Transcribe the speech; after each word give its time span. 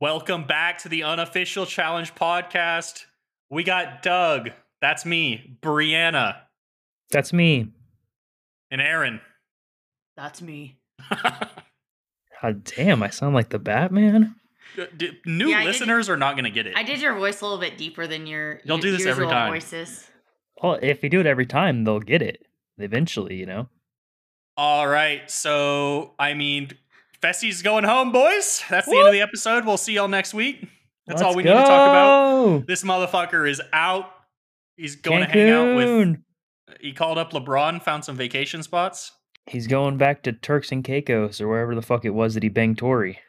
Welcome 0.00 0.44
back 0.44 0.78
to 0.78 0.88
the 0.88 1.04
unofficial 1.04 1.64
challenge 1.66 2.14
podcast. 2.14 3.06
We 3.50 3.64
got 3.64 4.02
Doug, 4.02 4.50
that's 4.80 5.06
me, 5.06 5.56
Briana, 5.62 6.36
That's 7.10 7.32
me. 7.32 7.68
and 8.70 8.80
Aren. 8.80 9.20
That's 10.16 10.42
me. 10.42 10.78
God 12.42 12.64
damn, 12.64 13.02
I 13.02 13.08
sound 13.10 13.34
like 13.34 13.48
the 13.50 13.58
Batman. 13.58 14.34
D- 14.96 15.12
New 15.24 15.48
Yeah, 15.48 15.58
I 15.58 15.60
did- 15.60 15.68
listeners 15.68 16.08
are 16.10 16.16
not 16.16 16.34
going 16.34 16.44
to 16.44 16.50
get 16.50 16.66
it. 16.66 16.76
I 16.76 16.82
did 16.82 17.00
your 17.00 17.14
voice 17.14 17.40
a 17.40 17.44
little 17.44 17.58
bit 17.60 17.78
deeper 17.78 18.06
than 18.06 18.26
your 18.26 18.60
You'll 18.64 18.76
u- 18.76 18.82
do 18.82 18.92
this 18.92 19.06
every 19.06 19.24
usual 19.24 19.30
time. 19.30 19.52
voices. 19.52 20.06
Well, 20.62 20.78
if 20.82 21.02
you 21.02 21.08
do 21.08 21.20
it 21.20 21.26
every 21.26 21.46
time, 21.46 21.84
they'll 21.84 22.00
get 22.00 22.20
it 22.22 22.46
eventually. 22.78 23.36
You 23.36 23.46
know. 23.46 23.68
All 24.58 24.86
right, 24.86 25.30
so 25.30 26.12
I 26.18 26.34
mean, 26.34 26.72
Fessy's 27.22 27.62
going 27.62 27.84
home, 27.84 28.12
boys. 28.12 28.62
That's 28.68 28.86
the 28.86 28.96
end 28.96 29.08
of 29.08 29.12
the 29.12 29.22
episode. 29.22 29.64
We'll 29.64 29.76
see 29.76 29.94
y'all 29.94 30.08
next 30.08 30.34
week. 30.34 30.68
That's 31.06 31.22
all 31.22 31.28
Let's 31.28 31.36
we 31.36 31.42
need 31.44 31.50
to 31.50 31.54
talk 31.56 31.88
about. 31.88 32.66
This 32.66 32.82
motherfucker 32.82 33.48
is 33.48 33.62
out. 33.72 34.10
He's 34.76 34.96
going 34.96 35.20
to 35.20 35.26
hang 35.26 35.50
out 35.50 35.76
with. 35.76 35.88
Cancun. 35.88 36.22
He 36.80 36.92
called 36.92 37.16
up 37.16 37.32
LeBron, 37.32 37.82
found 37.82 38.04
some 38.04 38.16
vacation 38.16 38.62
spots. 38.62 39.12
He's 39.46 39.66
going 39.66 39.96
back 39.96 40.22
to 40.24 40.32
Turks 40.32 40.72
and 40.72 40.82
Caicos 40.82 41.40
or 41.40 41.48
wherever 41.48 41.74
the 41.74 41.82
fuck 41.82 42.04
it 42.04 42.10
was 42.10 42.34
that 42.34 42.42
he 42.42 42.48
banged 42.48 42.78
Tori. 42.78 43.20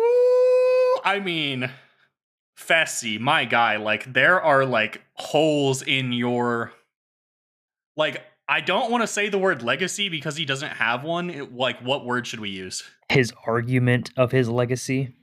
Ooh, 0.00 0.98
I 1.02 1.20
mean, 1.24 1.70
Fessy, 2.58 3.18
my 3.18 3.46
guy, 3.46 3.76
like 3.76 4.12
there 4.12 4.40
are 4.40 4.66
like 4.66 5.00
holes 5.14 5.82
in 5.82 6.12
your 6.12 6.72
like 7.96 8.22
I 8.48 8.60
don't 8.62 8.90
want 8.90 9.02
to 9.02 9.06
say 9.06 9.28
the 9.28 9.38
word 9.38 9.62
legacy 9.62 10.08
because 10.08 10.36
he 10.36 10.46
doesn't 10.46 10.70
have 10.70 11.04
one. 11.04 11.28
It, 11.28 11.54
like 11.54 11.80
what 11.80 12.06
word 12.06 12.26
should 12.26 12.40
we 12.40 12.48
use? 12.48 12.82
His 13.10 13.32
argument 13.46 14.10
of 14.16 14.32
his 14.32 14.48
legacy. 14.48 15.14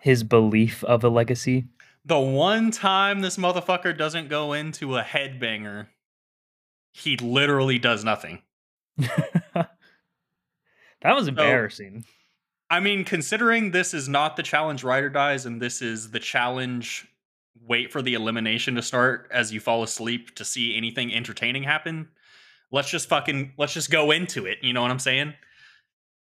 His 0.00 0.24
belief 0.24 0.82
of 0.84 1.04
a 1.04 1.08
legacy. 1.08 1.66
The 2.04 2.18
one 2.18 2.70
time 2.70 3.20
this 3.20 3.36
motherfucker 3.36 3.96
doesn't 3.96 4.28
go 4.28 4.52
into 4.54 4.96
a 4.96 5.02
headbanger, 5.02 5.88
he 6.92 7.16
literally 7.16 7.78
does 7.78 8.04
nothing. 8.04 8.40
that 8.96 9.68
was 11.04 11.28
embarrassing. 11.28 12.04
I 12.68 12.80
mean, 12.80 13.04
considering 13.04 13.70
this 13.70 13.92
is 13.92 14.08
not 14.08 14.36
the 14.36 14.42
challenge 14.42 14.82
Ride 14.82 15.04
or 15.04 15.10
Dies 15.10 15.44
and 15.44 15.60
this 15.60 15.82
is 15.82 16.10
the 16.10 16.18
challenge 16.18 17.06
wait 17.66 17.92
for 17.92 18.02
the 18.02 18.14
elimination 18.14 18.74
to 18.74 18.82
start 18.82 19.28
as 19.32 19.52
you 19.52 19.60
fall 19.60 19.82
asleep 19.82 20.34
to 20.36 20.44
see 20.44 20.76
anything 20.76 21.14
entertaining 21.14 21.62
happen, 21.62 22.08
let's 22.70 22.90
just 22.90 23.08
fucking 23.08 23.52
let's 23.58 23.74
just 23.74 23.90
go 23.90 24.10
into 24.10 24.46
it. 24.46 24.58
You 24.62 24.72
know 24.72 24.82
what 24.82 24.90
I'm 24.90 24.98
saying? 24.98 25.34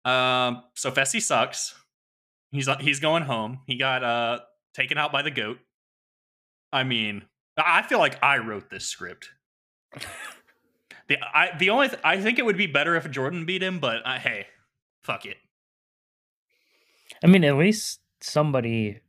Um, 0.05 0.63
so 0.75 0.91
Fessy 0.91 1.21
sucks. 1.21 1.75
He's 2.51 2.69
he's 2.79 2.99
going 2.99 3.23
home. 3.23 3.59
He 3.67 3.77
got 3.77 4.03
uh 4.03 4.39
taken 4.73 4.97
out 4.97 5.11
by 5.11 5.21
the 5.21 5.31
goat. 5.31 5.57
I 6.71 6.83
mean, 6.83 7.23
I 7.57 7.81
feel 7.81 7.99
like 7.99 8.21
I 8.23 8.37
wrote 8.37 8.69
this 8.69 8.85
script. 8.85 9.29
The 11.07 11.17
I 11.21 11.57
the 11.57 11.69
only 11.69 11.87
th- 11.87 12.01
I 12.03 12.21
think 12.21 12.37
it 12.37 12.45
would 12.45 12.57
be 12.57 12.67
better 12.67 12.95
if 12.95 13.09
Jordan 13.09 13.45
beat 13.45 13.63
him, 13.63 13.79
but 13.79 14.05
uh, 14.05 14.19
hey, 14.19 14.47
fuck 15.03 15.25
it. 15.25 15.37
I 17.23 17.27
mean, 17.27 17.43
at 17.43 17.55
least 17.55 18.01
somebody 18.21 18.99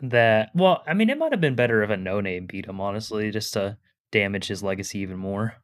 that. 0.00 0.50
Well, 0.54 0.82
I 0.86 0.94
mean, 0.94 1.10
it 1.10 1.18
might 1.18 1.32
have 1.32 1.40
been 1.40 1.54
better 1.54 1.82
if 1.82 1.90
a 1.90 1.96
no 1.96 2.20
name 2.20 2.46
beat 2.46 2.66
him, 2.66 2.80
honestly, 2.80 3.30
just 3.30 3.52
to 3.54 3.76
damage 4.12 4.46
his 4.46 4.62
legacy 4.62 5.00
even 5.00 5.18
more. 5.18 5.54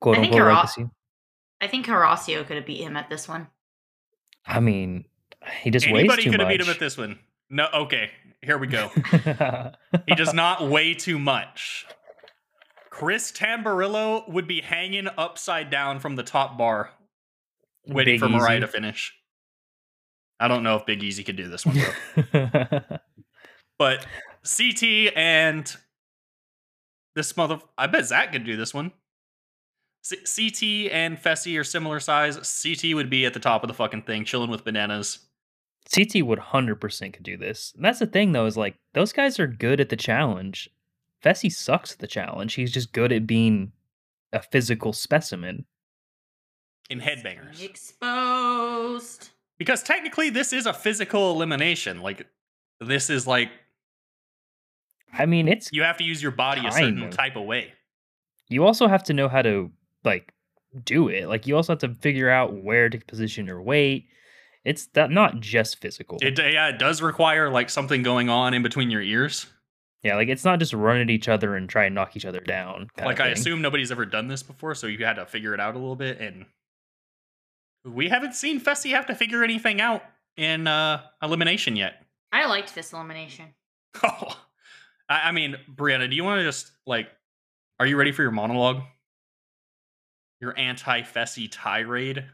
Quote 0.00 0.16
I 0.18 0.20
think 0.20 0.32
unquote 0.32 0.46
Hara- 0.48 0.54
legacy. 0.56 0.86
I 1.60 1.66
think 1.66 1.86
Horacio 1.86 2.46
could 2.46 2.56
have 2.56 2.66
beat 2.66 2.80
him 2.80 2.96
at 2.96 3.10
this 3.10 3.28
one. 3.28 3.48
I 4.46 4.60
mean, 4.60 5.04
he 5.62 5.70
just 5.70 5.86
weighs 5.86 6.00
Anybody 6.00 6.24
too 6.24 6.30
could 6.30 6.40
have 6.40 6.48
beat 6.48 6.60
him 6.60 6.70
at 6.70 6.78
this 6.78 6.96
one. 6.96 7.18
No, 7.50 7.68
okay, 7.74 8.10
here 8.42 8.58
we 8.58 8.66
go. 8.66 8.90
He 10.06 10.14
does 10.14 10.32
not 10.32 10.68
weigh 10.68 10.94
too 10.94 11.18
much. 11.18 11.86
Chris 12.88 13.32
Tamburello 13.32 14.28
would 14.28 14.46
be 14.46 14.60
hanging 14.60 15.08
upside 15.18 15.70
down 15.70 16.00
from 16.00 16.16
the 16.16 16.22
top 16.22 16.56
bar, 16.56 16.90
waiting 17.86 18.14
Big 18.14 18.20
for 18.20 18.28
Mariah 18.28 18.56
Easy. 18.56 18.60
to 18.60 18.66
finish. 18.68 19.14
I 20.38 20.48
don't 20.48 20.62
know 20.62 20.76
if 20.76 20.86
Big 20.86 21.02
Easy 21.02 21.22
could 21.22 21.36
do 21.36 21.48
this 21.48 21.66
one, 21.66 21.76
though. 22.32 22.80
but 23.80 24.04
CT 24.44 25.16
and 25.16 25.74
this 27.16 27.34
mother, 27.34 27.60
I 27.78 27.86
bet 27.86 28.04
Zach 28.04 28.30
could 28.30 28.44
do 28.44 28.54
this 28.54 28.74
one. 28.74 28.92
C- 30.02 30.18
CT 30.18 30.92
and 30.92 31.16
Fessy 31.16 31.58
are 31.58 31.64
similar 31.64 31.98
size. 31.98 32.36
CT 32.62 32.94
would 32.94 33.08
be 33.08 33.24
at 33.24 33.32
the 33.32 33.40
top 33.40 33.64
of 33.64 33.68
the 33.68 33.74
fucking 33.74 34.02
thing, 34.02 34.26
chilling 34.26 34.50
with 34.50 34.64
bananas. 34.64 35.20
CT 35.94 36.26
would 36.26 36.38
100% 36.38 37.12
could 37.14 37.22
do 37.22 37.38
this. 37.38 37.72
And 37.74 37.82
that's 37.82 38.00
the 38.00 38.06
thing, 38.06 38.32
though, 38.32 38.44
is 38.44 38.58
like, 38.58 38.76
those 38.92 39.14
guys 39.14 39.40
are 39.40 39.46
good 39.46 39.80
at 39.80 39.88
the 39.88 39.96
challenge. 39.96 40.68
Fessy 41.24 41.50
sucks 41.50 41.92
at 41.92 42.00
the 42.00 42.06
challenge. 42.06 42.52
He's 42.54 42.72
just 42.72 42.92
good 42.92 43.12
at 43.12 43.26
being 43.26 43.72
a 44.34 44.42
physical 44.42 44.92
specimen. 44.92 45.64
in 46.90 47.00
headbangers. 47.00 47.62
Exposed. 47.62 49.30
Because 49.58 49.82
technically, 49.82 50.28
this 50.28 50.52
is 50.52 50.66
a 50.66 50.74
physical 50.74 51.32
elimination. 51.32 52.02
Like, 52.02 52.26
this 52.78 53.08
is 53.08 53.26
like 53.26 53.48
I 55.12 55.26
mean, 55.26 55.48
it's 55.48 55.70
you 55.72 55.82
have 55.82 55.96
to 55.98 56.04
use 56.04 56.22
your 56.22 56.32
body 56.32 56.66
a 56.66 56.72
certain 56.72 57.02
of. 57.04 57.10
type 57.10 57.36
of 57.36 57.44
way. 57.44 57.72
you 58.48 58.64
also 58.64 58.86
have 58.88 59.02
to 59.04 59.12
know 59.14 59.28
how 59.28 59.42
to 59.42 59.70
like 60.04 60.32
do 60.84 61.08
it. 61.08 61.28
Like 61.28 61.46
you 61.46 61.56
also 61.56 61.72
have 61.72 61.80
to 61.80 61.94
figure 61.96 62.30
out 62.30 62.62
where 62.62 62.88
to 62.88 62.98
position 62.98 63.46
your 63.46 63.62
weight. 63.62 64.06
It's 64.64 64.86
that 64.88 65.10
not 65.10 65.40
just 65.40 65.80
physical. 65.80 66.18
It 66.20 66.38
yeah, 66.38 66.68
it 66.68 66.78
does 66.78 67.00
require 67.02 67.50
like 67.50 67.70
something 67.70 68.02
going 68.02 68.28
on 68.28 68.54
in 68.54 68.62
between 68.62 68.90
your 68.90 69.02
ears. 69.02 69.46
yeah, 70.02 70.16
like 70.16 70.28
it's 70.28 70.44
not 70.44 70.58
just 70.58 70.72
run 70.72 71.00
at 71.00 71.10
each 71.10 71.28
other 71.28 71.56
and 71.56 71.68
try 71.68 71.86
and 71.86 71.94
knock 71.94 72.14
each 72.16 72.26
other 72.26 72.40
down. 72.40 72.88
like 72.98 73.20
I 73.20 73.28
assume 73.28 73.62
nobody's 73.62 73.90
ever 73.90 74.04
done 74.06 74.28
this 74.28 74.42
before, 74.42 74.74
so 74.74 74.86
you 74.86 75.04
had 75.04 75.16
to 75.16 75.26
figure 75.26 75.54
it 75.54 75.60
out 75.60 75.74
a 75.74 75.78
little 75.78 75.96
bit. 75.96 76.20
And 76.20 76.46
we 77.84 78.08
haven't 78.08 78.34
seen 78.34 78.60
Fessy 78.60 78.90
have 78.90 79.06
to 79.06 79.14
figure 79.14 79.42
anything 79.42 79.80
out 79.80 80.02
in 80.36 80.66
uh 80.66 81.00
elimination 81.22 81.74
yet. 81.76 82.04
I 82.32 82.46
liked 82.46 82.74
this 82.74 82.92
elimination. 82.92 83.54
Oh, 84.04 84.38
I, 85.10 85.28
I 85.28 85.32
mean, 85.32 85.56
Briana, 85.74 86.08
do 86.08 86.16
you 86.16 86.24
want 86.24 86.38
to 86.38 86.44
just 86.44 86.70
like, 86.86 87.08
are 87.78 87.86
you 87.86 87.96
ready 87.96 88.12
for 88.12 88.22
your 88.22 88.30
monologue? 88.30 88.82
Your 90.40 90.58
anti-Fessy 90.58 91.48
tirade. 91.50 92.24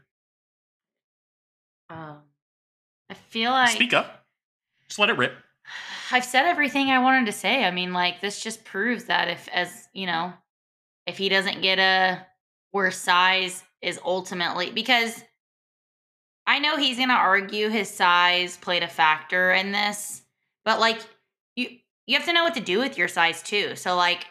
Um, 1.89 2.19
I 3.09 3.13
feel 3.15 3.51
like 3.51 3.75
Speak 3.75 3.93
up. 3.93 4.25
Just 4.87 4.99
let 4.99 5.09
it 5.09 5.17
rip. 5.17 5.33
I've 6.11 6.23
said 6.23 6.45
everything 6.45 6.87
I 6.89 6.99
wanted 6.99 7.25
to 7.25 7.33
say. 7.33 7.65
I 7.65 7.71
mean, 7.71 7.91
like 7.91 8.21
this 8.21 8.41
just 8.41 8.63
proves 8.63 9.05
that 9.05 9.27
if, 9.27 9.49
as 9.49 9.89
you 9.93 10.05
know, 10.05 10.33
if 11.05 11.17
he 11.17 11.27
doesn't 11.27 11.61
get 11.61 11.79
a 11.79 12.25
where 12.71 12.91
size 12.91 13.63
is 13.81 13.99
ultimately 14.05 14.71
because 14.71 15.23
I 16.45 16.59
know 16.59 16.77
he's 16.77 16.97
gonna 16.97 17.13
argue 17.13 17.69
his 17.69 17.89
size 17.89 18.55
played 18.57 18.83
a 18.83 18.87
factor 18.87 19.51
in 19.51 19.73
this, 19.73 20.21
but 20.63 20.79
like 20.79 21.01
you 21.57 21.79
you 22.07 22.17
have 22.17 22.25
to 22.25 22.33
know 22.33 22.43
what 22.43 22.55
to 22.55 22.61
do 22.61 22.79
with 22.79 22.97
your 22.97 23.07
size 23.07 23.43
too. 23.43 23.75
So 23.75 23.95
like 23.95 24.25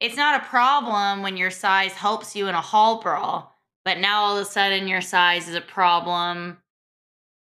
it's 0.00 0.16
not 0.16 0.42
a 0.42 0.46
problem 0.46 1.22
when 1.22 1.36
your 1.36 1.50
size 1.50 1.92
helps 1.92 2.34
you 2.34 2.48
in 2.48 2.54
a 2.54 2.60
hall 2.60 3.00
brawl, 3.00 3.54
but 3.84 3.98
now 3.98 4.22
all 4.22 4.36
of 4.36 4.42
a 4.42 4.50
sudden 4.50 4.88
your 4.88 5.00
size 5.00 5.48
is 5.48 5.54
a 5.54 5.60
problem 5.60 6.56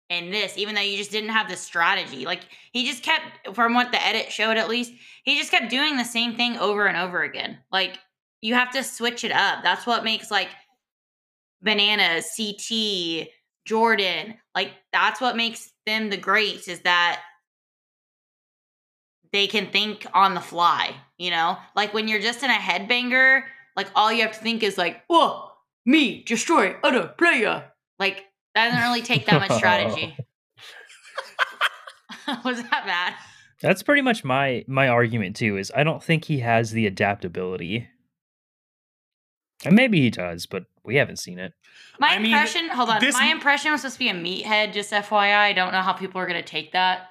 in 0.09 0.30
this, 0.30 0.59
even 0.59 0.75
though 0.75 0.80
you 0.80 0.97
just 0.97 1.12
didn't 1.12 1.30
have 1.30 1.48
the 1.48 1.56
strategy. 1.56 2.25
Like 2.25 2.41
he 2.72 2.84
just 2.84 3.03
kept, 3.03 3.54
from 3.54 3.75
what 3.75 3.92
the 3.92 4.04
edit 4.04 4.32
showed 4.32 4.56
at 4.56 4.69
least, 4.69 4.92
he 5.22 5.38
just 5.38 5.53
kept 5.53 5.70
doing 5.70 5.97
the 5.97 6.04
same 6.04 6.34
thing 6.34 6.56
over 6.59 6.86
and 6.86 6.97
over 6.97 7.22
again. 7.22 7.59
Like 7.71 7.98
you 8.42 8.54
have 8.54 8.72
to 8.72 8.83
switch 8.83 9.24
it 9.24 9.33
up. 9.33 9.62
That's 9.62 9.86
what 9.86 10.04
makes 10.04 10.30
like 10.30 10.48
Banana, 11.62 12.22
CT, 12.36 13.28
Jordan, 13.65 14.34
like 14.54 14.72
that's 14.92 15.21
what 15.21 15.36
makes 15.36 15.72
them 15.86 16.10
the 16.10 16.16
greats 16.16 16.68
is 16.68 16.80
that 16.80 17.22
they 19.32 19.47
can 19.47 19.71
think 19.71 20.06
on 20.12 20.34
the 20.34 20.41
fly, 20.41 20.94
you 21.18 21.30
know? 21.30 21.56
Like 21.77 21.94
when 21.94 22.09
you're 22.09 22.21
just 22.21 22.42
in 22.42 22.50
a 22.50 22.54
headbanger, 22.54 23.42
like 23.77 23.88
all 23.94 24.12
you 24.12 24.22
have 24.22 24.32
to 24.32 24.41
think 24.41 24.62
is 24.62 24.77
like, 24.77 25.03
oh, 25.09 25.53
me, 25.86 26.22
destroy 26.24 26.77
other 26.82 27.06
player. 27.06 27.65
Like 27.98 28.24
that 28.54 28.68
doesn't 28.68 28.82
really 28.82 29.03
take 29.03 29.27
that 29.27 29.41
much 29.48 29.56
strategy. 29.56 30.16
Was 32.44 32.62
that 32.62 32.86
bad? 32.86 33.15
That's 33.62 33.82
pretty 33.82 34.03
much 34.03 34.24
my 34.24 34.65
my 34.66 34.88
argument 34.88 35.36
too. 35.36 35.56
Is 35.56 35.71
I 35.74 35.84
don't 35.84 36.03
think 36.03 36.24
he 36.24 36.41
has 36.41 36.71
the 36.71 36.86
adaptability, 36.86 37.88
and 39.65 39.77
maybe 39.77 40.00
he 40.00 40.10
does, 40.10 40.47
but 40.47 40.65
we 40.84 40.97
haven't 40.97 41.18
seen 41.18 41.38
it. 41.38 41.53
My 41.98 42.09
I 42.09 42.18
mean, 42.18 42.32
impression, 42.32 42.68
hold 42.71 42.88
on. 42.88 43.00
this- 43.00 43.15
My 43.15 43.27
impression 43.27 43.72
was 43.72 43.82
supposed 43.82 43.97
to 43.97 43.98
be 43.98 44.09
a 44.09 44.15
meathead, 44.15 44.72
just 44.72 44.92
FYI. 44.92 45.36
I 45.36 45.53
don't 45.53 45.72
know 45.72 45.82
how 45.82 45.92
people 45.92 46.21
are 46.21 46.27
going 46.27 46.42
to 46.42 46.48
take 46.48 46.72
that. 46.72 47.09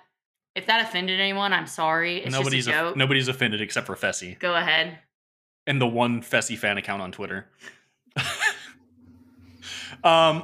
If 0.59 0.65
that 0.67 0.85
offended 0.87 1.19
anyone, 1.21 1.53
I'm 1.53 1.67
sorry. 1.67 2.17
It's 2.17 2.31
nobody's 2.33 2.65
just 2.65 2.75
a 2.75 2.79
off- 2.79 2.87
joke. 2.89 2.97
nobody's 2.97 3.29
offended 3.29 3.61
except 3.61 3.87
for 3.87 3.95
Fessy 3.95 4.37
Go 4.39 4.53
ahead. 4.55 4.99
and 5.65 5.79
the 5.79 5.87
one 5.87 6.21
Fessy 6.21 6.57
fan 6.57 6.77
account 6.77 7.01
on 7.01 7.11
Twitter. 7.13 7.47
um, 10.03 10.43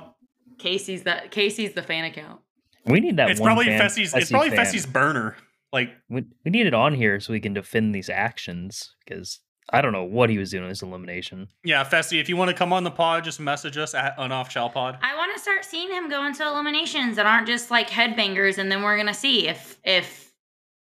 Casey's 0.58 1.04
that 1.04 1.32
Casey's 1.32 1.74
the 1.74 1.84
fan 1.84 2.06
account. 2.06 2.40
We 2.86 3.00
need 3.00 3.18
that. 3.18 3.30
it's 3.30 3.40
one 3.40 3.50
probably 3.50 3.66
fan, 3.66 3.82
Fessy's. 3.82 4.14
It's 4.14 4.32
probably 4.32 4.52
fan. 4.52 4.60
Fessy's 4.66 4.86
burner. 4.86 5.36
Like 5.74 5.92
We, 6.10 6.24
we 6.46 6.52
need 6.52 6.68
it 6.68 6.74
on 6.74 6.94
here 6.94 7.20
so 7.20 7.34
we 7.34 7.40
can 7.42 7.54
defend 7.54 7.94
these 7.94 8.10
actions 8.10 8.96
because 9.04 9.40
I 9.72 9.82
don't 9.82 9.92
know 9.94 10.04
what 10.04 10.30
he 10.30 10.38
was 10.38 10.52
doing 10.52 10.64
in 10.64 10.70
this 10.70 10.84
elimination. 10.84 11.48
yeah, 11.64 11.84
Fessy. 11.84 12.22
If 12.22 12.30
you 12.30 12.38
want 12.38 12.50
to 12.50 12.56
come 12.56 12.72
on 12.72 12.84
the 12.84 12.92
pod, 12.92 13.24
just 13.24 13.40
message 13.40 13.78
us 13.78 13.94
at 13.96 14.16
unoff 14.18 14.50
shell 14.50 14.70
pod. 14.70 15.00
I 15.02 15.16
want 15.16 15.34
to 15.36 15.42
start 15.42 15.66
seeing 15.66 15.90
him 15.90 16.08
go 16.08 16.26
into 16.26 16.46
eliminations 16.46 17.16
that 17.16 17.26
aren't 17.26 17.48
just 17.48 17.72
like 17.72 17.90
headbangers, 17.90 18.58
and 18.58 18.72
then 18.72 18.84
we're 18.84 18.98
gonna 18.98 19.14
see 19.14 19.48
if 19.48 19.80
if 19.84 20.32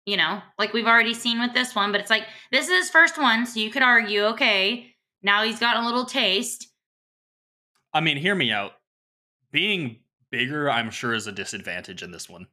you 0.05 0.17
know, 0.17 0.41
like 0.59 0.73
we've 0.73 0.85
already 0.87 1.13
seen 1.13 1.39
with 1.39 1.53
this 1.53 1.73
one. 1.73 1.91
But 1.93 2.01
it's 2.01 2.09
like 2.09 2.25
this 2.51 2.67
is 2.67 2.71
his 2.71 2.89
first 2.89 3.17
one, 3.17 3.45
so 3.45 3.59
you 3.61 3.69
could 3.69 3.83
argue, 3.83 4.23
okay, 4.25 4.93
now 5.21 5.43
he's 5.43 5.59
gotten 5.59 5.83
a 5.83 5.85
little 5.85 6.05
taste. 6.05 6.67
I 7.93 8.01
mean, 8.01 8.17
hear 8.17 8.35
me 8.35 8.51
out. 8.51 8.73
Being 9.51 9.97
bigger, 10.29 10.69
I'm 10.69 10.89
sure, 10.89 11.13
is 11.13 11.27
a 11.27 11.31
disadvantage 11.31 12.03
in 12.03 12.11
this 12.11 12.27
one. 12.27 12.47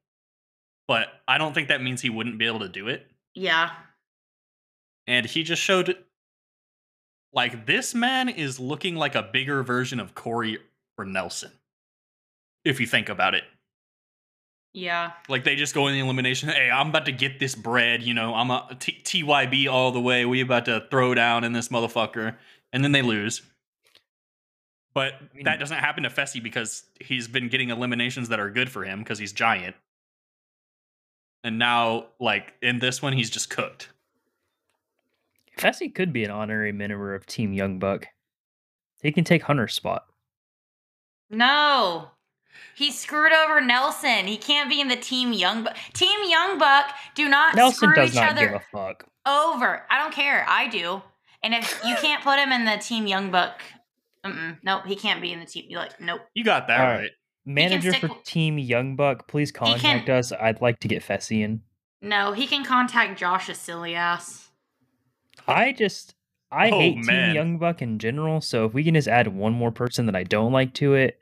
But 0.86 1.08
I 1.26 1.38
don't 1.38 1.54
think 1.54 1.68
that 1.68 1.82
means 1.82 2.00
he 2.02 2.10
wouldn't 2.10 2.38
be 2.38 2.46
able 2.46 2.58
to 2.60 2.68
do 2.68 2.88
it. 2.88 3.06
Yeah, 3.34 3.70
And 5.06 5.24
he 5.24 5.42
just 5.42 5.62
showed 5.62 5.96
like 7.32 7.66
this 7.66 7.94
man 7.94 8.28
is 8.28 8.58
looking 8.60 8.96
like 8.96 9.14
a 9.14 9.22
bigger 9.22 9.62
version 9.62 10.00
of 10.00 10.14
Cory 10.14 10.58
or 10.98 11.04
Nelson. 11.04 11.52
If 12.64 12.80
you 12.80 12.86
think 12.86 13.08
about 13.08 13.34
it. 13.34 13.44
yeah. 14.74 15.12
Like 15.28 15.44
they 15.44 15.56
just 15.56 15.74
go 15.74 15.86
in 15.88 15.94
the 15.94 16.00
elimination. 16.00 16.48
Hey, 16.50 16.70
I'm 16.70 16.88
about 16.90 17.06
to 17.06 17.12
get 17.12 17.38
this 17.38 17.54
bread. 17.54 18.02
You 18.02 18.12
know, 18.14 18.34
I'm 18.34 18.50
a 18.50 18.76
T- 18.78 19.00
TYB 19.02 19.70
all 19.70 19.92
the 19.92 20.00
way. 20.00 20.24
We 20.26 20.40
about 20.42 20.66
to 20.66 20.86
throw 20.90 21.14
down 21.14 21.42
in 21.44 21.52
this 21.52 21.68
motherfucker, 21.68 22.36
and 22.72 22.84
then 22.84 22.92
they 22.92 23.02
lose. 23.02 23.42
But 24.92 25.14
mean- 25.34 25.44
that 25.44 25.58
doesn't 25.58 25.78
happen 25.78 26.02
to 26.02 26.10
Fessy 26.10 26.42
because 26.42 26.82
he's 27.00 27.28
been 27.28 27.48
getting 27.48 27.70
eliminations 27.70 28.28
that 28.28 28.38
are 28.40 28.50
good 28.50 28.70
for 28.70 28.84
him 28.84 28.98
because 28.98 29.18
he's 29.18 29.32
giant. 29.32 29.76
And 31.42 31.58
now, 31.58 32.08
like 32.20 32.52
in 32.60 32.78
this 32.80 33.00
one, 33.00 33.14
he's 33.14 33.30
just 33.30 33.48
cooked. 33.48 33.88
Fessy 35.60 35.94
could 35.94 36.12
be 36.12 36.24
an 36.24 36.30
honorary 36.30 36.72
member 36.72 37.14
of 37.14 37.26
Team 37.26 37.52
Young 37.52 37.78
Buck. 37.78 38.06
He 39.02 39.12
can 39.12 39.24
take 39.24 39.42
Hunter's 39.42 39.74
spot. 39.74 40.04
No. 41.28 42.10
He 42.74 42.90
screwed 42.90 43.32
over 43.32 43.60
Nelson. 43.60 44.26
He 44.26 44.36
can't 44.36 44.68
be 44.68 44.80
in 44.80 44.88
the 44.88 44.96
Team 44.96 45.32
Young 45.32 45.64
Buck. 45.64 45.76
Team 45.92 46.18
Young 46.28 46.58
Buck 46.58 46.92
do 47.14 47.28
not 47.28 47.54
Nelson 47.54 47.90
screw 47.90 47.94
does 47.94 48.10
each 48.10 48.16
not 48.16 48.32
other 48.32 48.46
give 48.48 48.54
a 48.56 48.60
fuck. 48.72 49.06
over. 49.26 49.86
I 49.90 49.98
don't 49.98 50.12
care. 50.14 50.44
I 50.48 50.68
do. 50.68 51.02
And 51.42 51.54
if 51.54 51.80
you 51.86 51.94
can't 51.96 52.22
put 52.22 52.38
him 52.38 52.52
in 52.52 52.64
the 52.64 52.76
Team 52.82 53.06
Young 53.06 53.30
Buck, 53.30 53.60
nope, 54.62 54.82
he 54.86 54.96
can't 54.96 55.22
be 55.22 55.32
in 55.32 55.40
the 55.40 55.46
team. 55.46 55.64
You're 55.68 55.80
like, 55.80 56.00
nope. 56.00 56.20
You 56.34 56.44
got 56.44 56.66
that 56.68 56.80
All 56.80 56.86
right. 56.86 56.98
right. 57.00 57.10
Manager 57.46 57.90
stick 57.90 58.00
for 58.02 58.08
w- 58.08 58.22
Team 58.26 58.58
Young 58.58 58.96
Buck, 58.96 59.26
please 59.26 59.50
can- 59.50 59.68
contact 59.68 60.10
us. 60.10 60.32
I'd 60.32 60.60
like 60.60 60.80
to 60.80 60.88
get 60.88 61.02
Fessy 61.02 61.42
in. 61.42 61.62
No, 62.02 62.32
he 62.32 62.46
can 62.46 62.64
contact 62.64 63.18
Josh's 63.18 63.56
silly 63.58 63.94
ass. 63.94 64.50
I 65.50 65.73
just 65.73 66.14
I 66.50 66.70
Oh, 66.70 66.79
hate 66.79 66.97
man. 67.05 67.26
Team 67.26 67.35
Young 67.35 67.58
Buck 67.58 67.82
in 67.82 67.99
general. 67.99 68.41
So 68.41 68.64
if 68.67 68.75
we 68.75 68.85
can 68.85 68.94
just 68.94 69.08
add 69.08 69.29
one 69.29 69.52
more 69.52 69.70
person 69.70 70.06
that 70.06 70.17
I 70.17 70.25
don't 70.25 70.52
like 70.52 70.75
to 70.75 70.94
it, 70.94 71.19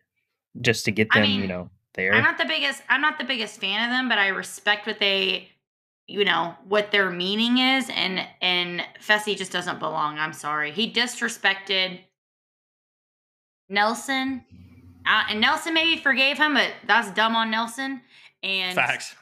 just 0.60 0.84
to 0.86 0.90
get 0.90 1.08
I 1.12 1.20
them, 1.20 1.30
you 1.30 1.46
know, 1.46 1.70
there. 1.94 2.14
I'm 2.14 2.22
not 2.22 2.38
the 2.38 2.44
biggest 2.44 2.82
I'm 2.88 3.00
not 3.00 3.18
the 3.18 3.24
biggest 3.24 3.60
fan 3.60 3.88
of 3.88 3.94
them, 3.94 4.08
but 4.08 4.18
I 4.18 4.28
respect 4.28 4.86
what 4.86 4.98
they 4.98 5.48
you 6.10 6.24
know, 6.24 6.54
what 6.66 6.90
their 6.90 7.10
meaning 7.10 7.58
is 7.58 7.90
and 7.90 8.26
and 8.40 8.82
Fessy 9.00 9.36
just 9.36 9.52
doesn't 9.52 9.78
belong. 9.78 10.18
I'm 10.18 10.32
sorry. 10.32 10.72
He 10.72 10.90
disrespected 10.90 12.00
Nelson. 13.68 14.44
Uh, 15.06 15.24
and 15.30 15.40
Nelson 15.40 15.72
maybe 15.72 16.00
forgave 16.00 16.36
him, 16.36 16.54
but 16.54 16.70
that's 16.86 17.10
dumb 17.12 17.34
on 17.34 17.50
Nelson. 17.50 18.02
And 18.42 18.74
Facts. 18.74 19.14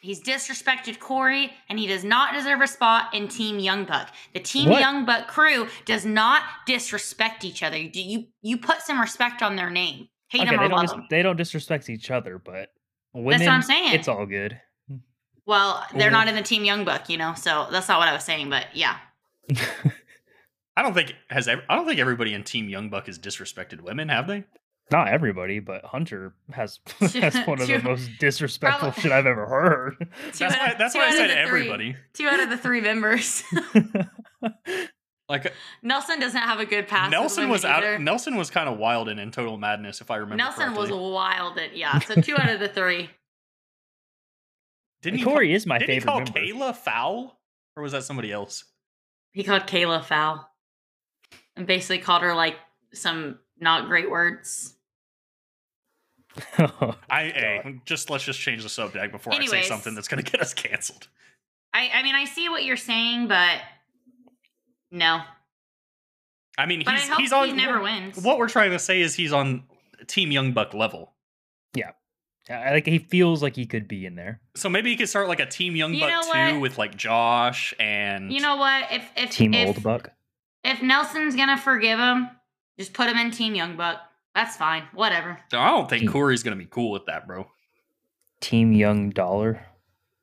He's 0.00 0.22
disrespected 0.22 0.98
Cory, 1.00 1.52
and 1.68 1.78
he 1.78 1.86
does 1.86 2.04
not 2.04 2.32
deserve 2.34 2.60
a 2.60 2.66
spot 2.68 3.12
in 3.14 3.26
Team 3.28 3.58
Young 3.58 3.84
Buck. 3.84 4.08
The 4.32 4.40
Team 4.40 4.70
What? 4.70 4.80
Young 4.80 5.04
Buck 5.04 5.26
crew 5.28 5.66
does 5.86 6.06
not 6.06 6.42
disrespect 6.66 7.44
each 7.44 7.62
other. 7.62 7.76
You 7.76 7.90
you, 7.94 8.24
you 8.42 8.58
put 8.58 8.80
some 8.82 9.00
respect 9.00 9.42
on 9.42 9.56
their 9.56 9.70
name. 9.70 10.08
Hate 10.28 10.42
okay, 10.42 10.50
them 10.50 10.58
they 10.60 10.64
or 10.66 10.68
don't 10.68 10.76
love 10.76 10.82
dis- 10.86 10.90
them. 10.92 11.06
they 11.10 11.22
don't 11.22 11.36
disrespect 11.36 11.88
each 11.90 12.10
other, 12.10 12.38
but 12.38 12.68
women, 13.12 13.38
That's 13.40 13.46
what 13.48 13.54
I'm 13.54 13.62
saying. 13.62 13.94
it's 13.94 14.08
all 14.08 14.26
good. 14.26 14.60
well, 15.46 15.84
they're 15.96 16.08
Ooh. 16.08 16.12
not 16.12 16.28
in 16.28 16.34
the 16.36 16.42
Team 16.42 16.64
Young 16.64 16.84
Buck, 16.84 17.08
you 17.08 17.16
know. 17.16 17.34
So 17.34 17.66
that's 17.72 17.88
not 17.88 17.98
what 17.98 18.08
I 18.08 18.12
was 18.12 18.24
saying. 18.24 18.50
But 18.50 18.66
yeah, 18.74 18.96
I 20.76 20.82
don't 20.82 20.94
think 20.94 21.14
has 21.30 21.48
ev- 21.48 21.62
I 21.68 21.74
don't 21.74 21.86
think 21.86 21.98
everybody 21.98 22.34
in 22.34 22.44
Team 22.44 22.68
Young 22.68 22.88
Buck 22.88 23.06
has 23.06 23.18
disrespected 23.18 23.80
women, 23.80 24.08
have 24.10 24.26
they? 24.28 24.44
Not 24.90 25.08
everybody, 25.08 25.58
but 25.60 25.84
Hunter 25.84 26.34
has 26.52 26.80
has 26.98 27.36
one 27.46 27.60
of 27.60 27.68
the 27.68 27.80
most 27.82 28.10
disrespectful 28.18 28.88
probably- 28.90 29.02
shit 29.02 29.12
I've 29.12 29.26
ever 29.26 29.46
heard. 29.46 30.08
That's 30.26 30.40
out 30.42 30.50
why 30.52 30.74
that's 30.78 30.94
why 30.94 31.08
I 31.08 31.10
said 31.10 31.30
the 31.30 31.48
three. 31.48 31.62
everybody. 31.62 31.96
two 32.14 32.26
out 32.26 32.40
of 32.40 32.50
the 32.50 32.56
three 32.56 32.80
members. 32.80 33.42
Like 35.28 35.44
uh, 35.44 35.50
Nelson 35.82 36.20
doesn't 36.20 36.40
have 36.40 36.58
a 36.58 36.64
good 36.64 36.88
pass. 36.88 37.10
Nelson 37.10 37.50
was 37.50 37.62
women 37.62 37.76
out. 37.76 37.84
either. 37.84 37.98
Nelson 37.98 38.36
was 38.36 38.50
kind 38.50 38.66
of 38.66 38.78
wild 38.78 39.10
and 39.10 39.20
in 39.20 39.30
total 39.30 39.58
madness, 39.58 40.00
if 40.00 40.10
I 40.10 40.16
remember. 40.16 40.36
Nelson 40.36 40.74
was 40.74 40.90
wild 40.90 41.58
at 41.58 41.76
yeah. 41.76 41.98
So 41.98 42.14
two 42.14 42.34
out 42.38 42.48
of 42.48 42.60
the 42.60 42.68
three. 42.68 43.10
Didn't 45.02 45.22
Cory 45.22 45.48
call, 45.48 45.54
is 45.56 45.66
my 45.66 45.78
didn't 45.78 45.94
he 45.94 46.00
favorite 46.00 46.10
call 46.10 46.20
member. 46.20 46.40
Kayla 46.40 46.74
foul, 46.76 47.38
or 47.76 47.82
was 47.82 47.92
that 47.92 48.04
somebody 48.04 48.32
else? 48.32 48.64
He 49.32 49.44
called 49.44 49.62
Kayla 49.66 50.02
foul, 50.02 50.48
and 51.56 51.66
basically 51.66 51.98
called 51.98 52.22
her 52.22 52.34
like 52.34 52.56
some 52.94 53.38
not 53.60 53.86
great 53.86 54.10
words. 54.10 54.74
I 57.10 57.80
just 57.84 58.10
let's 58.10 58.24
just 58.24 58.38
change 58.40 58.62
the 58.62 58.68
subject 58.68 59.12
before 59.12 59.32
I 59.34 59.44
say 59.46 59.62
something 59.62 59.94
that's 59.94 60.08
gonna 60.08 60.22
get 60.22 60.40
us 60.40 60.54
canceled. 60.54 61.08
I 61.72 61.90
I 61.94 62.02
mean 62.02 62.14
I 62.14 62.24
see 62.24 62.48
what 62.48 62.64
you're 62.64 62.76
saying, 62.76 63.28
but 63.28 63.60
no. 64.90 65.20
I 66.56 66.66
mean, 66.66 66.82
But 66.84 66.94
he's 66.94 67.04
I 67.04 67.06
hope 67.12 67.20
he's 67.20 67.32
on. 67.32 67.48
he 67.48 67.54
never 67.54 67.80
wins. 67.80 68.16
What 68.22 68.38
we're 68.38 68.48
trying 68.48 68.72
to 68.72 68.78
say 68.80 69.00
is 69.00 69.14
he's 69.14 69.32
on 69.32 69.62
Team 70.08 70.32
Young 70.32 70.52
Buck 70.52 70.74
level. 70.74 71.14
Yeah. 71.74 71.92
I- 72.50 72.72
like 72.72 72.86
he 72.86 72.98
feels 72.98 73.42
like 73.42 73.54
he 73.54 73.66
could 73.66 73.86
be 73.86 74.06
in 74.06 74.16
there. 74.16 74.40
So 74.56 74.68
maybe 74.68 74.90
he 74.90 74.96
could 74.96 75.08
start 75.08 75.28
like 75.28 75.38
a 75.40 75.46
Team 75.46 75.76
Young 75.76 75.94
You 75.94 76.00
Buck 76.00 76.10
know 76.34 76.50
two 76.52 76.60
with 76.60 76.76
like 76.78 76.96
Josh 76.96 77.74
and 77.78 78.32
You 78.32 78.40
know 78.40 78.56
what? 78.56 78.90
If 78.90 79.08
if 79.16 79.30
Team 79.30 79.54
if, 79.54 79.68
Old 79.68 79.82
Buck. 79.82 80.10
if 80.64 80.82
Nelson's 80.82 81.36
gonna 81.36 81.58
forgive 81.58 81.98
him, 81.98 82.28
just 82.78 82.92
put 82.92 83.08
him 83.08 83.18
in 83.18 83.30
Team 83.30 83.54
Young 83.54 83.76
Buck. 83.76 84.00
That's 84.38 84.56
fine. 84.56 84.84
Whatever. 84.94 85.36
I 85.52 85.70
don't 85.70 85.90
think 85.90 86.08
Cory's 86.12 86.44
gonna 86.44 86.54
be 86.54 86.64
cool 86.64 86.92
with 86.92 87.06
that, 87.06 87.26
bro. 87.26 87.50
Team 88.40 88.72
Young 88.72 89.10
Dollar. 89.10 89.66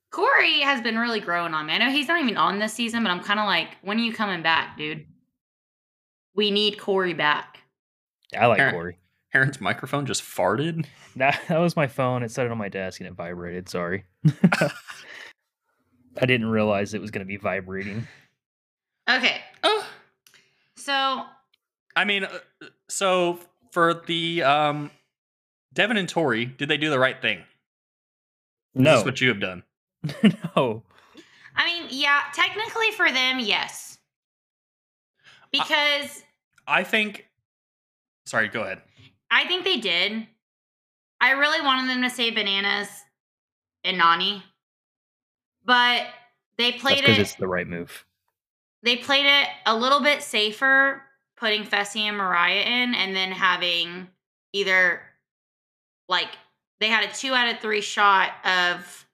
Cory 0.09 0.61
has 0.61 0.79
been 0.81 0.97
really 0.97 1.19
growing 1.19 1.53
on 1.53 1.65
me. 1.65 1.73
I 1.73 1.79
know 1.79 1.89
he's 1.89 2.07
not 2.07 2.21
even 2.21 2.37
on 2.37 2.57
this 2.57 2.71
season, 2.71 3.03
but 3.03 3.09
I'm 3.09 3.19
kind 3.19 3.41
of 3.41 3.45
like, 3.45 3.75
when 3.81 3.97
are 3.97 4.01
you 4.01 4.13
coming 4.13 4.41
back, 4.41 4.77
dude? 4.77 5.05
We 6.33 6.49
need 6.49 6.79
Cory 6.79 7.13
back. 7.13 7.59
I 8.39 8.45
like 8.45 8.59
Aren. 8.61 8.73
Cory. 8.73 8.97
Aren's 9.33 9.59
microphone 9.59 10.05
just 10.05 10.23
farted. 10.23 10.85
That, 11.17 11.41
that 11.47 11.59
was 11.59 11.77
my 11.77 11.87
phone. 11.87 12.23
It 12.23 12.31
set 12.31 12.45
it 12.45 12.51
on 12.51 12.57
my 12.57 12.67
desk 12.67 12.99
and 12.99 13.07
it 13.07 13.13
vibrated. 13.13 13.69
Sorry. 13.69 14.03
I 14.51 16.25
didn't 16.25 16.47
realize 16.47 16.93
it 16.93 16.99
was 16.99 17.09
going 17.09 17.25
to 17.25 17.25
be 17.25 17.37
vibrating. 17.37 18.05
Okay. 19.09 19.41
Oh. 19.63 19.87
So 20.75 21.25
I 21.95 22.03
mean, 22.05 22.25
uh, 22.25 22.39
so 22.89 23.39
for 23.71 23.93
the 24.05 24.43
um, 24.43 24.91
Devin 25.73 25.97
and 25.97 26.07
Tori, 26.09 26.45
did 26.45 26.69
they 26.69 26.77
do 26.77 26.89
the 26.89 26.99
right 26.99 27.19
thing? 27.21 27.39
Is 27.39 28.81
No. 28.81 28.95
this 28.97 29.05
what 29.05 29.21
you 29.21 29.29
have 29.29 29.39
done? 29.39 29.63
no. 30.55 30.83
I 31.55 31.65
mean, 31.65 31.87
yeah, 31.89 32.21
technically 32.33 32.91
for 32.91 33.09
them, 33.11 33.39
yes. 33.39 33.97
Because 35.51 36.23
I 36.67 36.83
think. 36.83 37.27
Sorry, 38.25 38.47
go 38.49 38.61
ahead. 38.63 38.81
I 39.31 39.45
think 39.47 39.63
they 39.63 39.77
did. 39.77 40.27
I 41.21 41.31
really 41.31 41.61
wanted 41.65 41.89
them 41.89 42.01
to 42.01 42.09
say 42.09 42.29
bananas 42.31 42.89
and 43.83 43.99
Nany. 43.99 44.41
But 45.63 46.03
they 46.57 46.73
played 46.73 47.01
because 47.01 47.17
it 47.17 47.21
it's 47.21 47.35
the 47.35 47.47
right 47.47 47.67
move. 47.67 48.05
they 48.83 48.97
played 48.97 49.25
it 49.25 49.47
a 49.65 49.75
little 49.75 50.01
bit 50.01 50.21
safer, 50.21 51.01
putting 51.37 51.63
Fessy 51.63 52.01
and 52.01 52.17
Mariah 52.17 52.61
in 52.61 52.95
and 52.95 53.15
then 53.15 53.31
having 53.31 54.07
either 54.53 55.01
like 56.07 56.29
they 56.79 56.87
had 56.87 57.09
a 57.09 57.13
two 57.13 57.33
out 57.33 57.53
of 57.53 57.59
three 57.59 57.81
shot 57.81 58.31
of 58.43 59.05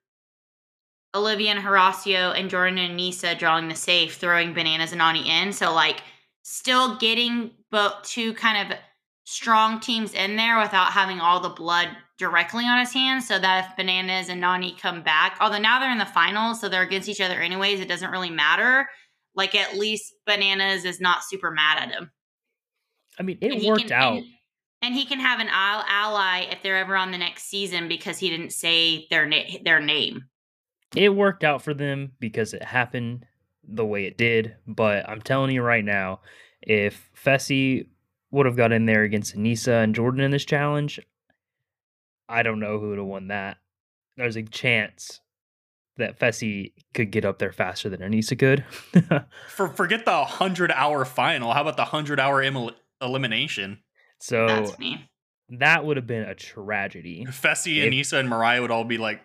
Olivia 1.13 1.51
and 1.51 1.63
Horacio 1.63 2.37
and 2.37 2.49
Jordan 2.49 2.77
and 2.77 2.95
Nisa 2.95 3.35
drawing 3.35 3.67
the 3.67 3.75
safe, 3.75 4.15
throwing 4.15 4.53
bananas 4.53 4.91
and 4.91 5.01
Nany 5.01 5.25
in. 5.25 5.51
So 5.51 5.73
like 5.73 6.01
still 6.43 6.97
getting 6.97 7.51
both 7.69 8.03
two 8.03 8.33
kind 8.33 8.71
of 8.71 8.77
strong 9.25 9.79
teams 9.79 10.13
in 10.13 10.35
there 10.35 10.59
without 10.59 10.91
having 10.91 11.19
all 11.19 11.39
the 11.39 11.49
blood 11.49 11.89
directly 12.17 12.65
on 12.65 12.79
his 12.79 12.93
hands 12.93 13.27
so 13.27 13.39
that 13.39 13.65
if 13.65 13.77
bananas 13.77 14.29
and 14.29 14.41
Nany 14.41 14.77
come 14.77 15.01
back, 15.01 15.37
although 15.39 15.57
now 15.57 15.79
they're 15.79 15.91
in 15.91 15.97
the 15.97 16.05
finals, 16.05 16.61
so 16.61 16.69
they're 16.69 16.83
against 16.83 17.09
each 17.09 17.21
other 17.21 17.39
anyways, 17.41 17.79
it 17.79 17.87
doesn't 17.87 18.11
really 18.11 18.29
matter. 18.29 18.87
Like 19.35 19.55
at 19.55 19.77
least 19.77 20.13
bananas 20.25 20.85
is 20.85 20.99
not 20.99 21.23
super 21.23 21.51
mad 21.51 21.77
at 21.79 21.91
him. 21.91 22.11
I 23.19 23.23
mean, 23.23 23.37
it 23.41 23.51
And 23.53 23.63
worked 23.63 23.83
can- 23.87 23.91
out. 23.93 24.17
and- 24.17 24.25
And 24.83 24.95
he 24.95 25.05
can 25.05 25.19
have 25.19 25.39
an 25.39 25.47
ally 25.49 26.39
if 26.51 26.63
they're 26.63 26.77
ever 26.77 26.95
on 26.95 27.11
the 27.11 27.17
next 27.17 27.43
season 27.43 27.87
because 27.87 28.17
he 28.17 28.29
didn't 28.29 28.49
say 28.51 29.05
their 29.11 29.27
na- 29.27 29.57
their 29.63 29.79
name. 29.79 30.27
It 30.95 31.09
worked 31.09 31.43
out 31.43 31.61
for 31.61 31.73
them 31.75 32.13
because 32.19 32.53
it 32.55 32.63
happened 32.63 33.25
the 33.63 33.85
way 33.85 34.05
it 34.05 34.17
did. 34.17 34.55
But 34.67 35.07
I'm 35.07 35.21
telling 35.21 35.51
you 35.51 35.61
right 35.61 35.85
now, 35.85 36.21
if 36.61 37.09
Fessy 37.15 37.87
would 38.31 38.45
have 38.47 38.55
got 38.55 38.71
in 38.71 38.85
there 38.87 39.03
against 39.03 39.35
Anissa 39.37 39.83
and 39.83 39.93
Jordan 39.93 40.21
in 40.21 40.31
this 40.31 40.45
challenge, 40.45 40.99
I 42.27 42.41
don't 42.43 42.59
know 42.59 42.79
who 42.79 42.89
would 42.89 42.97
have 42.97 43.05
won 43.07 43.27
that. 43.27 43.57
There's 44.17 44.35
a 44.35 44.43
chance 44.43 45.21
that 46.01 46.19
Fessy 46.19 46.73
could 46.93 47.11
get 47.11 47.25
up 47.25 47.39
there 47.39 47.51
faster 47.51 47.89
than 47.89 48.01
Anissa 48.01 48.37
could. 48.37 48.63
For 49.49 49.69
forget 49.69 50.05
the 50.05 50.25
hundred 50.25 50.71
hour 50.71 51.05
final. 51.05 51.53
How 51.53 51.61
about 51.61 51.77
the 51.77 51.85
hundred 51.85 52.19
hour 52.19 52.43
emal- 52.43 52.75
elimination? 53.01 53.79
so 54.19 54.47
That's 54.47 54.77
me. 54.77 55.09
that 55.49 55.85
would 55.85 55.97
have 55.97 56.07
been 56.07 56.23
a 56.23 56.35
tragedy. 56.35 57.25
Fessy, 57.29 57.77
If- 57.83 57.91
Anissa, 57.91 58.19
and 58.19 58.29
Mariah 58.29 58.61
would 58.61 58.71
all 58.71 58.83
be 58.83 58.97
like 58.97 59.21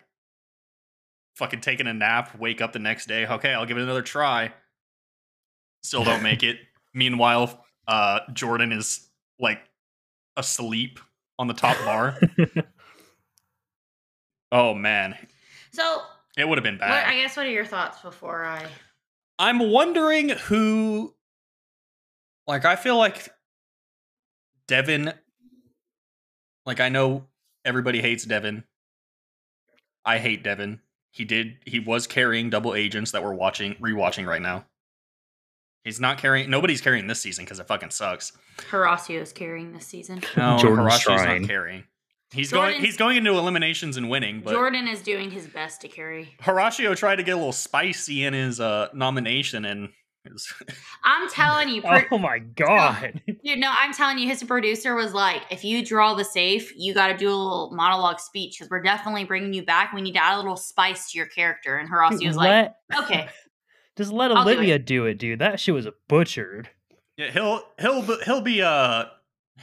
fucking 1.35 1.61
taking 1.61 1.85
a 1.87 1.93
nap, 1.93 2.37
wake 2.39 2.61
up 2.61 2.73
the 2.73 2.79
next 2.79 3.07
day. 3.07 3.27
Okay, 3.27 3.53
I'll 3.53 3.65
give 3.67 3.77
it 3.77 3.83
another 3.83 4.01
try. 4.01 4.53
Still 5.83 6.03
don't 6.03 6.23
make 6.23 6.41
it. 6.41 6.57
Meanwhile, 6.93 7.63
uh, 7.87 8.21
Jordan 8.33 8.71
is 8.71 9.07
like 9.39 9.59
asleep 10.35 10.99
on 11.37 11.45
the 11.47 11.53
top 11.53 11.77
bar. 11.85 12.19
oh 14.51 14.73
man, 14.73 15.15
So, 15.71 16.01
it 16.37 16.47
would 16.47 16.57
have 16.57 16.63
been 16.63 16.75
what, 16.75 16.81
bad. 16.81 17.07
I 17.07 17.15
guess 17.21 17.35
what 17.35 17.45
are 17.47 17.51
your 17.51 17.65
thoughts 17.65 18.01
before 18.01 18.45
I? 18.45 18.65
I'm 19.39 19.59
wondering 19.71 20.29
who. 20.29 21.13
Like, 22.45 22.63
I 22.63 22.75
feel 22.75 22.95
like 22.95 23.29
Devin. 24.67 25.13
Like, 26.65 26.79
I 26.79 26.89
know 26.89 27.25
everybody 27.65 28.01
hates 28.01 28.23
Devin. 28.23 28.63
I 30.05 30.19
hate 30.19 30.43
Devin. 30.43 30.79
He 31.11 31.25
did. 31.25 31.57
He 31.65 31.79
was 31.79 32.07
carrying 32.07 32.49
double 32.49 32.75
agents 32.75 33.11
that 33.11 33.23
we're 33.23 33.33
watching, 33.33 33.73
rewatching 33.75 34.27
right 34.27 34.41
now. 34.41 34.65
He's 35.83 35.99
not 35.99 36.17
carrying. 36.17 36.49
Nobody's 36.49 36.81
carrying 36.81 37.07
this 37.07 37.21
season 37.21 37.45
because 37.45 37.59
it 37.59 37.67
fucking 37.67 37.91
sucks. 37.91 38.33
Horacio 38.69 39.21
is 39.21 39.33
carrying 39.33 39.71
this 39.73 39.87
season. 39.87 40.21
No, 40.35 40.57
Jordan's 40.59 40.87
Horacio's 40.87 41.03
trying. 41.03 41.41
not 41.41 41.47
carrying. 41.47 41.83
He's 42.31 42.51
going. 42.51 42.81
He's 42.81 42.97
going 42.97 43.17
into 43.17 43.31
eliminations 43.31 43.95
and 43.97 44.09
winning, 44.09 44.41
but 44.41 44.51
Jordan 44.51 44.87
is 44.87 45.01
doing 45.01 45.31
his 45.31 45.47
best 45.47 45.81
to 45.81 45.87
carry. 45.87 46.35
Horacio 46.41 46.95
tried 46.95 47.17
to 47.17 47.23
get 47.23 47.31
a 47.31 47.37
little 47.37 47.53
spicy 47.53 48.25
in 48.25 48.33
his 48.33 48.59
uh, 48.59 48.89
nomination, 48.93 49.63
and 49.63 49.89
it 50.25 50.33
was 50.33 50.53
I'm 51.05 51.29
telling 51.29 51.69
you, 51.69 51.81
pro- 51.81 52.01
oh 52.11 52.17
my 52.17 52.39
god. 52.39 53.21
You 53.43 53.55
No, 53.55 53.71
I'm 53.73 53.93
telling 53.93 54.17
you, 54.19 54.27
his 54.27 54.43
producer 54.43 54.93
was 54.93 55.13
like, 55.13 55.41
if 55.49 55.63
you 55.63 55.85
draw 55.85 56.15
the 56.15 56.25
safe, 56.25 56.73
you 56.75 56.93
got 56.93 57.07
to 57.07 57.17
do 57.17 57.29
a 57.29 57.31
little 57.31 57.71
monologue 57.73 58.19
speech 58.19 58.57
because 58.57 58.69
we're 58.69 58.81
definitely 58.81 59.23
bringing 59.23 59.53
you 59.53 59.63
back. 59.63 59.93
We 59.93 60.01
need 60.01 60.13
to 60.13 60.23
add 60.23 60.35
a 60.35 60.37
little 60.37 60.57
spice 60.57 61.11
to 61.11 61.17
your 61.17 61.27
character. 61.27 61.77
And 61.77 61.89
Horacio 61.89 62.27
was 62.27 62.35
like, 62.35 62.73
okay, 63.03 63.29
just 63.97 64.11
let 64.11 64.31
I'll 64.31 64.43
do 64.43 64.51
Olivia 64.51 64.79
do 64.79 65.05
it, 65.05 65.17
dude. 65.17 65.39
That 65.39 65.61
shit 65.61 65.73
was 65.73 65.87
butchered. 66.09 66.69
Yeah, 67.15 67.31
he'll 67.31 67.63
he'll 67.79 68.01
be- 68.01 68.19
he'll 68.25 68.41
be 68.41 68.61
uh 68.61 69.05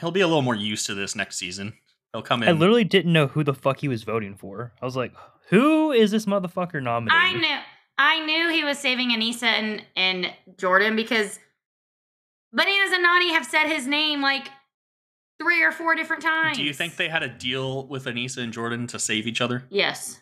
he'll 0.00 0.10
be 0.12 0.22
a 0.22 0.26
little 0.26 0.42
more 0.42 0.56
used 0.56 0.86
to 0.86 0.94
this 0.94 1.14
next 1.14 1.36
season. 1.36 1.74
He'll 2.14 2.22
come 2.22 2.44
in. 2.44 2.48
I 2.48 2.52
literally 2.52 2.84
didn't 2.84 3.12
know 3.12 3.26
who 3.26 3.42
the 3.42 3.52
fuck 3.52 3.80
he 3.80 3.88
was 3.88 4.04
voting 4.04 4.36
for. 4.36 4.72
I 4.80 4.84
was 4.84 4.94
like, 4.94 5.12
who 5.48 5.90
is 5.90 6.12
this 6.12 6.26
motherfucker 6.26 6.80
nominated? 6.80 7.20
I 7.20 7.32
knew, 7.34 7.58
I 7.98 8.24
knew 8.24 8.50
he 8.50 8.62
was 8.62 8.78
saving 8.78 9.10
Anissa 9.10 9.42
and 9.42 9.84
and 9.96 10.32
Jordan 10.56 10.94
because 10.94 11.40
Bananas 12.52 12.92
and 12.92 13.04
Nany 13.04 13.30
have 13.32 13.44
said 13.44 13.66
his 13.66 13.88
name 13.88 14.22
like 14.22 14.46
three 15.40 15.64
or 15.64 15.72
four 15.72 15.96
different 15.96 16.22
times. 16.22 16.56
Do 16.56 16.62
you 16.62 16.72
think 16.72 16.94
they 16.94 17.08
had 17.08 17.24
a 17.24 17.28
deal 17.28 17.84
with 17.88 18.04
Anissa 18.04 18.38
and 18.38 18.52
Jordan 18.52 18.86
to 18.86 19.00
save 19.00 19.26
each 19.26 19.40
other? 19.40 19.64
Yes. 19.68 20.20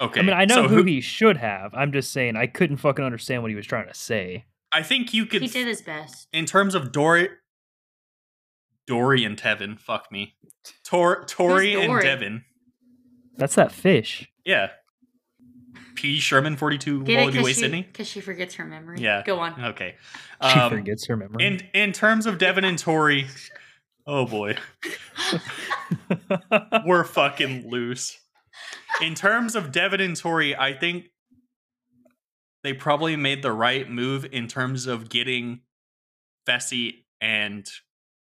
Okay. 0.00 0.18
I 0.18 0.22
mean, 0.24 0.34
I 0.34 0.44
know 0.44 0.66
so 0.66 0.68
who, 0.68 0.82
he 0.82 1.00
should 1.00 1.36
have. 1.36 1.72
I'm 1.72 1.92
just 1.92 2.12
saying 2.12 2.34
I 2.34 2.48
couldn't 2.48 2.78
fucking 2.78 3.04
understand 3.04 3.42
what 3.42 3.50
he 3.50 3.54
was 3.54 3.66
trying 3.66 3.86
to 3.86 3.94
say. 3.94 4.44
I 4.72 4.82
think 4.82 5.14
you 5.14 5.24
could 5.24 5.40
He 5.40 5.48
did 5.48 5.68
his 5.68 5.82
best. 5.82 6.26
in 6.32 6.46
terms 6.46 6.74
of 6.74 6.90
Dory 6.90 7.28
Dory 8.88 9.22
and 9.24 9.36
Tevin, 9.40 9.78
fuck 9.78 10.10
me. 10.10 10.34
Tor 10.84 11.24
Tori 11.26 11.74
Who's 11.74 11.82
and 11.82 11.88
Dory? 11.92 12.02
Devin. 12.02 12.44
That's 13.36 13.54
that 13.54 13.70
fish. 13.70 14.28
Yeah. 14.44 14.70
P 15.94 16.18
Sherman 16.18 16.56
42 16.56 17.04
Get 17.04 17.12
it? 17.12 17.16
Wallaby 17.20 17.36
Way 17.38 17.42
Because 17.42 17.48
she, 17.56 17.60
Sydney. 17.60 17.82
'cause 17.92 18.08
she 18.08 18.20
forgets 18.20 18.54
her 18.54 18.64
memory. 18.64 18.98
Yeah. 19.00 19.22
Go 19.24 19.38
on. 19.40 19.62
Okay. 19.62 19.94
She 20.42 20.58
Um, 20.58 20.70
forgets 20.70 21.06
her 21.06 21.16
memory. 21.16 21.44
in 21.44 21.60
in 21.74 21.92
terms 21.92 22.26
of 22.26 22.38
Devin 22.38 22.64
and 22.64 22.78
Tori, 22.78 23.26
oh 24.06 24.24
boy. 24.26 24.56
we're 26.86 27.04
fucking 27.04 27.68
loose. 27.68 28.18
In 29.02 29.14
terms 29.14 29.54
of 29.54 29.70
Devin 29.72 30.00
and 30.00 30.16
Tori, 30.16 30.56
I 30.56 30.72
think 30.72 31.06
they 32.64 32.72
probably 32.72 33.16
made 33.16 33.42
the 33.42 33.52
right 33.52 33.88
move 33.88 34.24
in 34.32 34.48
terms 34.48 34.86
of 34.86 35.08
getting 35.08 35.60
Fessy 36.48 37.04
and 37.20 37.66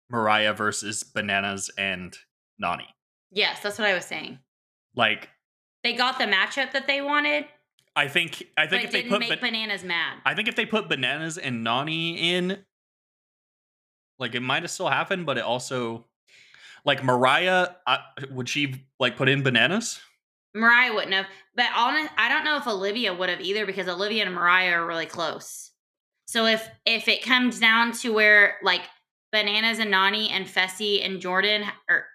Mariah 0.09 0.53
versus 0.53 1.03
Bananas 1.03 1.69
and 1.77 2.17
Nany. 2.61 2.87
Yes, 3.31 3.59
that's 3.61 3.77
what 3.77 3.87
I 3.87 3.93
was 3.93 4.05
saying. 4.05 4.39
Like, 4.95 5.29
They 5.83 5.93
got 5.93 6.17
the 6.17 6.25
matchup 6.25 6.71
that 6.73 6.87
they 6.87 7.01
wanted, 7.01 7.45
I 7.99 8.07
think 8.07 8.43
I 8.57 8.65
think 8.65 8.85
if 8.85 8.91
they 8.91 9.03
put 9.03 9.19
make 9.19 9.29
Ba- 9.29 9.47
Bananas 9.47 9.83
mad. 9.83 10.19
I 10.25 10.33
think 10.33 10.47
if 10.47 10.55
they 10.55 10.65
put 10.65 10.87
Bananas 10.87 11.37
and 11.37 11.65
Nany 11.65 12.17
in, 12.17 12.63
like 14.17 14.35
it 14.35 14.39
might 14.41 14.63
have 14.63 14.71
still 14.71 14.87
happened, 14.87 15.25
but 15.25 15.37
it 15.37 15.43
also 15.43 16.05
like 16.85 17.03
Mariah, 17.03 17.67
I, 17.85 17.99
would 18.31 18.47
she 18.47 18.85
like 19.01 19.17
put 19.17 19.27
in 19.27 19.43
Bananas? 19.43 19.99
Mariah 20.55 20.93
wouldn't 20.93 21.13
have, 21.13 21.25
but 21.55 21.65
honest, 21.75 22.09
I 22.17 22.29
don't 22.29 22.45
know 22.45 22.55
if 22.55 22.65
Olivia 22.67 23.13
would 23.13 23.27
have 23.27 23.41
either 23.41 23.65
because 23.65 23.89
Olivia 23.89 24.25
and 24.25 24.33
Mariah 24.33 24.75
are 24.75 24.85
really 24.85 25.05
close. 25.05 25.71
So 26.25 26.45
if 26.45 26.67
if 26.85 27.09
it 27.09 27.21
comes 27.21 27.59
down 27.59 27.91
to 27.93 28.13
where 28.13 28.59
like 28.63 28.83
Bananas 29.31 29.79
and 29.79 29.93
Nany 29.93 30.29
and 30.31 30.45
Fessy 30.45 31.05
and 31.05 31.19
Jordan 31.19 31.63
or 31.89 31.95
er, 31.95 32.05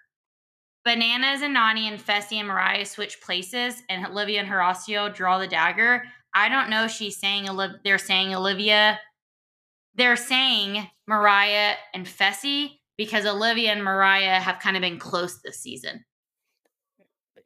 Bananas 0.83 1.41
and 1.41 1.55
Nany 1.55 1.83
and 1.83 1.99
Fessy 1.99 2.37
and 2.37 2.47
Mariah 2.47 2.85
switch 2.85 3.19
places 3.21 3.81
and 3.89 4.05
Olivia 4.05 4.39
and 4.39 4.49
Horacio 4.49 5.13
draw 5.13 5.39
the 5.39 5.47
dagger, 5.47 6.03
I 6.33 6.49
don't 6.49 6.69
know 6.69 6.83
if 6.85 6.91
she's 6.91 7.17
saying 7.17 7.47
they're 7.83 7.97
saying 7.97 8.35
Olivia 8.35 8.99
they're 9.95 10.17
saying 10.17 10.87
Mariah 11.07 11.75
and 11.93 12.05
Fessy 12.05 12.79
because 12.97 13.25
Olivia 13.25 13.71
and 13.71 13.83
Mariah 13.83 14.39
have 14.39 14.59
kind 14.59 14.75
of 14.75 14.81
been 14.81 14.99
close 14.99 15.41
this 15.41 15.59
season. 15.59 16.03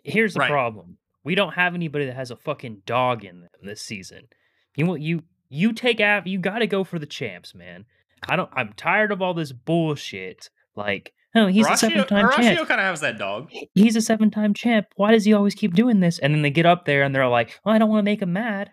Here's 0.04 0.34
the 0.34 0.40
Right. 0.40 0.50
problem: 0.50 0.98
we 1.24 1.36
don't 1.36 1.54
have 1.54 1.76
anybody 1.76 2.06
that 2.06 2.16
has 2.16 2.32
a 2.32 2.36
fucking 2.36 2.84
dog 2.86 3.24
in 3.24 3.42
them 3.42 3.50
this 3.62 3.82
season. 3.82 4.28
You 4.76 4.86
know 4.86 4.92
what? 4.92 5.02
You 5.02 5.24
you 5.50 5.74
take 5.74 6.00
out 6.00 6.28
You 6.28 6.40
got 6.40 6.60
to 6.60 6.68
go 6.68 6.84
for 6.84 7.00
the 7.00 7.06
champs, 7.06 7.54
man. 7.54 7.86
I 8.28 8.36
don't. 8.36 8.50
I'm 8.54 8.74
tired 8.74 9.12
of 9.12 9.22
all 9.22 9.34
this 9.34 9.52
bullshit. 9.52 10.50
Like, 10.76 11.14
oh, 11.36 11.48
he's 11.48 11.66
a 11.66 11.72
Horacio, 11.72 11.78
seven-time 11.78 12.26
Horacio 12.26 12.36
champ. 12.56 12.68
kind 12.68 12.82
of 12.82 12.86
has 12.88 13.02
that 13.02 13.18
dog. 13.18 13.50
He's 13.74 13.96
a 13.96 14.02
seven-time 14.02 14.54
champ. 14.54 14.88
Why 14.96 15.12
does 15.12 15.26
he 15.26 15.34
always 15.34 15.56
keep 15.56 15.74
doing 15.74 16.00
this? 16.00 16.20
And 16.20 16.34
then 16.34 16.42
they 16.42 16.50
get 16.52 16.66
up 16.66 16.86
there 16.86 17.04
and 17.04 17.14
they're 17.14 17.28
like, 17.28 17.60
oh, 17.66 17.72
I 17.72 17.78
don't 17.78 17.90
want 17.90 18.00
to 18.00 18.04
make 18.12 18.22
him 18.22 18.34
mad. 18.34 18.72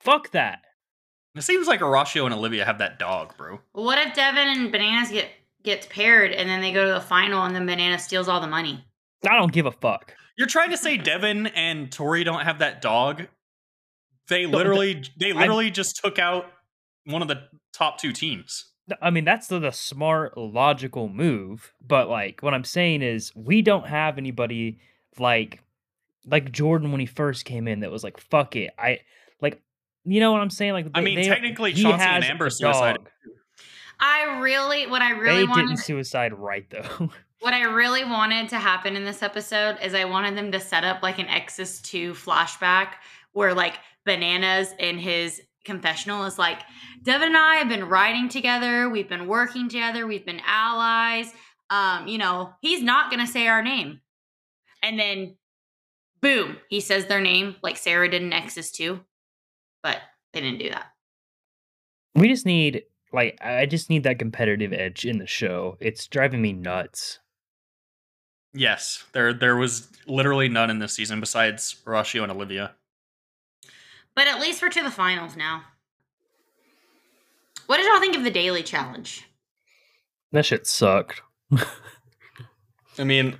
Fuck 0.00 0.30
that. 0.32 0.60
It 1.36 1.42
seems 1.42 1.68
like 1.68 1.80
Horacio 1.80 2.24
and 2.24 2.34
Olivia 2.34 2.64
have 2.64 2.78
that 2.78 2.98
dog, 2.98 3.36
bro. 3.36 3.60
What 3.72 3.98
if 3.98 4.14
Devin 4.14 4.48
and 4.48 4.72
Bananas 4.72 5.10
get 5.10 5.28
gets 5.62 5.86
paired 5.86 6.32
and 6.32 6.48
then 6.48 6.60
they 6.60 6.72
go 6.72 6.86
to 6.86 6.92
the 6.94 7.00
final 7.00 7.42
and 7.44 7.54
then 7.54 7.66
Banana 7.66 7.98
steals 7.98 8.28
all 8.28 8.40
the 8.40 8.46
money? 8.46 8.84
I 9.28 9.36
don't 9.36 9.52
give 9.52 9.66
a 9.66 9.72
fuck. 9.72 10.14
You're 10.38 10.48
trying 10.48 10.70
to 10.70 10.76
say 10.78 10.96
Devin 10.96 11.48
and 11.48 11.92
Tori 11.92 12.24
don't 12.24 12.40
have 12.40 12.60
that 12.60 12.80
dog? 12.80 13.26
They 14.28 14.46
literally, 14.46 15.04
they 15.18 15.28
I'm- 15.28 15.36
literally 15.36 15.70
just 15.70 16.00
took 16.02 16.18
out 16.18 16.46
one 17.04 17.22
of 17.22 17.28
the 17.28 17.42
top 17.72 17.98
two 17.98 18.12
teams. 18.12 18.66
I 19.00 19.10
mean, 19.10 19.24
that's 19.24 19.46
the, 19.46 19.58
the 19.60 19.70
smart, 19.70 20.36
logical 20.36 21.08
move. 21.08 21.72
But 21.86 22.08
like, 22.08 22.40
what 22.42 22.54
I'm 22.54 22.64
saying 22.64 23.02
is, 23.02 23.32
we 23.36 23.62
don't 23.62 23.86
have 23.86 24.18
anybody 24.18 24.80
like 25.18 25.62
like 26.26 26.50
Jordan 26.52 26.90
when 26.90 27.00
he 27.00 27.06
first 27.06 27.44
came 27.44 27.68
in 27.68 27.80
that 27.80 27.90
was 27.90 28.02
like, 28.04 28.18
"Fuck 28.18 28.56
it." 28.56 28.70
I 28.78 29.00
like, 29.40 29.60
you 30.04 30.18
know 30.20 30.32
what 30.32 30.40
I'm 30.40 30.50
saying? 30.50 30.72
Like, 30.72 30.86
I 30.94 31.00
they- 31.00 31.04
mean, 31.04 31.16
they- 31.16 31.28
technically, 31.28 31.72
he 31.72 31.82
Chauncey 31.82 32.04
has 32.04 32.24
and 32.24 32.32
Amber 32.32 32.50
suicided. 32.50 33.02
I 34.00 34.38
really 34.40 34.86
what 34.86 35.02
I 35.02 35.10
really 35.12 35.42
they 35.42 35.44
wanted 35.44 35.68
didn't 35.68 35.78
suicide 35.80 36.32
right 36.32 36.64
though. 36.70 37.10
what 37.40 37.52
I 37.54 37.64
really 37.64 38.04
wanted 38.04 38.48
to 38.50 38.58
happen 38.58 38.96
in 38.96 39.04
this 39.04 39.22
episode 39.22 39.76
is 39.82 39.94
I 39.94 40.04
wanted 40.06 40.36
them 40.36 40.52
to 40.52 40.60
set 40.60 40.84
up 40.84 41.02
like 41.02 41.18
an 41.18 41.26
Exodus 41.26 41.80
2 41.82 42.14
flashback 42.14 42.92
where 43.32 43.52
like 43.54 43.74
Bananas 44.06 44.72
in 44.78 44.98
his 44.98 45.42
confessional 45.64 46.24
is 46.24 46.38
like, 46.38 46.60
Devin 47.02 47.28
and 47.28 47.36
I 47.36 47.56
have 47.56 47.68
been 47.68 47.88
riding 47.88 48.28
together, 48.28 48.88
we've 48.88 49.08
been 49.08 49.26
working 49.26 49.68
together, 49.68 50.06
we've 50.06 50.26
been 50.26 50.40
allies. 50.46 51.32
Um, 51.70 52.08
you 52.08 52.18
know, 52.18 52.52
he's 52.60 52.82
not 52.82 53.10
gonna 53.10 53.26
say 53.26 53.46
our 53.46 53.62
name. 53.62 54.00
And 54.82 54.98
then 54.98 55.36
boom, 56.20 56.58
he 56.68 56.80
says 56.80 57.06
their 57.06 57.20
name 57.20 57.56
like 57.62 57.76
Sarah 57.76 58.08
did 58.10 58.22
in 58.22 58.32
Exodus 58.32 58.70
2. 58.72 59.00
But 59.82 59.98
they 60.32 60.40
didn't 60.40 60.58
do 60.58 60.70
that. 60.70 60.86
we 62.14 62.28
just 62.28 62.44
need 62.46 62.84
like, 63.12 63.38
I 63.42 63.66
just 63.66 63.90
need 63.90 64.04
that 64.04 64.18
competitive 64.18 64.72
edge 64.72 65.04
in 65.04 65.18
the 65.18 65.26
show. 65.26 65.76
It's 65.80 66.06
driving 66.06 66.42
me 66.42 66.52
nuts. 66.52 67.18
Yes, 68.52 69.04
there 69.12 69.32
there 69.32 69.56
was 69.56 69.88
literally 70.06 70.48
none 70.48 70.70
in 70.70 70.80
this 70.80 70.92
season 70.92 71.20
besides 71.20 71.76
Horacio 71.86 72.22
and 72.22 72.32
Olivia. 72.32 72.74
But 74.14 74.26
at 74.26 74.40
least 74.40 74.60
we're 74.62 74.68
to 74.70 74.82
the 74.82 74.90
finals 74.90 75.36
now. 75.36 75.62
What 77.66 77.76
did 77.76 77.86
y'all 77.86 78.00
think 78.00 78.16
of 78.16 78.24
the 78.24 78.30
daily 78.30 78.62
challenge? 78.62 79.26
That 80.32 80.44
shit 80.44 80.66
sucked. 80.66 81.22
I 82.98 83.04
mean, 83.04 83.38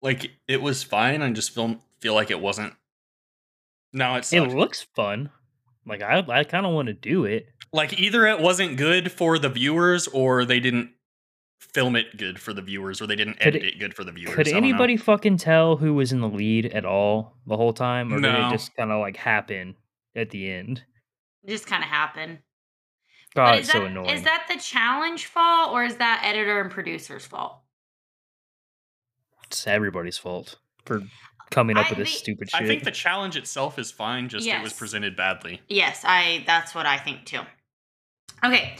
like 0.00 0.30
it 0.48 0.62
was 0.62 0.82
fine. 0.82 1.22
I 1.22 1.30
just 1.32 1.50
feel 1.54 1.76
feel 2.00 2.14
like 2.14 2.30
it 2.30 2.40
wasn't. 2.40 2.74
No, 3.92 4.14
it 4.16 4.32
It 4.32 4.42
looks 4.42 4.82
fun. 4.94 5.30
Like 5.86 6.02
I, 6.02 6.24
I 6.28 6.44
kind 6.44 6.64
of 6.64 6.72
want 6.72 6.86
to 6.86 6.94
do 6.94 7.24
it. 7.24 7.46
like 7.72 7.98
either 7.98 8.26
it 8.26 8.40
wasn't 8.40 8.76
good 8.76 9.10
for 9.10 9.38
the 9.38 9.48
viewers 9.48 10.06
or 10.08 10.44
they 10.44 10.60
didn't 10.60 10.90
film 11.58 11.96
it 11.96 12.16
good 12.16 12.38
for 12.40 12.52
the 12.52 12.62
viewers 12.62 13.00
or 13.00 13.06
they 13.06 13.16
didn't 13.16 13.34
Could 13.38 13.48
edit 13.48 13.62
it- 13.64 13.74
it 13.74 13.78
good 13.80 13.94
for 13.94 14.04
the 14.04 14.12
viewers. 14.12 14.34
Could 14.34 14.48
I 14.48 14.52
don't 14.52 14.62
know. 14.62 14.68
anybody 14.68 14.96
fucking 14.96 15.36
tell 15.38 15.76
who 15.76 15.94
was 15.94 16.12
in 16.12 16.20
the 16.20 16.28
lead 16.28 16.66
at 16.66 16.84
all 16.84 17.36
the 17.46 17.56
whole 17.56 17.72
time, 17.72 18.12
or 18.12 18.20
did 18.20 18.32
it 18.34 18.50
just 18.50 18.74
kind 18.76 18.90
of 18.92 19.00
like 19.00 19.16
happen 19.16 19.74
at 20.14 20.30
the 20.30 20.50
end? 20.50 20.84
It 21.44 21.50
just 21.50 21.66
kind 21.66 21.82
of 21.82 21.88
happened. 21.90 22.38
God, 23.34 23.44
But 23.44 23.54
Oh, 23.54 23.58
it's 23.58 23.68
is 23.68 23.72
so 23.72 23.84
annoying. 23.86 24.10
Is 24.10 24.22
that 24.24 24.46
the 24.48 24.58
challenge 24.60 25.26
fault 25.26 25.72
or 25.72 25.84
is 25.84 25.96
that 25.96 26.22
editor 26.24 26.60
and 26.60 26.70
producer's 26.70 27.24
fault? 27.24 27.58
it's 29.46 29.66
everybody's 29.66 30.16
fault 30.18 30.56
for 30.86 30.98
uh, 30.98 31.02
coming 31.50 31.76
up 31.76 31.86
I- 31.86 31.88
with 31.90 31.98
this 31.98 32.12
the- 32.12 32.18
stupid 32.18 32.50
shit. 32.50 32.60
I 32.62 32.66
think 32.66 32.84
the 32.84 32.90
challenge 32.90 33.36
itself 33.36 33.78
is 33.78 33.90
fine, 33.90 34.28
just 34.28 34.46
it 34.46 34.62
was 34.62 34.72
presented 34.72 35.16
badly. 35.16 35.60
Yes, 35.68 36.02
I 36.06 36.42
that's 36.46 36.74
what 36.74 36.86
I 36.86 36.98
think 36.98 37.24
too. 37.26 37.40
Okay. 38.44 38.76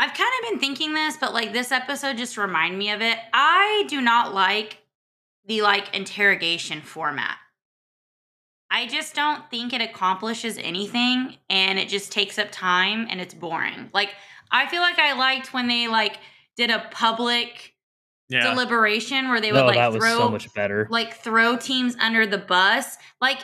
I've 0.00 0.12
kind 0.12 0.30
of 0.42 0.50
been 0.50 0.58
thinking 0.58 0.92
this, 0.92 1.16
but 1.16 1.32
like 1.32 1.52
this 1.52 1.70
episode 1.70 2.16
just 2.16 2.36
remind 2.36 2.76
me 2.76 2.90
of 2.90 3.00
it. 3.00 3.16
I 3.32 3.84
do 3.88 4.00
not 4.00 4.34
like 4.34 4.78
the 5.46 5.62
like 5.62 5.94
interrogation 5.94 6.80
format. 6.80 7.36
I 8.74 8.86
just 8.88 9.14
don't 9.14 9.48
think 9.50 9.72
it 9.72 9.80
accomplishes 9.80 10.58
anything 10.58 11.36
and 11.48 11.78
it 11.78 11.88
just 11.88 12.10
takes 12.10 12.40
up 12.40 12.48
time 12.50 13.06
and 13.08 13.20
it's 13.20 13.32
boring. 13.32 13.88
Like 13.94 14.10
I 14.50 14.66
feel 14.66 14.80
like 14.82 14.98
I 14.98 15.12
liked 15.12 15.54
when 15.54 15.68
they 15.68 15.86
like 15.86 16.18
did 16.56 16.70
a 16.70 16.80
public 16.90 17.74
Yeah. 18.28 18.50
deliberation 18.50 19.28
where 19.28 19.40
they 19.40 19.52
would 19.52 19.60
no, 19.60 19.66
like 19.66 19.76
that 19.76 19.92
was 19.92 20.02
throw 20.02 20.18
so 20.18 20.28
much 20.28 20.52
better. 20.54 20.88
like 20.90 21.14
throw 21.14 21.56
teams 21.56 21.94
under 22.00 22.26
the 22.26 22.38
bus. 22.38 22.96
Like, 23.20 23.38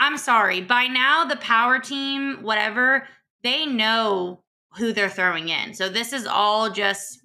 I'm 0.00 0.18
sorry, 0.18 0.60
by 0.62 0.88
now 0.88 1.24
the 1.24 1.36
power 1.36 1.78
team, 1.78 2.42
whatever, 2.42 3.06
they 3.44 3.66
know 3.66 4.42
who 4.78 4.92
they're 4.92 5.08
throwing 5.08 5.48
in. 5.48 5.74
So 5.74 5.88
this 5.88 6.12
is 6.12 6.26
all 6.26 6.70
just 6.70 7.20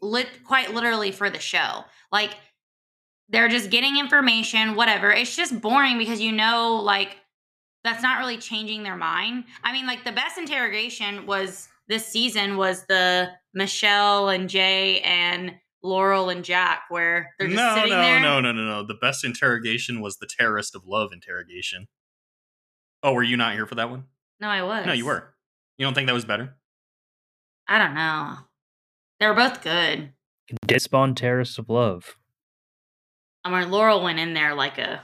lit 0.00 0.28
quite 0.44 0.74
literally 0.74 1.10
for 1.10 1.28
the 1.28 1.40
show. 1.40 1.84
Like, 2.12 2.36
they're 3.30 3.48
just 3.48 3.70
getting 3.70 3.98
information, 3.98 4.74
whatever. 4.74 5.10
It's 5.10 5.34
just 5.34 5.60
boring 5.60 5.98
because 5.98 6.20
you 6.20 6.32
know, 6.32 6.76
like, 6.76 7.16
that's 7.84 8.02
not 8.02 8.18
really 8.18 8.36
changing 8.36 8.82
their 8.82 8.96
mind. 8.96 9.44
I 9.64 9.72
mean, 9.72 9.86
like, 9.86 10.04
the 10.04 10.12
best 10.12 10.36
interrogation 10.36 11.26
was 11.26 11.68
this 11.88 12.06
season 12.06 12.56
was 12.56 12.84
the 12.86 13.30
Michelle 13.54 14.28
and 14.28 14.48
Jay 14.48 15.00
and 15.00 15.54
Laurel 15.82 16.28
and 16.28 16.44
Jack, 16.44 16.82
where 16.88 17.32
they're 17.38 17.48
just 17.48 17.56
no, 17.56 17.74
sitting 17.74 17.90
no, 17.90 18.00
there. 18.00 18.20
no, 18.20 18.40
no, 18.40 18.52
no, 18.52 18.62
no. 18.62 18.80
no. 18.80 18.86
The 18.86 18.94
best 18.94 19.24
interrogation 19.24 20.00
was 20.00 20.18
the 20.18 20.26
terrorist 20.26 20.74
of 20.74 20.86
love 20.86 21.10
interrogation. 21.12 21.88
Oh, 23.02 23.14
were 23.14 23.22
you 23.22 23.36
not 23.36 23.54
here 23.54 23.66
for 23.66 23.76
that 23.76 23.90
one? 23.90 24.04
No, 24.40 24.48
I 24.48 24.62
was. 24.62 24.86
No, 24.86 24.92
you 24.92 25.06
were. 25.06 25.34
You 25.78 25.86
don't 25.86 25.94
think 25.94 26.06
that 26.06 26.12
was 26.12 26.24
better? 26.24 26.54
I 27.66 27.78
don't 27.78 27.94
know. 27.94 28.36
They 29.18 29.26
were 29.26 29.34
both 29.34 29.62
good. 29.62 30.12
Did 30.66 30.82
spawn 30.82 31.14
terrorists 31.14 31.56
of 31.58 31.68
love. 31.68 32.16
Um, 33.44 33.54
I 33.54 33.60
mean, 33.60 33.70
Laurel 33.70 34.02
went 34.02 34.18
in 34.18 34.34
there 34.34 34.54
like 34.54 34.78
a 34.78 35.02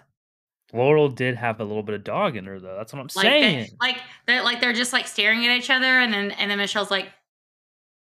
Laurel 0.73 1.09
did 1.09 1.37
have 1.37 1.61
a 1.61 1.65
little 1.65 1.83
bit 1.83 1.95
of 1.95 2.05
dog 2.05 2.37
in 2.37 2.45
her 2.47 2.59
though. 2.59 2.77
That's 2.77 2.93
what 2.93 3.01
I'm 3.01 3.09
like 3.15 3.25
saying. 3.25 3.59
they, 3.59 3.77
like 3.81 3.99
they're 4.27 4.43
like 4.43 4.61
they're 4.61 4.73
just 4.73 4.93
like 4.93 5.07
staring 5.07 5.47
at 5.47 5.57
each 5.57 5.71
other, 5.71 5.87
and 5.87 6.13
then 6.13 6.33
and 6.33 6.51
then 6.51 6.59
Michelle's 6.59 6.91
like, 6.91 7.09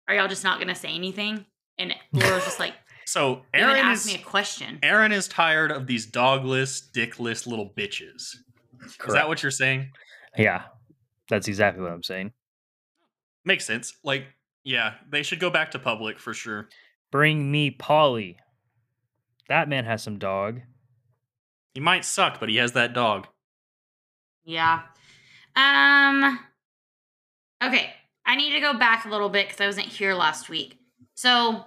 "Are 0.08 0.14
y'all 0.14 0.28
just 0.28 0.44
not 0.44 0.58
gonna 0.58 0.74
say 0.74 0.88
anything?" 0.88 1.44
And 1.78 1.94
Laurel's 2.12 2.44
just 2.44 2.58
like, 2.58 2.74
So 3.04 3.42
Aren 3.54 3.76
asked 3.76 4.06
is 4.06 4.14
me 4.14 4.20
a 4.20 4.24
question." 4.24 4.78
Aren 4.82 5.12
is 5.12 5.28
tired 5.28 5.70
of 5.70 5.86
these 5.86 6.10
dogless, 6.10 6.90
dickless 6.90 7.46
little 7.46 7.70
bitches. 7.76 8.34
Is 9.06 9.12
that 9.12 9.28
what 9.28 9.42
you're 9.42 9.50
saying? 9.50 9.90
Yeah, 10.36 10.62
that's 11.28 11.48
exactly 11.48 11.82
what 11.82 11.92
I'm 11.92 12.02
saying. 12.02 12.32
Makes 13.44 13.66
sense. 13.66 13.94
Like, 14.04 14.26
yeah, 14.64 14.94
they 15.10 15.22
should 15.22 15.40
go 15.40 15.50
back 15.50 15.70
to 15.72 15.78
public 15.78 16.18
for 16.18 16.32
sure. 16.34 16.68
Bring 17.10 17.50
me 17.50 17.70
Paulie. 17.70 18.36
That 19.48 19.68
man 19.68 19.84
has 19.84 20.02
some 20.02 20.18
dog. 20.18 20.60
He 21.74 21.80
might 21.80 22.04
suck, 22.04 22.40
but 22.40 22.48
he 22.48 22.56
has 22.56 22.72
that 22.72 22.92
dog. 22.92 23.26
Yeah. 24.44 24.82
Um. 25.56 26.40
Okay, 27.62 27.90
I 28.24 28.36
need 28.36 28.52
to 28.52 28.60
go 28.60 28.74
back 28.74 29.04
a 29.04 29.08
little 29.08 29.28
bit 29.28 29.48
because 29.48 29.60
I 29.60 29.66
wasn't 29.66 29.86
here 29.86 30.14
last 30.14 30.48
week. 30.48 30.78
So, 31.14 31.64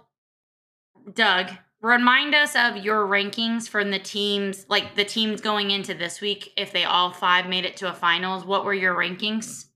Doug, 1.13 1.51
remind 1.81 2.33
us 2.33 2.55
of 2.55 2.77
your 2.77 3.05
rankings 3.05 3.67
from 3.67 3.91
the 3.91 3.99
teams, 3.99 4.65
like 4.69 4.95
the 4.95 5.03
teams 5.03 5.41
going 5.41 5.71
into 5.71 5.93
this 5.93 6.21
week. 6.21 6.53
If 6.55 6.71
they 6.71 6.83
all 6.85 7.11
five 7.11 7.47
made 7.47 7.65
it 7.65 7.77
to 7.77 7.89
a 7.89 7.93
finals, 7.93 8.45
what 8.45 8.63
were 8.65 8.73
your 8.73 8.95
rankings? 8.95 9.65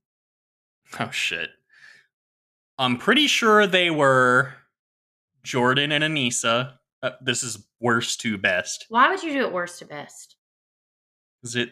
Oh 0.99 1.09
shit. 1.09 1.49
I'm 2.77 2.97
pretty 2.97 3.25
sure 3.25 3.65
they 3.65 3.89
were 3.89 4.53
Jordan 5.43 5.91
and 5.91 6.03
Anissa. 6.03 6.77
Uh, 7.05 7.11
this 7.21 7.43
is 7.43 7.63
worst 7.79 8.19
to 8.21 8.35
best. 8.35 8.87
Why 8.89 9.09
would 9.09 9.21
you 9.21 9.31
do 9.31 9.41
it 9.41 9.53
worst 9.53 9.77
to 9.77 9.85
best? 9.85 10.37
Is 11.43 11.55
it? 11.55 11.69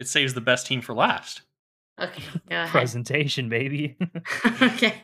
It 0.00 0.08
saves 0.08 0.32
the 0.32 0.40
best 0.40 0.66
team 0.66 0.80
for 0.80 0.94
last. 0.94 1.42
Okay, 2.00 2.22
go 2.48 2.56
ahead. 2.56 2.70
Presentation, 2.70 3.50
baby. 3.50 3.98
okay. 4.62 5.02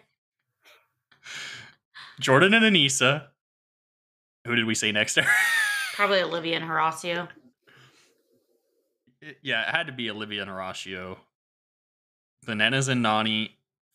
Jordan 2.21 2.55
and 2.55 2.65
Anissa. 2.65 3.27
Who 4.47 4.55
did 4.55 4.65
we 4.65 4.75
say 4.75 4.93
next? 4.93 5.19
Probably 5.95 6.23
Olivia 6.23 6.57
and 6.57 6.65
Horacio. 6.65 7.29
It- 9.21 9.41
yeah, 9.43 9.69
it 9.69 9.75
had 9.77 9.89
to 9.89 9.93
be 9.93 10.11
Olivia 10.11 10.41
and 10.41 10.51
Horacio. 10.51 11.19
Bananas 12.47 12.89
and 12.89 13.05
Nany, 13.05 13.51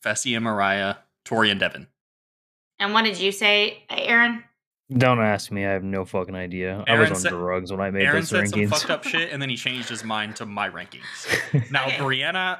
Fessy 0.06 0.36
and 0.36 0.44
Mariah, 0.44 0.98
Tori 1.26 1.50
and 1.50 1.60
Devin. 1.60 1.88
And 2.78 2.94
what 2.94 3.04
did 3.04 3.20
you 3.20 3.32
say, 3.32 3.84
Aren? 3.90 4.44
Don't 4.96 5.20
ask 5.20 5.52
me. 5.52 5.66
I 5.66 5.72
have 5.72 5.84
no 5.84 6.04
fucking 6.04 6.36
idea. 6.36 6.84
I 6.88 6.98
was 6.98 7.12
on 7.12 7.16
said- 7.18 7.30
drugs 7.30 7.72
when 7.72 7.80
I 7.80 7.92
made 7.92 8.04
Aren 8.04 8.16
those 8.22 8.30
said 8.30 8.50
some 8.50 8.68
fucked 8.68 8.90
up 8.90 9.04
shit, 9.04 9.32
and 9.32 9.42
then 9.42 9.50
he 9.50 9.56
changed 9.56 9.88
his 9.88 10.04
mind 10.04 10.36
to 10.38 10.46
my 10.46 10.70
rankings. 10.70 11.04
Now 11.72 11.90
Briana 11.90 12.60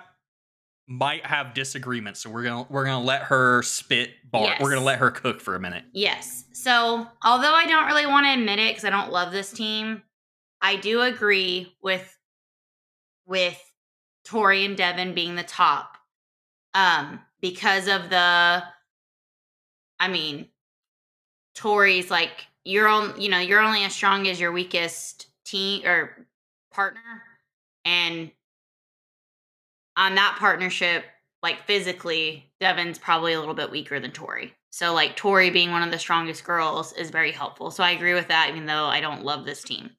might 0.88 1.26
have 1.26 1.54
disagreements, 1.54 2.20
so 2.20 2.30
we're 2.30 2.44
gonna 2.44 2.68
we're 2.70 2.86
gonna 2.86 3.04
let 3.04 3.24
her 3.24 3.64
spit 3.64 4.12
bar. 4.30 4.56
We're 4.60 4.70
gonna 4.70 4.86
let 4.86 5.00
her 5.00 5.10
cook 5.10 5.42
for 5.42 5.56
a 5.56 5.60
minute. 5.60 5.84
Yes. 5.94 6.46
So, 6.52 7.08
although 7.24 7.54
I 7.54 7.66
don't 7.66 7.88
really 7.88 8.06
want 8.06 8.26
to 8.26 8.34
admit 8.34 8.60
it 8.60 8.72
because 8.72 8.86
I 8.86 8.90
don't 8.92 9.12
love 9.12 9.32
this 9.32 9.52
team, 9.52 10.04
I 10.62 10.76
do 10.76 11.02
agree 11.02 11.76
with 11.82 12.16
with 13.26 13.60
Tori 14.26 14.66
and 14.66 14.78
Devin 14.78 15.14
being 15.14 15.36
the 15.36 15.44
top. 15.44 15.98
Um, 16.76 17.22
because 17.42 17.88
of 17.88 18.10
the 18.12 18.64
I 20.00 20.08
mean, 20.08 20.48
Tori's 21.56 22.12
like 22.12 22.48
you're 22.64 22.88
on 22.88 23.20
you 23.20 23.30
know, 23.30 23.40
you're 23.40 23.62
only 23.62 23.84
as 23.84 23.94
strong 23.94 24.28
as 24.28 24.40
your 24.40 24.52
weakest 24.52 25.28
team 25.46 25.86
or 25.86 26.28
partner. 26.72 27.24
And 27.86 28.32
on 29.98 30.16
that 30.16 30.38
partnership, 30.40 31.04
like 31.42 31.66
physically, 31.66 32.52
Devin's 32.60 32.98
probably 32.98 33.34
a 33.34 33.40
little 33.40 33.54
bit 33.54 33.72
weaker 33.72 34.00
than 34.00 34.12
Tori. 34.12 34.54
So 34.72 34.94
like 34.94 35.16
Tori 35.16 35.50
being 35.50 35.72
one 35.72 35.84
of 35.84 35.92
the 35.92 36.00
strongest 36.00 36.44
girls 36.44 36.94
is 36.94 37.10
very 37.10 37.32
helpful. 37.32 37.72
So 37.72 37.84
I 37.84 37.92
agree 37.92 38.14
with 38.14 38.28
that, 38.28 38.50
even 38.50 38.66
though 38.66 38.86
I 38.86 39.02
don't 39.02 39.24
love 39.24 39.46
this 39.46 39.64
team. 39.64 39.92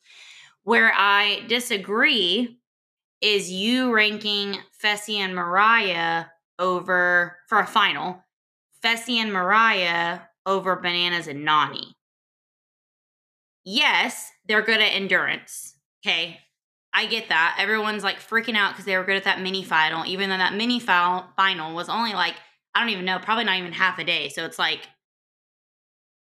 Where 0.62 0.92
I 0.94 1.44
disagree 1.48 2.58
is 3.20 3.50
you 3.50 3.92
ranking 3.92 4.56
Fessy 4.82 5.16
and 5.16 5.34
Mariah 5.34 6.26
over 6.58 7.38
for 7.48 7.58
a 7.58 7.66
final, 7.66 8.24
Fessy 8.82 9.16
and 9.16 9.32
Mariah 9.32 10.20
over 10.46 10.76
Bananas 10.76 11.26
and 11.26 11.46
Nany. 11.46 11.92
Yes, 13.64 14.30
they're 14.46 14.62
good 14.62 14.80
at 14.80 14.94
endurance. 14.94 15.74
Okay. 16.04 16.38
I 16.92 17.06
get 17.06 17.28
that. 17.28 17.56
Everyone's 17.60 18.02
like 18.02 18.18
freaking 18.18 18.56
out 18.56 18.72
because 18.72 18.84
they 18.84 18.96
were 18.96 19.04
good 19.04 19.16
at 19.16 19.24
that 19.24 19.40
mini 19.40 19.62
final, 19.62 20.04
even 20.06 20.28
though 20.28 20.38
that 20.38 20.54
mini 20.54 20.80
final 20.80 21.24
final 21.36 21.74
was 21.74 21.88
only 21.88 22.14
like, 22.14 22.34
I 22.74 22.80
don't 22.80 22.88
even 22.90 23.04
know, 23.04 23.18
probably 23.20 23.44
not 23.44 23.58
even 23.58 23.72
half 23.72 23.98
a 23.98 24.04
day. 24.04 24.28
So 24.28 24.44
it's 24.44 24.58
like 24.58 24.80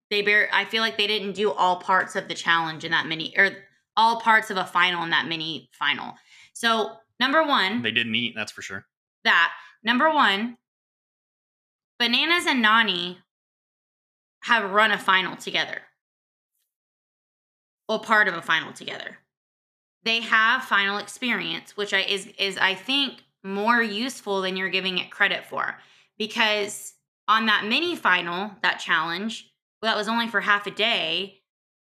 they 0.10 0.22
bear 0.22 0.50
I 0.52 0.66
feel 0.66 0.82
like 0.82 0.98
they 0.98 1.08
didn't 1.08 1.34
do 1.34 1.52
all 1.52 1.78
parts 1.78 2.16
of 2.16 2.28
the 2.28 2.34
challenge 2.34 2.84
in 2.84 2.92
that 2.92 3.08
mini 3.08 3.34
or 3.38 3.52
all 3.96 4.20
parts 4.20 4.50
of 4.50 4.58
a 4.58 4.66
final 4.66 5.04
in 5.04 5.12
that 5.12 5.28
mini 5.28 5.70
final. 5.72 6.16
So 6.54 6.98
number 7.20 7.44
one, 7.44 7.82
They 7.82 7.92
didn't 7.92 8.16
eat, 8.16 8.34
that's 8.36 8.52
for 8.52 8.62
sure. 8.62 8.86
that 9.24 9.54
number 9.84 10.10
one, 10.12 10.58
Bananas 12.00 12.46
and 12.46 12.64
Nany 12.64 13.18
have 14.48 14.72
run 14.72 14.92
a 14.92 14.98
final 14.98 15.36
together. 15.36 15.82
or 17.88 18.00
part 18.00 18.28
of 18.28 18.34
a 18.34 18.42
final 18.42 18.74
together. 18.74 19.18
They 20.04 20.22
have 20.22 20.64
final 20.64 20.98
experience, 20.98 21.76
which 21.76 21.94
I, 21.94 22.02
is 22.02 22.28
is 22.38 22.58
I 22.58 22.76
think 22.76 23.24
more 23.44 23.82
useful 23.82 24.42
than 24.42 24.58
you're 24.58 24.70
giving 24.70 24.98
it 24.98 25.12
credit 25.12 25.46
for, 25.46 25.78
because 26.18 26.94
on 27.28 27.46
that 27.48 27.66
mini 27.66 27.96
final, 27.96 28.52
that 28.64 28.80
challenge, 28.80 29.52
well, 29.82 29.92
that 29.92 29.98
was 29.98 30.08
only 30.08 30.28
for 30.28 30.42
half 30.42 30.68
a 30.68 30.72
day. 30.72 31.42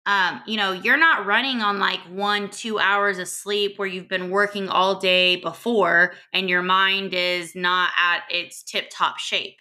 Um, 0.06 0.40
you 0.46 0.56
know, 0.56 0.72
you're 0.72 0.96
not 0.96 1.26
running 1.26 1.60
on 1.60 1.78
like 1.78 2.00
one, 2.10 2.50
two 2.50 2.78
hours 2.78 3.18
of 3.18 3.28
sleep 3.28 3.78
where 3.78 3.88
you've 3.88 4.08
been 4.08 4.30
working 4.30 4.68
all 4.68 4.98
day 4.98 5.36
before 5.36 6.14
and 6.32 6.48
your 6.48 6.62
mind 6.62 7.12
is 7.14 7.54
not 7.54 7.90
at 7.98 8.22
its 8.30 8.62
tip 8.62 8.88
top 8.90 9.18
shape. 9.18 9.58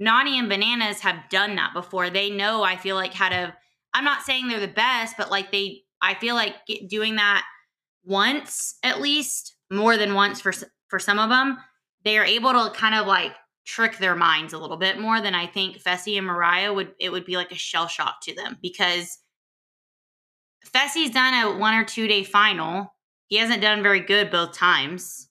Nany 0.00 0.38
and 0.38 0.48
Bananas 0.48 1.00
have 1.00 1.28
done 1.28 1.56
that 1.56 1.74
before. 1.74 2.10
They 2.10 2.30
know, 2.30 2.62
I 2.62 2.76
feel 2.76 2.96
like, 2.96 3.14
how 3.14 3.28
to. 3.28 3.54
I'm 3.94 4.04
not 4.04 4.22
saying 4.22 4.48
they're 4.48 4.60
the 4.60 4.68
best, 4.68 5.16
but 5.16 5.30
like 5.30 5.50
they, 5.50 5.82
I 6.00 6.14
feel 6.14 6.34
like 6.34 6.54
doing 6.88 7.16
that 7.16 7.44
once 8.04 8.76
at 8.82 9.00
least, 9.00 9.56
more 9.70 9.96
than 9.96 10.14
once 10.14 10.40
for 10.40 10.52
for 10.88 10.98
some 10.98 11.18
of 11.18 11.28
them, 11.28 11.58
they 12.04 12.18
are 12.18 12.24
able 12.24 12.52
to 12.52 12.70
kind 12.74 12.94
of 12.94 13.06
like 13.06 13.32
trick 13.66 13.98
their 13.98 14.16
minds 14.16 14.54
a 14.54 14.58
little 14.58 14.78
bit 14.78 14.98
more 14.98 15.20
than 15.20 15.34
I 15.34 15.46
think 15.46 15.82
Fessy 15.82 16.16
and 16.16 16.26
Mariah 16.26 16.72
would. 16.72 16.92
It 16.98 17.10
would 17.10 17.26
be 17.26 17.36
like 17.36 17.52
a 17.52 17.56
shell 17.56 17.86
shock 17.86 18.22
to 18.22 18.34
them 18.34 18.56
because 18.62 19.18
Fessy's 20.66 21.10
done 21.10 21.34
a 21.34 21.58
one 21.58 21.74
or 21.74 21.84
two 21.84 22.08
day 22.08 22.24
final. 22.24 22.94
He 23.26 23.36
hasn't 23.36 23.60
done 23.60 23.82
very 23.82 24.00
good 24.00 24.30
both 24.30 24.52
times. 24.52 25.28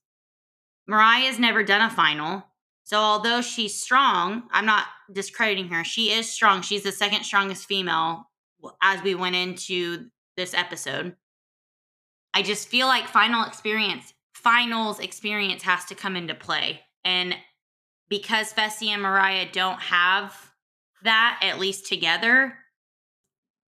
Mariah's 0.88 1.39
never 1.39 1.63
done 1.63 1.82
a 1.82 1.89
final. 1.89 2.43
So 2.88 2.95
although 2.95 3.41
she's 3.41 3.78
strong, 3.78 4.43
I'm 4.50 4.65
not 4.65 4.86
discrediting 5.12 5.67
her. 5.71 5.84
She 5.84 6.13
is 6.13 6.32
strong. 6.32 6.62
She's 6.62 6.84
the 6.84 6.93
second 6.93 7.26
strongest 7.26 7.65
female 7.65 8.30
as 8.82 9.04
we 9.04 9.13
went 9.13 9.36
into 9.36 10.06
this 10.38 10.54
episode. 10.54 11.17
I 12.34 12.43
just 12.43 12.69
feel 12.69 12.88
like 12.88 13.10
final 13.10 13.43
experience, 13.43 14.13
finals 14.34 15.02
experience 15.02 15.63
has 15.63 15.84
to 15.88 15.95
come 15.95 16.15
into 16.15 16.34
play. 16.34 16.80
And 17.04 17.36
because 18.08 18.54
Fessy 18.54 18.88
and 18.88 19.02
Mariah 19.02 19.52
don't 19.52 19.82
have 19.82 20.34
that, 21.04 21.41
at 21.43 21.60
least 21.60 21.88
together, 21.88 22.58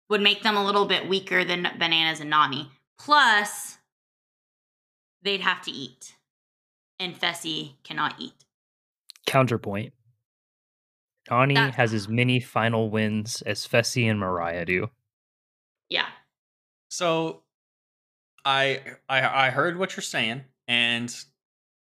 would 0.08 0.22
make 0.22 0.42
them 0.42 0.56
a 0.56 0.64
little 0.64 0.86
bit 0.86 1.06
weaker 1.06 1.44
than 1.44 1.68
Bananas 1.78 2.20
and 2.20 2.32
Nany. 2.32 2.68
Plus, 2.98 3.76
they'd 5.20 5.42
have 5.42 5.60
to 5.64 5.70
eat. 5.70 6.14
And 6.98 7.14
Fessy 7.14 7.74
cannot 7.84 8.14
eat. 8.18 8.46
Counterpoint. 9.26 9.92
Nany 11.30 11.72
has 11.74 11.94
as 11.94 12.08
many 12.08 12.40
final 12.40 12.90
wins 12.90 13.42
as 13.42 13.66
Fessy 13.66 14.10
and 14.10 14.18
Mariah 14.18 14.64
do. 14.64 14.90
Yeah. 15.88 16.06
So 16.88 17.42
I 18.44 18.80
I 19.08 19.46
I 19.46 19.50
heard 19.50 19.78
what 19.78 19.96
you're 19.96 20.02
saying, 20.02 20.42
and 20.66 21.14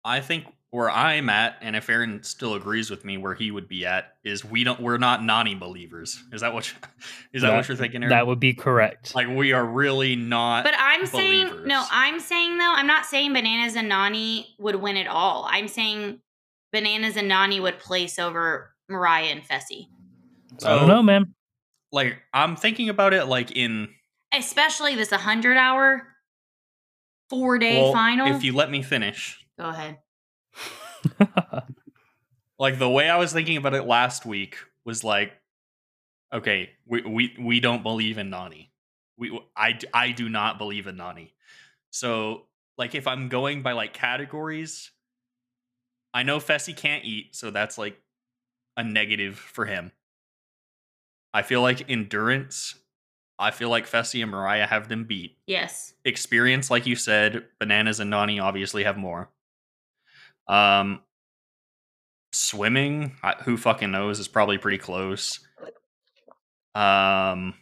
I 0.03 0.21
think 0.21 0.45
where 0.69 0.89
I'm 0.89 1.29
at, 1.29 1.57
and 1.61 1.75
if 1.75 1.89
Aren 1.89 2.23
still 2.23 2.53
agrees 2.53 2.89
with 2.89 3.03
me, 3.03 3.17
where 3.17 3.33
he 3.33 3.51
would 3.51 3.67
be 3.67 3.85
at 3.85 4.15
is 4.23 4.45
we 4.45 4.63
don't 4.63 4.79
we're 4.79 4.97
not 4.97 5.21
Nany 5.21 5.59
believers. 5.59 6.23
Is 6.31 6.41
that 6.41 6.53
what 6.53 6.71
you, 6.71 6.77
is 7.33 7.41
that, 7.41 7.49
that 7.49 7.57
what 7.57 7.67
you're 7.67 7.77
thinking? 7.77 8.03
Aren? 8.03 8.09
That 8.09 8.27
would 8.27 8.39
be 8.39 8.53
correct. 8.53 9.15
Like 9.15 9.27
we 9.27 9.53
are 9.53 9.65
really 9.65 10.15
not. 10.15 10.63
But 10.63 10.75
I'm 10.77 11.09
believers. 11.09 11.51
saying 11.51 11.67
no. 11.67 11.83
I'm 11.91 12.19
saying 12.19 12.57
though. 12.57 12.73
I'm 12.73 12.87
not 12.87 13.05
saying 13.05 13.33
Bananas 13.33 13.75
and 13.75 13.91
Nany 13.91 14.45
would 14.59 14.75
win 14.75 14.97
it 14.97 15.07
all. 15.07 15.47
I'm 15.49 15.67
saying 15.67 16.19
Bananas 16.71 17.17
and 17.17 17.29
Nany 17.29 17.61
would 17.61 17.79
place 17.79 18.17
over 18.17 18.73
Mariah 18.89 19.25
and 19.25 19.43
Fessy. 19.43 19.87
So, 20.57 20.69
I 20.69 20.79
don't 20.79 20.87
know, 20.87 21.03
man. 21.03 21.33
Like 21.91 22.17
I'm 22.33 22.55
thinking 22.55 22.89
about 22.89 23.13
it, 23.13 23.25
like 23.25 23.51
in 23.51 23.89
especially 24.33 24.95
this 24.95 25.11
100 25.11 25.57
hour 25.57 26.07
four 27.29 27.57
day 27.57 27.81
well, 27.81 27.93
final. 27.93 28.27
If 28.35 28.43
you 28.43 28.53
let 28.53 28.69
me 28.71 28.81
finish, 28.81 29.45
go 29.57 29.69
ahead. 29.69 29.99
like 32.59 32.79
the 32.79 32.89
way 32.89 33.09
I 33.09 33.17
was 33.17 33.33
thinking 33.33 33.57
about 33.57 33.73
it 33.73 33.83
last 33.83 34.25
week 34.25 34.57
was 34.85 35.03
like, 35.03 35.33
okay, 36.33 36.69
we 36.85 37.01
we 37.01 37.35
we 37.39 37.59
don't 37.59 37.83
believe 37.83 38.17
in 38.17 38.29
Nany. 38.29 38.69
We 39.17 39.39
I 39.55 39.79
I 39.93 40.11
do 40.11 40.29
not 40.29 40.57
believe 40.57 40.87
in 40.87 40.97
Nany. 40.97 41.31
So 41.89 42.47
like 42.77 42.95
if 42.95 43.07
I'm 43.07 43.29
going 43.29 43.63
by 43.63 43.73
like 43.73 43.93
categories, 43.93 44.91
I 46.13 46.23
know 46.23 46.39
Fessy 46.39 46.75
can't 46.75 47.05
eat, 47.05 47.35
so 47.35 47.51
that's 47.51 47.77
like 47.77 47.97
a 48.77 48.83
negative 48.83 49.37
for 49.37 49.65
him. 49.65 49.91
I 51.33 51.41
feel 51.41 51.61
like 51.61 51.89
endurance. 51.89 52.75
I 53.39 53.51
feel 53.51 53.69
like 53.69 53.89
Fessy 53.89 54.21
and 54.21 54.31
Mariah 54.31 54.67
have 54.67 54.87
them 54.87 55.05
beat. 55.05 55.37
Yes. 55.47 55.93
Experience, 56.05 56.69
like 56.69 56.85
you 56.85 56.95
said, 56.95 57.45
Bananas 57.59 57.99
and 57.99 58.11
Nany 58.11 58.41
obviously 58.41 58.83
have 58.83 58.97
more. 58.97 59.29
Um, 60.47 61.01
swimming, 62.33 63.15
who 63.43 63.57
fucking 63.57 63.91
knows, 63.91 64.19
is 64.19 64.27
probably 64.27 64.57
pretty 64.57 64.77
close. 64.77 65.39
Um, 66.75 67.55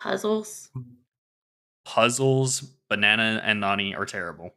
puzzles. 0.00 0.70
Puzzles, 1.84 2.60
Banana 2.88 3.40
and 3.44 3.62
Nany 3.62 3.96
are 3.96 4.06
terrible. 4.06 4.54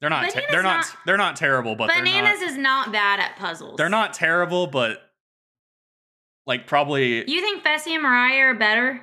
They're 0.00 0.10
not. 0.10 0.30
Te- 0.30 0.40
they're 0.50 0.62
not, 0.62 0.78
not, 0.78 0.96
They're 1.04 1.16
not 1.18 1.36
terrible, 1.36 1.76
but 1.76 1.88
bananas 1.88 2.40
not, 2.40 2.50
is 2.50 2.56
not 2.56 2.92
bad 2.92 3.20
at 3.20 3.36
puzzles. 3.36 3.76
They're 3.76 3.90
not 3.90 4.14
terrible, 4.14 4.66
but 4.66 4.98
like 6.46 6.66
probably. 6.66 7.30
You 7.30 7.40
think 7.42 7.62
Fessy 7.62 7.92
and 7.92 8.02
Mariah 8.02 8.46
are 8.46 8.54
better, 8.54 9.02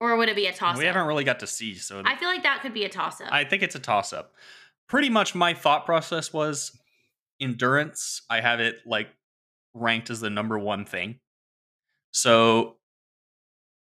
or 0.00 0.16
would 0.16 0.28
it 0.28 0.34
be 0.34 0.46
a 0.46 0.52
toss? 0.52 0.74
Up? 0.74 0.78
We 0.78 0.86
haven't 0.86 1.06
really 1.06 1.24
got 1.24 1.40
to 1.40 1.46
see, 1.46 1.76
so 1.76 2.02
I 2.04 2.16
feel 2.16 2.28
like 2.28 2.42
that 2.42 2.62
could 2.62 2.74
be 2.74 2.84
a 2.84 2.88
toss 2.88 3.20
up. 3.20 3.28
I 3.30 3.44
think 3.44 3.62
it's 3.62 3.76
a 3.76 3.80
toss 3.80 4.12
up. 4.12 4.34
Pretty 4.88 5.08
much, 5.08 5.34
my 5.36 5.54
thought 5.54 5.86
process 5.86 6.32
was 6.32 6.76
endurance. 7.40 8.22
I 8.28 8.40
have 8.40 8.58
it 8.58 8.78
like 8.84 9.08
ranked 9.72 10.10
as 10.10 10.18
the 10.18 10.30
number 10.30 10.58
one 10.58 10.84
thing. 10.84 11.20
So 12.10 12.76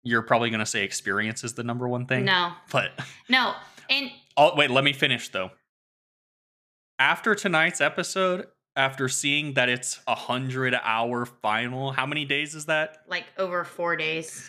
you're 0.04 0.22
probably 0.22 0.50
going 0.50 0.60
to 0.60 0.66
say 0.66 0.84
experience 0.84 1.46
is 1.46 1.54
the 1.54 1.64
number 1.64 1.88
one 1.88 2.08
thing. 2.08 2.26
No, 2.26 2.52
but 2.74 2.92
no, 3.30 3.54
and 3.90 4.12
oh 4.36 4.54
wait, 4.58 4.70
let 4.70 4.84
me 4.84 4.92
finish 4.92 5.30
though 5.30 5.52
after 7.02 7.34
tonight's 7.34 7.82
episode, 7.82 8.46
after 8.76 9.10
seeing 9.10 9.56
that 9.56 9.70
it's 9.70 10.00
a 10.06 10.14
hundred 10.14 10.76
hour 10.84 11.26
final, 11.26 11.92
how 11.92 12.06
many 12.06 12.26
days 12.26 12.54
is 12.54 12.68
that? 12.68 13.00
Like 13.08 13.26
over 13.40 13.64
four 13.64 13.96
days. 13.96 14.48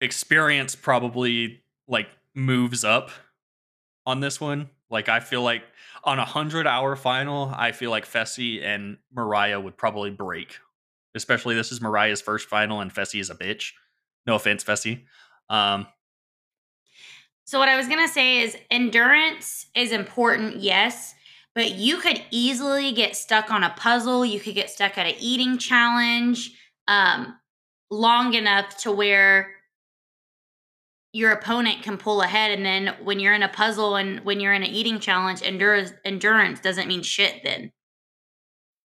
Experience 0.00 0.74
probably 0.74 1.62
like 1.86 2.08
moves 2.34 2.82
up 2.82 3.10
on 4.04 4.18
this 4.18 4.40
one. 4.40 4.70
Like 4.90 5.08
I 5.08 5.20
feel 5.20 5.42
like 5.42 5.62
on 6.02 6.18
a 6.18 6.24
hundred 6.24 6.66
hour 6.66 6.96
final, 6.96 7.52
I 7.56 7.70
feel 7.70 7.92
like 7.92 8.06
Fessy 8.06 8.60
and 8.60 8.98
Mariah 9.14 9.60
would 9.60 9.76
probably 9.76 10.10
break. 10.10 10.58
Especially 11.14 11.54
this 11.54 11.70
is 11.70 11.80
Mariah's 11.80 12.20
first 12.20 12.48
final 12.48 12.80
and 12.80 12.92
Fessy 12.92 13.20
is 13.20 13.30
a 13.30 13.36
bitch. 13.36 13.70
No 14.26 14.34
offense, 14.34 14.64
Fessy. 14.64 15.04
Um, 15.48 15.86
so 17.44 17.60
what 17.60 17.68
I 17.68 17.76
was 17.76 17.86
gonna 17.86 18.08
say 18.08 18.40
is 18.40 18.56
endurance 18.68 19.66
is 19.76 19.92
important, 19.92 20.56
yes, 20.56 21.14
but 21.56 21.72
you 21.72 21.96
could 21.96 22.22
easily 22.30 22.92
get 22.92 23.16
stuck 23.16 23.50
on 23.50 23.64
a 23.64 23.70
puzzle. 23.70 24.26
You 24.26 24.38
could 24.38 24.54
get 24.54 24.68
stuck 24.68 24.98
at 24.98 25.06
an 25.06 25.14
eating 25.18 25.56
challenge 25.56 26.50
um, 26.86 27.34
long 27.90 28.34
enough 28.34 28.76
to 28.82 28.92
where 28.92 29.54
your 31.14 31.32
opponent 31.32 31.82
can 31.82 31.96
pull 31.96 32.20
ahead. 32.20 32.50
And 32.50 32.64
then 32.64 32.94
when 33.02 33.20
you're 33.20 33.32
in 33.32 33.42
a 33.42 33.48
puzzle 33.48 33.96
and 33.96 34.20
when 34.20 34.38
you're 34.38 34.52
in 34.52 34.64
an 34.64 34.68
eating 34.68 35.00
challenge, 35.00 35.40
endurance, 35.42 35.94
endurance 36.04 36.60
doesn't 36.60 36.88
mean 36.88 37.00
shit 37.00 37.40
then. 37.42 37.72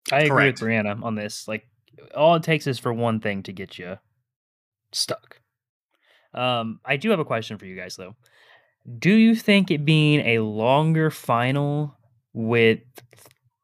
I 0.09 0.21
agree 0.21 0.29
Correct. 0.29 0.61
with 0.61 0.69
Briana 0.69 1.03
on 1.03 1.15
this. 1.15 1.49
Like, 1.49 1.67
all 2.15 2.35
it 2.35 2.43
takes 2.43 2.67
is 2.67 2.79
for 2.79 2.93
one 2.93 3.19
thing 3.19 3.43
to 3.43 3.51
get 3.51 3.77
you 3.77 3.97
stuck. 4.93 5.41
Um, 6.33 6.79
I 6.85 6.95
do 6.95 7.09
have 7.09 7.19
a 7.19 7.25
question 7.25 7.57
for 7.57 7.65
you 7.65 7.75
guys, 7.75 7.97
though. 7.97 8.15
Do 8.97 9.13
you 9.13 9.35
think 9.35 9.69
it 9.69 9.83
being 9.83 10.21
a 10.21 10.39
longer 10.39 11.11
final 11.11 11.97
with 12.33 12.79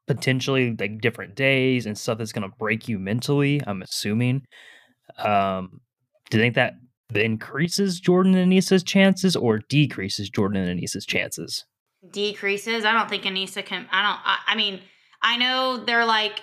potentially 0.06 0.74
like 0.78 1.00
different 1.00 1.34
days 1.34 1.86
and 1.86 1.96
stuff 1.96 2.18
that's 2.18 2.32
going 2.32 2.48
to 2.48 2.56
break 2.58 2.88
you 2.88 2.98
mentally 2.98 3.60
i'm 3.66 3.82
assuming. 3.82 4.42
Um 5.18 5.80
do 6.30 6.36
you 6.36 6.42
think 6.42 6.54
that 6.54 6.74
increases 7.14 8.00
jordan 8.00 8.34
and 8.34 8.52
anissa's 8.52 8.82
chances 8.82 9.34
or 9.34 9.58
decreases 9.58 10.28
jordan 10.30 10.62
and 10.62 10.80
anissa's 10.80 11.06
chances? 11.06 11.64
Decreases? 12.10 12.84
I 12.84 12.92
don't 12.92 13.08
think 13.08 13.24
anissa 13.24 13.64
can 13.64 13.86
i 13.92 14.02
don't 14.02 14.20
I, 14.24 14.38
I 14.48 14.56
mean 14.56 14.80
i 15.22 15.36
know 15.36 15.84
they're 15.84 16.06
like 16.06 16.42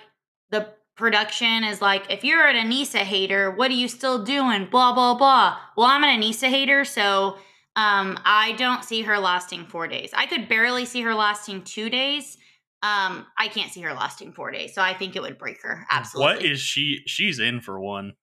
the 0.51 0.69
production 0.95 1.63
is 1.63 1.81
like 1.81 2.09
if 2.09 2.23
you're 2.23 2.47
an 2.47 2.55
anissa 2.69 2.99
hater 2.99 3.51
what 3.51 3.69
are 3.71 3.75
you 3.75 3.87
still 3.87 4.23
doing? 4.23 4.67
Blah 4.69 4.93
blah 4.93 5.15
blah. 5.15 5.57
Well 5.75 5.87
i'm 5.87 6.03
an 6.03 6.21
anissa 6.21 6.49
hater 6.49 6.85
so 6.85 7.37
um, 7.75 8.17
I 8.25 8.53
don't 8.57 8.83
see 8.83 9.01
her 9.01 9.19
lasting 9.19 9.65
four 9.67 9.87
days. 9.87 10.11
I 10.13 10.25
could 10.27 10.47
barely 10.47 10.85
see 10.85 11.01
her 11.01 11.13
lasting 11.13 11.63
two 11.63 11.89
days. 11.89 12.37
Um, 12.83 13.25
I 13.37 13.47
can't 13.47 13.71
see 13.71 13.81
her 13.81 13.93
lasting 13.93 14.33
four 14.33 14.51
days. 14.51 14.73
So 14.75 14.81
I 14.81 14.93
think 14.93 15.15
it 15.15 15.21
would 15.21 15.37
break 15.37 15.61
her. 15.63 15.85
Absolutely. 15.89 16.33
What 16.35 16.45
is 16.45 16.59
she? 16.59 17.01
She's 17.07 17.39
in 17.39 17.59
for 17.61 17.79
one. 17.79 18.13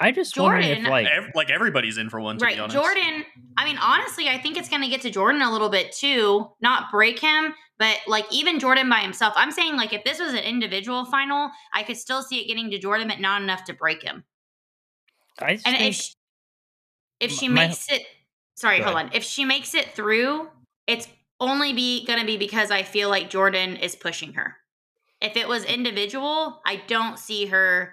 I 0.00 0.12
just 0.12 0.38
wondering 0.38 0.62
if 0.68 0.76
Jordan- 0.78 0.90
like 0.90 1.06
Ev- 1.08 1.30
like 1.34 1.50
everybody's 1.50 1.98
in 1.98 2.08
for 2.08 2.20
one. 2.20 2.38
To 2.38 2.44
be 2.44 2.52
right, 2.52 2.58
honest, 2.60 2.76
Jordan. 2.76 3.24
I 3.56 3.64
mean, 3.64 3.76
honestly, 3.78 4.28
I 4.28 4.38
think 4.38 4.56
it's 4.56 4.68
going 4.68 4.82
to 4.82 4.88
get 4.88 5.00
to 5.02 5.10
Jordan 5.10 5.42
a 5.42 5.50
little 5.52 5.68
bit 5.68 5.90
too. 5.92 6.48
Not 6.60 6.90
break 6.92 7.18
him, 7.18 7.52
but 7.78 7.98
like 8.06 8.24
even 8.30 8.60
Jordan 8.60 8.88
by 8.88 8.98
himself. 9.00 9.34
I'm 9.36 9.50
saying 9.50 9.76
like 9.76 9.92
if 9.92 10.04
this 10.04 10.20
was 10.20 10.32
an 10.34 10.38
individual 10.44 11.04
final, 11.04 11.50
I 11.74 11.82
could 11.82 11.96
still 11.96 12.22
see 12.22 12.38
it 12.40 12.46
getting 12.46 12.70
to 12.70 12.78
Jordan, 12.78 13.08
but 13.08 13.18
not 13.20 13.42
enough 13.42 13.64
to 13.64 13.74
break 13.74 14.02
him. 14.02 14.22
I 15.40 15.54
just 15.54 15.66
And 15.66 15.76
think, 15.76 15.88
if 15.90 16.00
she, 16.00 16.12
if 17.20 17.30
she 17.32 17.48
my- 17.48 17.66
makes 17.66 17.90
it, 17.90 18.02
sorry, 18.58 18.78
Go 18.78 18.84
hold 18.84 18.96
ahead. 18.96 19.06
on. 19.10 19.16
If 19.16 19.24
she 19.24 19.44
makes 19.44 19.74
it 19.74 19.94
through, 19.94 20.48
it's 20.86 21.08
only 21.40 21.72
be 21.72 22.04
going 22.06 22.18
to 22.20 22.26
be 22.26 22.36
because 22.36 22.70
I 22.70 22.82
feel 22.82 23.08
like 23.08 23.30
Jordan 23.30 23.76
is 23.76 23.94
pushing 23.96 24.34
her. 24.34 24.56
If 25.20 25.36
it 25.36 25.48
was 25.48 25.64
individual, 25.64 26.60
I 26.66 26.82
don't 26.86 27.18
see 27.18 27.46
her 27.46 27.92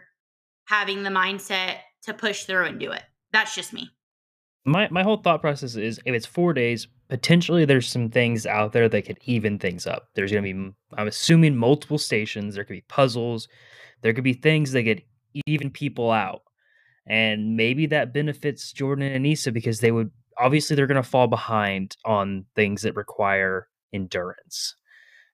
having 0.68 1.04
the 1.04 1.10
mindset 1.10 1.78
to 2.04 2.14
push 2.14 2.44
through 2.46 2.66
and 2.66 2.80
do 2.80 2.92
it. 2.92 3.04
That's 3.32 3.54
just 3.56 3.74
me. 3.74 3.90
my 4.66 4.88
my 4.92 5.04
whole 5.04 5.18
thought 5.18 5.42
process 5.42 5.76
is 5.76 6.00
if 6.06 6.14
it's 6.16 6.26
four 6.26 6.54
days, 6.54 6.88
potentially 7.10 7.66
there's 7.66 7.88
some 7.88 8.10
things 8.10 8.46
out 8.46 8.74
there 8.74 8.88
that 8.90 9.06
could 9.06 9.20
even 9.26 9.60
things 9.60 9.86
up. 9.88 10.10
There's 10.16 10.32
gonna 10.32 10.42
be 10.54 10.72
I'm 10.98 11.08
assuming 11.08 11.56
multiple 11.56 11.98
stations. 11.98 12.56
There 12.56 12.64
could 12.64 12.74
be 12.74 12.86
puzzles. 12.88 13.48
There 14.02 14.14
could 14.14 14.24
be 14.24 14.34
things 14.34 14.72
that 14.72 14.84
could 14.84 15.02
even 15.48 15.70
people 15.70 16.12
out, 16.12 16.42
and 17.08 17.58
maybe 17.58 17.88
that 17.88 18.14
benefits 18.14 18.72
Jordan 18.72 19.04
and 19.12 19.26
Anissa 19.26 19.52
because 19.54 19.80
they 19.80 19.92
would 19.92 20.12
obviously 20.38 20.76
they're 20.76 20.88
gonna 20.88 21.04
fall 21.04 21.28
behind 21.28 21.98
on 22.06 22.46
things 22.56 22.82
that 22.84 22.96
require 22.96 23.68
endurance. 23.94 24.76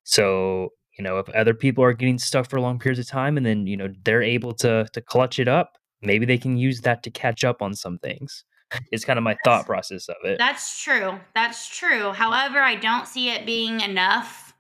So 0.04 0.70
you 0.98 1.04
know 1.04 1.20
if 1.20 1.30
other 1.30 1.54
people 1.54 1.84
are 1.84 1.94
getting 1.94 2.18
stuck 2.18 2.50
for 2.50 2.60
long 2.60 2.80
periods 2.80 3.00
of 3.00 3.08
time 3.08 3.38
and 3.38 3.46
then 3.46 3.68
you 3.68 3.78
know 3.78 3.90
they're 4.04 4.24
able 4.24 4.54
to 4.56 4.88
to 4.94 5.02
clutch 5.02 5.40
it 5.40 5.48
up, 5.48 5.78
maybe 6.02 6.26
they 6.26 6.38
can 6.38 6.58
use 6.58 6.82
that 6.82 7.04
to 7.04 7.12
catch 7.12 7.44
up 7.44 7.62
on 7.62 7.74
some 7.74 7.98
things 8.00 8.44
is 8.92 9.06
kind 9.06 9.18
of 9.18 9.24
my 9.24 9.38
thought 9.44 9.66
process 9.66 10.08
of 10.08 10.16
it. 10.24 10.38
That's 10.38 10.82
true. 10.82 11.20
That's 11.36 11.68
true. 11.68 12.12
However, 12.12 12.60
I 12.60 12.76
don't 12.76 13.08
see 13.08 13.30
it 13.30 13.46
being 13.46 13.82
enough 13.82 14.54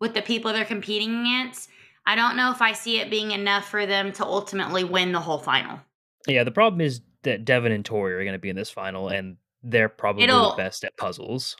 with 0.00 0.14
the 0.14 0.22
people 0.22 0.52
they're 0.52 0.64
competing 0.64 1.20
against. 1.20 1.70
I 2.06 2.14
don't 2.14 2.36
know 2.36 2.52
if 2.52 2.62
I 2.62 2.72
see 2.72 3.00
it 3.00 3.10
being 3.10 3.32
enough 3.32 3.68
for 3.68 3.86
them 3.86 4.12
to 4.12 4.24
ultimately 4.24 4.84
win 4.84 5.12
the 5.12 5.20
whole 5.20 5.38
final. 5.38 5.80
Yeah, 6.28 6.44
the 6.44 6.50
problem 6.50 6.80
is 6.80 7.00
that 7.22 7.44
Devin 7.44 7.72
and 7.72 7.84
Tori 7.84 8.14
are 8.14 8.22
going 8.22 8.34
to 8.34 8.38
be 8.38 8.50
in 8.50 8.56
this 8.56 8.70
final, 8.70 9.08
and 9.08 9.36
they're 9.62 9.88
probably 9.88 10.24
It'll- 10.24 10.50
the 10.50 10.56
best 10.56 10.84
at 10.84 10.96
puzzles. 10.96 11.56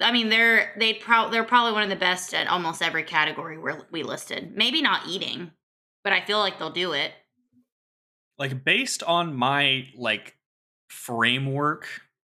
I 0.00 0.10
mean, 0.10 0.30
they're 0.30 0.74
they 0.78 0.94
pro- 0.94 1.30
they're 1.30 1.44
probably 1.44 1.72
one 1.72 1.82
of 1.84 1.90
the 1.90 1.96
best 1.96 2.34
at 2.34 2.48
almost 2.48 2.82
every 2.82 3.04
category 3.04 3.58
we 3.58 3.72
we 3.90 4.02
listed. 4.02 4.56
Maybe 4.56 4.82
not 4.82 5.06
eating, 5.06 5.52
but 6.02 6.12
I 6.12 6.24
feel 6.24 6.38
like 6.38 6.58
they'll 6.58 6.70
do 6.70 6.92
it. 6.92 7.12
like 8.38 8.64
based 8.64 9.02
on 9.04 9.36
my 9.36 9.86
like 9.94 10.34
framework 10.88 11.86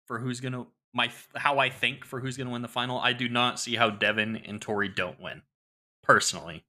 for 0.06 0.18
who's 0.18 0.40
gonna 0.40 0.66
my 0.92 1.10
how 1.36 1.58
I 1.58 1.70
think 1.70 2.04
for 2.04 2.20
who's 2.20 2.36
gonna 2.36 2.50
win 2.50 2.60
the 2.62 2.68
final, 2.68 2.98
I 2.98 3.12
do 3.14 3.28
not 3.28 3.58
see 3.58 3.76
how 3.76 3.88
Devin 3.88 4.36
and 4.36 4.60
Tori 4.60 4.88
don't 4.88 5.20
win. 5.20 5.42
Personally. 6.02 6.64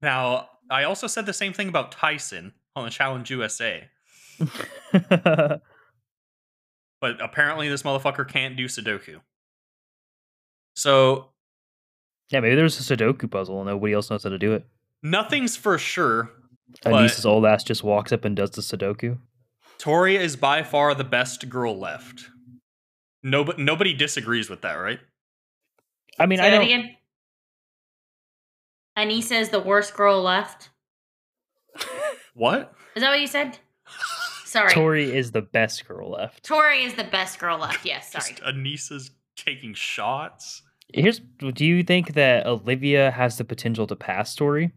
Now, 0.00 0.48
I 0.70 0.84
also 0.84 1.06
said 1.08 1.26
the 1.26 1.32
same 1.34 1.52
thing 1.52 1.68
about 1.68 1.92
Tyson 1.92 2.54
on 2.74 2.84
the 2.84 2.90
Challenge 2.90 3.30
USA, 3.30 3.88
but 7.04 7.20
apparently 7.20 7.68
this 7.68 7.82
motherfucker 7.82 8.26
can't 8.26 8.56
do 8.56 8.64
Sudoku. 8.64 9.20
So 10.74 11.28
yeah, 12.30 12.40
maybe 12.40 12.54
there's 12.54 12.78
a 12.90 12.96
Sudoku 12.96 13.30
puzzle 13.30 13.60
and 13.60 13.68
nobody 13.68 13.92
else 13.92 14.08
knows 14.08 14.22
how 14.22 14.30
to 14.30 14.38
do 14.38 14.54
it. 14.54 14.64
nothing's 15.02 15.54
for 15.54 15.76
sure. 15.76 16.30
But- 16.82 16.94
Anissa's 16.94 17.26
old 17.26 17.44
ass 17.44 17.62
just 17.62 17.84
walks 17.84 18.10
up 18.10 18.24
and 18.24 18.34
does 18.34 18.52
the 18.52 18.62
Sudoku. 18.62 19.18
Tori 19.76 20.16
is 20.16 20.34
by 20.34 20.62
far 20.62 20.94
the 20.94 21.04
best 21.04 21.46
girl 21.50 21.78
left. 21.78 22.24
Nobody, 23.22 23.62
nobody 23.62 23.92
disagrees 23.92 24.48
with 24.48 24.62
that, 24.62 24.74
right? 24.76 25.00
I 26.18 26.24
mean, 26.24 26.38
Say 26.38 26.46
I 26.46 26.50
that 26.52 26.56
don't. 26.56 26.64
again. 26.64 26.90
Anissa 28.96 29.38
is 29.38 29.50
the 29.50 29.60
worst 29.60 29.92
girl 29.94 30.22
left. 30.22 30.70
What? 32.34 32.72
Is 32.96 33.02
that 33.02 33.10
what 33.10 33.20
you 33.20 33.26
said? 33.26 33.58
Sorry. 34.54 34.70
Tori 34.72 35.12
is 35.16 35.32
the 35.32 35.42
best 35.42 35.86
girl 35.88 36.10
left. 36.12 36.44
Tori 36.44 36.84
is 36.84 36.94
the 36.94 37.02
best 37.02 37.40
girl 37.40 37.58
left. 37.58 37.84
Yes, 37.84 38.12
sorry. 38.12 38.34
Just 38.34 38.42
Anissa's 38.44 39.10
taking 39.36 39.74
shots. 39.74 40.62
Here's. 40.92 41.18
Do 41.18 41.64
you 41.66 41.82
think 41.82 42.14
that 42.14 42.46
Olivia 42.46 43.10
has 43.10 43.36
the 43.36 43.44
potential 43.44 43.88
to 43.88 43.96
pass 43.96 44.36
Tori? 44.36 44.70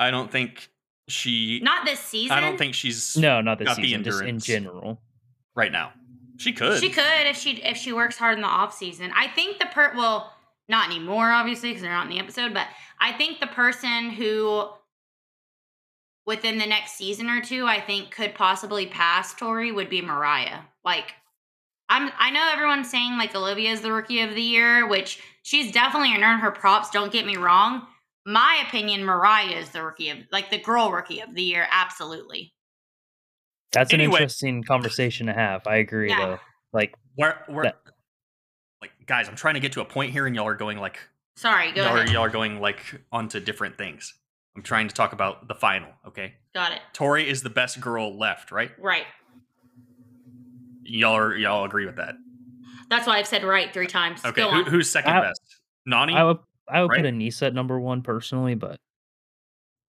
I 0.00 0.10
don't 0.10 0.32
think 0.32 0.68
she. 1.06 1.60
Not 1.62 1.84
this 1.86 2.00
season. 2.00 2.36
I 2.36 2.40
don't 2.40 2.58
think 2.58 2.74
she's 2.74 3.16
No, 3.16 3.40
not 3.40 3.60
this 3.60 3.68
Got 3.68 3.76
the 3.76 3.82
season. 3.84 4.02
Just 4.02 4.22
in 4.24 4.40
general. 4.40 5.00
right 5.54 5.70
now. 5.70 5.92
She 6.38 6.52
could. 6.52 6.80
She 6.80 6.90
could 6.90 7.26
if 7.26 7.36
she 7.36 7.62
if 7.62 7.76
she 7.76 7.92
works 7.92 8.16
hard 8.18 8.34
in 8.36 8.42
the 8.42 8.48
off 8.48 8.74
season. 8.74 9.12
I 9.16 9.28
think 9.28 9.60
the 9.60 9.66
per 9.66 9.92
well 9.96 10.32
not 10.68 10.88
anymore 10.90 11.30
obviously 11.30 11.68
because 11.70 11.82
they're 11.82 11.92
not 11.92 12.06
in 12.06 12.10
the 12.10 12.18
episode, 12.18 12.52
but 12.52 12.66
I 13.00 13.12
think 13.12 13.38
the 13.38 13.46
person 13.46 14.10
who 14.10 14.68
within 16.28 16.58
the 16.58 16.66
next 16.66 16.92
season 16.92 17.28
or 17.28 17.40
two 17.40 17.66
I 17.66 17.80
think 17.80 18.12
could 18.12 18.34
possibly 18.34 18.86
pass 18.86 19.34
Tori 19.34 19.72
would 19.72 19.88
be 19.90 20.00
Mariah. 20.02 20.60
Like 20.84 21.14
I'm 21.88 22.12
I 22.18 22.30
know 22.30 22.48
everyone's 22.52 22.88
saying 22.90 23.18
like 23.18 23.34
Olivia's 23.34 23.80
the 23.80 23.92
rookie 23.92 24.20
of 24.20 24.34
the 24.34 24.42
year, 24.42 24.86
which 24.86 25.20
she's 25.42 25.72
definitely 25.72 26.12
earned 26.22 26.42
her 26.42 26.50
props. 26.52 26.90
Don't 26.90 27.10
get 27.10 27.26
me 27.26 27.36
wrong. 27.36 27.86
My 28.26 28.62
opinion, 28.68 29.04
Mariah 29.04 29.56
is 29.56 29.70
the 29.70 29.82
rookie 29.82 30.10
of 30.10 30.18
like 30.30 30.50
the 30.50 30.58
girl 30.58 30.92
rookie 30.92 31.20
of 31.20 31.34
the 31.34 31.42
year. 31.42 31.66
Absolutely. 31.70 32.52
That's 33.72 33.92
an 33.92 34.00
Anyway. 34.00 34.16
interesting 34.20 34.62
conversation 34.64 35.26
to 35.26 35.32
have. 35.32 35.66
I 35.66 35.76
agree, 35.76 36.08
Yeah. 36.10 36.18
though. 36.26 36.38
Like, 36.72 36.94
Where, 37.16 37.42
where, 37.48 37.64
That- 37.64 37.80
like, 38.80 38.92
guys, 39.06 39.28
I'm 39.28 39.34
trying 39.36 39.54
to 39.54 39.60
get 39.60 39.72
to 39.72 39.80
a 39.80 39.84
point 39.84 40.12
here, 40.12 40.26
and 40.26 40.34
y'all 40.36 40.46
are 40.46 40.54
going 40.54 40.78
like, 40.78 40.98
Sorry, 41.36 41.72
go 41.72 41.84
y'all 41.84 41.96
ahead. 41.96 42.10
y'all 42.10 42.22
are 42.24 42.28
going 42.30 42.60
like 42.60 42.80
onto 43.12 43.40
different 43.40 43.76
things. 43.78 44.14
I'm 44.58 44.62
trying 44.64 44.88
to 44.88 44.94
talk 44.94 45.12
about 45.12 45.46
the 45.46 45.54
final. 45.54 45.88
Okay, 46.08 46.34
Got 46.52 46.72
it. 46.72 46.80
Tori 46.92 47.30
is 47.30 47.44
the 47.44 47.50
best 47.50 47.80
girl 47.80 48.18
left, 48.18 48.50
right? 48.50 48.72
Right. 48.76 49.04
Y'all 50.82 51.14
are 51.16 51.36
y'all 51.36 51.64
agree 51.64 51.86
with 51.86 51.94
that? 51.94 52.16
That's 52.90 53.06
why 53.06 53.18
I've 53.18 53.28
said 53.28 53.44
right 53.44 53.72
three 53.72 53.86
times. 53.86 54.24
Okay, 54.24 54.40
Go 54.42 54.50
who, 54.50 54.56
on. 54.56 54.64
who's 54.66 54.90
second 54.90 55.12
I- 55.12 55.20
best? 55.20 55.40
Nany. 55.88 56.12
I 56.14 56.24
would, 56.24 56.38
I 56.68 56.82
would 56.82 56.90
Right? 56.90 57.04
put 57.04 57.14
Anissa 57.14 57.42
at 57.46 57.54
number 57.54 57.78
one 57.78 58.02
personally, 58.02 58.56
but 58.56 58.80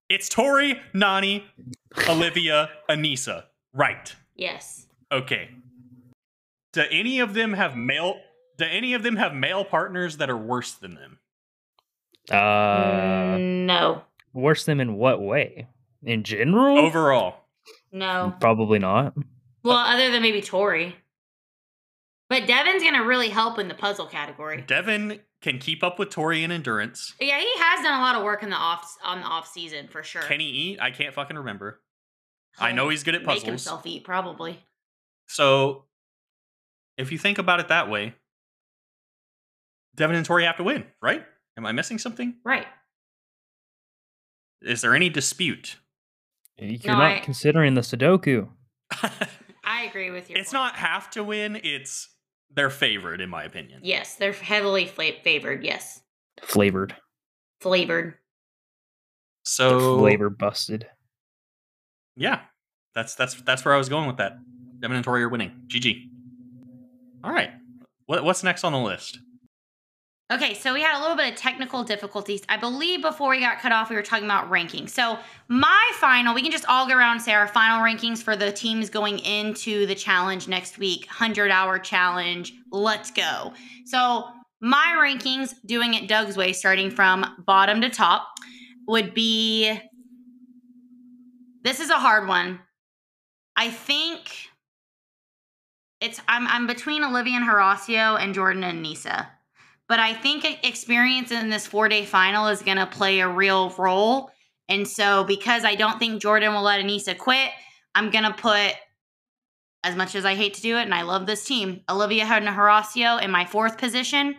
It's 0.07 0.29
Tori, 0.29 0.79
Nany, 0.93 1.45
Olivia, 2.07 2.69
Anissa. 2.87 3.45
Right. 3.73 4.15
yes. 4.35 4.85
Okay. 5.11 5.49
Do 6.73 6.83
any 6.91 7.19
of 7.21 7.33
them 7.33 7.53
have 7.53 7.75
male? 7.75 8.19
Do 8.59 8.65
any 8.65 8.93
of 8.93 9.01
them 9.01 9.15
have 9.15 9.33
male 9.33 9.65
partners 9.65 10.17
that 10.17 10.29
are 10.29 10.37
worse 10.37 10.73
than 10.73 10.93
them? 10.93 11.17
uh, 12.31 13.35
no. 13.39 14.03
Worse 14.33 14.65
them 14.65 14.79
in 14.79 14.95
what 14.95 15.21
way? 15.21 15.67
In 16.03 16.23
general, 16.23 16.77
Overall, 16.79 17.45
No. 17.91 18.33
probably 18.39 18.79
not. 18.79 19.13
Well, 19.63 19.75
other 19.77 20.09
than 20.11 20.21
maybe 20.21 20.41
Tori. 20.41 20.95
But 22.29 22.45
Devin's 22.47 22.83
gonna 22.83 23.03
really 23.03 23.29
help 23.29 23.57
in 23.59 23.67
the 23.67 23.73
puzzle 23.73 24.05
category. 24.05 24.61
Devin 24.61 25.19
can 25.41 25.57
keep 25.57 25.83
up 25.83 25.97
with 25.99 26.09
Tori 26.09 26.43
in 26.43 26.51
endurance. 26.51 27.15
Yeah, 27.19 27.39
he 27.39 27.49
has 27.57 27.83
done 27.83 27.99
a 27.99 28.01
lot 28.03 28.15
of 28.15 28.23
work 28.23 28.43
in 28.43 28.49
the 28.49 28.55
off 28.55 28.95
on 29.03 29.21
the 29.21 29.25
off 29.25 29.47
season 29.47 29.87
for 29.87 30.03
sure. 30.03 30.21
Can 30.21 30.39
he 30.39 30.45
eat? 30.45 30.79
I 30.79 30.91
can't 30.91 31.13
fucking 31.13 31.37
remember. 31.37 31.81
I 32.59 32.67
He'll 32.67 32.75
know 32.75 32.89
he's 32.89 33.03
good 33.03 33.15
at 33.15 33.21
Make 33.21 33.27
puzzles. 33.27 33.43
himself 33.47 33.85
eat 33.85 34.03
probably. 34.03 34.59
So, 35.27 35.85
if 36.97 37.11
you 37.11 37.17
think 37.17 37.37
about 37.37 37.59
it 37.59 37.67
that 37.69 37.89
way, 37.89 38.15
Devin 39.95 40.15
and 40.15 40.25
Tori 40.25 40.45
have 40.45 40.57
to 40.57 40.63
win, 40.63 40.85
right? 41.01 41.25
Am 41.57 41.65
I 41.65 41.71
missing 41.71 41.97
something? 41.97 42.35
Right. 42.43 42.67
Is 44.61 44.81
there 44.81 44.95
any 44.95 45.09
dispute? 45.09 45.77
Eh, 46.59 46.77
you're 46.81 46.93
No, 46.93 46.99
not 46.99 47.11
I- 47.17 47.19
considering 47.19 47.73
the 47.75 47.81
Sudoku. 47.81 48.49
I 49.63 49.83
agree 49.83 50.09
with 50.11 50.29
you. 50.29 50.35
it's 50.35 50.51
not 50.51 50.75
have 50.75 51.09
to 51.11 51.23
win, 51.23 51.59
it's 51.63 52.09
their 52.51 52.69
favorite, 52.69 53.21
in 53.21 53.29
my 53.29 53.43
opinion. 53.43 53.81
Yes, 53.83 54.15
they're 54.15 54.33
heavily 54.33 54.85
fla- 54.87 55.21
favored. 55.23 55.63
Yes, 55.63 56.01
Flavored, 56.41 56.95
flavored. 57.61 58.15
So, 59.45 59.99
flavor 59.99 60.29
busted. 60.29 60.87
yeah, 62.15 62.41
that's 62.95 63.15
that's 63.15 63.35
that's 63.43 63.63
where 63.65 63.73
I 63.73 63.77
was 63.77 63.89
going 63.89 64.07
with 64.07 64.17
that. 64.17 64.33
Devin 64.79 64.95
and 64.95 65.03
Tori 65.05 65.23
are 65.23 65.29
winning. 65.29 65.51
GG. 65.67 66.09
All 67.23 67.31
right. 67.33 67.51
What, 68.05 68.23
what's 68.23 68.43
next 68.43 68.63
on 68.63 68.71
the 68.71 68.79
list? 68.79 69.19
Okay, 70.31 70.53
so 70.53 70.75
we 70.75 70.81
had 70.83 70.99
a 70.99 71.01
little 71.01 71.17
bit 71.17 71.33
of 71.33 71.39
technical 71.39 71.83
difficulties. 71.83 72.41
I 72.47 72.57
believe 72.57 73.01
before 73.01 73.31
we 73.31 73.39
got 73.39 73.59
cut 73.61 73.71
off, 73.71 73.89
we 73.89 73.95
were 73.95 74.03
talking 74.03 74.25
about 74.25 74.51
rankings. 74.51 74.91
So, 74.91 75.17
my 75.47 75.91
final, 75.95 76.35
we 76.35 76.43
can 76.43 76.51
just 76.51 76.65
all 76.67 76.87
go 76.87 76.95
around 76.95 77.13
and 77.13 77.21
say 77.21 77.33
our 77.33 77.47
final 77.47 77.83
rankings 77.83 78.21
for 78.21 78.35
the 78.35 78.51
teams 78.51 78.91
going 78.91 79.17
into 79.19 79.87
the 79.87 79.95
challenge 79.95 80.47
next 80.47 80.77
week 80.77 81.07
100 81.07 81.49
hour 81.49 81.79
challenge. 81.79 82.53
Let's 82.71 83.09
go. 83.09 83.53
So, 83.85 84.27
my 84.61 84.95
rankings, 84.99 85.55
doing 85.65 85.95
it 85.95 86.07
Doug's 86.07 86.37
way, 86.37 86.53
starting 86.53 86.91
from 86.91 87.43
bottom 87.47 87.81
to 87.81 87.89
top, 87.89 88.27
would 88.87 89.15
be 89.15 89.79
this 91.63 91.79
is 91.79 91.89
a 91.89 91.97
hard 91.97 92.27
one. 92.27 92.59
I 93.55 93.71
think 93.71 94.29
it's 95.99 96.21
I'm 96.27 96.45
I'm 96.47 96.67
between 96.67 97.03
Olivia 97.03 97.37
and 97.37 97.49
Horacio 97.49 98.21
and 98.21 98.35
Jordan 98.35 98.63
and 98.63 98.83
Nisa. 98.83 99.31
But 99.89 99.99
I 99.99 100.13
think 100.13 100.45
experience 100.63 101.31
in 101.31 101.49
this 101.49 101.65
four 101.65 101.89
day 101.89 102.05
final 102.05 102.47
is 102.47 102.61
going 102.61 102.77
to 102.77 102.85
play 102.85 103.19
a 103.19 103.27
real 103.27 103.71
role. 103.71 104.31
And 104.69 104.87
so, 104.87 105.23
because 105.23 105.65
I 105.65 105.73
don't 105.73 105.97
think 105.97 106.21
Jordan 106.21 106.53
will 106.53 106.61
let 106.61 106.79
Anissa 106.79 107.17
quit, 107.17 107.49
I'm 107.95 108.11
going 108.11 108.23
to 108.23 108.33
put, 108.33 108.75
as 109.83 109.95
much 109.95 110.13
as 110.13 110.25
I 110.25 110.35
hate 110.35 110.53
to 110.53 110.61
do 110.61 110.77
it, 110.77 110.83
and 110.83 110.93
I 110.93 111.01
love 111.01 111.25
this 111.25 111.43
team, 111.43 111.81
Olivia 111.89 112.23
and 112.25 112.47
Horacio 112.47 113.19
in 113.19 113.31
my 113.31 113.45
fourth 113.45 113.79
position, 113.79 114.35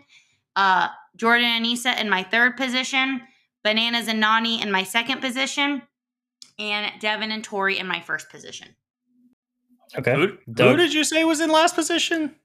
uh, 0.55 0.87
Jordan 1.17 1.47
and 1.47 1.67
Anissa 1.67 2.01
in 2.01 2.09
my 2.09 2.23
third 2.23 2.57
position, 2.57 3.21
Bananas 3.65 4.07
and 4.07 4.23
Nany 4.23 4.63
in 4.63 4.71
my 4.71 4.85
second 4.85 5.21
position, 5.21 5.83
and 6.61 6.93
Devin 7.01 7.33
and 7.33 7.43
Tori 7.43 7.77
in 7.77 7.89
my 7.89 8.01
first 8.01 8.31
position. 8.31 8.69
Okay. 9.99 10.15
Who, 10.15 10.39
who 10.47 10.77
did 10.77 10.95
you 10.95 11.03
say 11.03 11.25
was 11.25 11.41
in 11.41 11.51
last 11.51 11.75
position? 11.75 12.37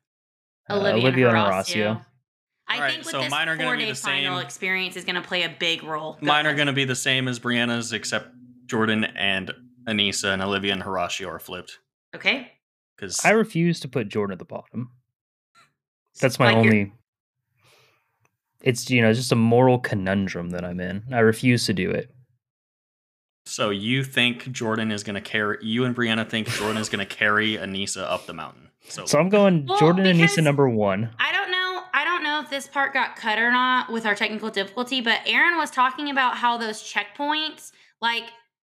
Uh, 0.67 0.77
Olivia, 0.77 1.01
Olivia 1.03 1.27
and 1.29 1.37
and 1.37 1.53
Horacio. 1.53 2.05
Horacio. 2.67 2.73
I 2.73 2.75
Alright, 2.75 2.91
think 2.93 3.05
with 3.05 3.11
so 3.11 3.21
this 3.21 3.31
mine 3.31 3.47
are 3.49 3.55
gonna 3.57 3.69
be 3.71 3.77
four-day 3.77 3.89
the 3.89 3.95
final 3.95 4.37
same. 4.37 4.45
experience 4.45 4.95
is 4.95 5.05
going 5.05 5.15
to 5.15 5.21
play 5.21 5.43
a 5.43 5.49
big 5.59 5.83
role. 5.83 6.13
Go 6.19 6.25
Mine 6.27 6.45
are 6.47 6.55
going 6.55 6.67
to 6.67 6.73
be 6.73 6.85
the 6.85 6.95
same 6.95 7.27
as 7.27 7.39
Briana's, 7.39 7.93
except 7.93 8.29
Jordan 8.65 9.03
and 9.03 9.51
Anissa 9.87 10.33
and 10.33 10.41
Olivia 10.41 10.73
and 10.73 10.81
Horacio 10.83 11.27
are 11.27 11.39
flipped. 11.39 11.79
Okay. 12.15 12.51
Because 12.95 13.23
I 13.25 13.31
refuse 13.31 13.79
to 13.81 13.87
put 13.87 14.09
Jordan 14.09 14.33
at 14.33 14.39
the 14.39 14.45
bottom. 14.45 14.91
That's 16.19 16.39
my 16.39 16.53
Like 16.53 16.63
you're- 16.65 16.79
only. 16.79 16.93
It's 18.61 18.89
you 18.89 19.01
know 19.01 19.13
just 19.13 19.31
a 19.31 19.35
moral 19.35 19.77
conundrum 19.79 20.49
that 20.51 20.63
I'm 20.65 20.79
in. 20.79 21.03
I 21.11 21.19
refuse 21.19 21.65
to 21.67 21.73
do 21.73 21.91
it. 21.91 22.11
so 23.45 23.69
you 23.69 24.03
think 24.03 24.51
Jordan 24.51 24.91
is 24.91 25.03
going 25.03 25.13
to 25.13 25.21
carry 25.21 25.57
you 25.61 25.85
and 25.85 25.95
Briana 25.95 26.27
think 26.27 26.47
Jordan 26.49 26.77
is 26.81 26.89
going 26.89 27.05
to 27.07 27.15
carry 27.15 27.57
Anissa 27.57 28.01
up 28.03 28.25
the 28.25 28.33
mountain. 28.33 28.69
So, 28.87 29.05
So 29.05 29.19
I'm 29.19 29.29
going 29.29 29.67
Well, 29.67 29.77
Jordan 29.79 30.05
and 30.07 30.17
because- 30.17 30.31
Nisa 30.31 30.41
number 30.41 30.67
one. 30.67 31.11
I 31.19 31.31
don't 31.31 31.51
know. 32.35 32.43
If 32.43 32.49
this 32.49 32.67
part 32.67 32.93
got 32.93 33.15
cut 33.15 33.39
or 33.39 33.51
not 33.51 33.91
with 33.91 34.05
our 34.05 34.15
technical 34.15 34.49
difficulty, 34.49 35.01
but 35.01 35.21
Aren 35.25 35.57
was 35.57 35.71
talking 35.71 36.09
about 36.09 36.37
how 36.37 36.57
those 36.57 36.81
checkpoints, 36.81 37.71
like 38.01 38.23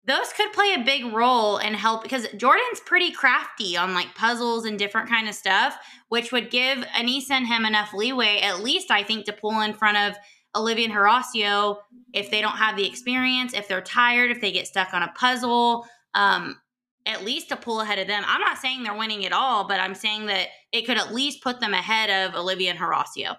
those 0.06 0.32
could 0.32 0.52
play 0.52 0.74
a 0.74 0.84
big 0.84 1.12
role 1.12 1.56
and 1.56 1.74
help 1.74 2.02
because 2.02 2.26
Jordan's 2.36 2.80
pretty 2.84 3.10
crafty 3.10 3.76
on 3.76 3.94
like 3.94 4.14
puzzles 4.14 4.64
and 4.64 4.78
different 4.78 5.08
kind 5.08 5.28
of 5.28 5.34
stuff, 5.34 5.76
which 6.08 6.32
would 6.32 6.50
give 6.50 6.78
Anissa 6.78 7.32
and 7.32 7.46
him 7.46 7.64
enough 7.64 7.92
leeway, 7.92 8.40
at 8.40 8.60
least 8.60 8.90
I 8.90 9.02
think, 9.02 9.26
to 9.26 9.32
pull 9.32 9.60
in 9.60 9.74
front 9.74 9.96
of 9.96 10.16
Olivia 10.54 10.86
and 10.86 10.94
Horacio 10.94 11.78
if 12.14 12.30
they 12.30 12.40
don't 12.40 12.56
have 12.56 12.76
the 12.76 12.86
experience, 12.86 13.52
if 13.52 13.68
they're 13.68 13.82
tired, 13.82 14.30
if 14.30 14.40
they 14.40 14.52
get 14.52 14.66
stuck 14.66 14.94
on 14.94 15.02
a 15.02 15.12
puzzle. 15.12 15.86
Um, 16.14 16.60
at 17.04 17.24
least 17.24 17.50
to 17.50 17.56
pull 17.56 17.80
ahead 17.80 18.00
of 18.00 18.08
them. 18.08 18.24
I'm 18.26 18.40
not 18.40 18.58
saying 18.58 18.82
they're 18.82 18.96
winning 18.96 19.24
at 19.24 19.32
all, 19.32 19.68
but 19.68 19.78
I'm 19.78 19.94
saying 19.94 20.26
that 20.26 20.48
it 20.72 20.86
could 20.86 20.98
at 20.98 21.14
least 21.14 21.40
put 21.40 21.60
them 21.60 21.72
ahead 21.72 22.10
of 22.10 22.34
Olivia 22.34 22.70
and 22.70 22.78
Horacio. 22.80 23.36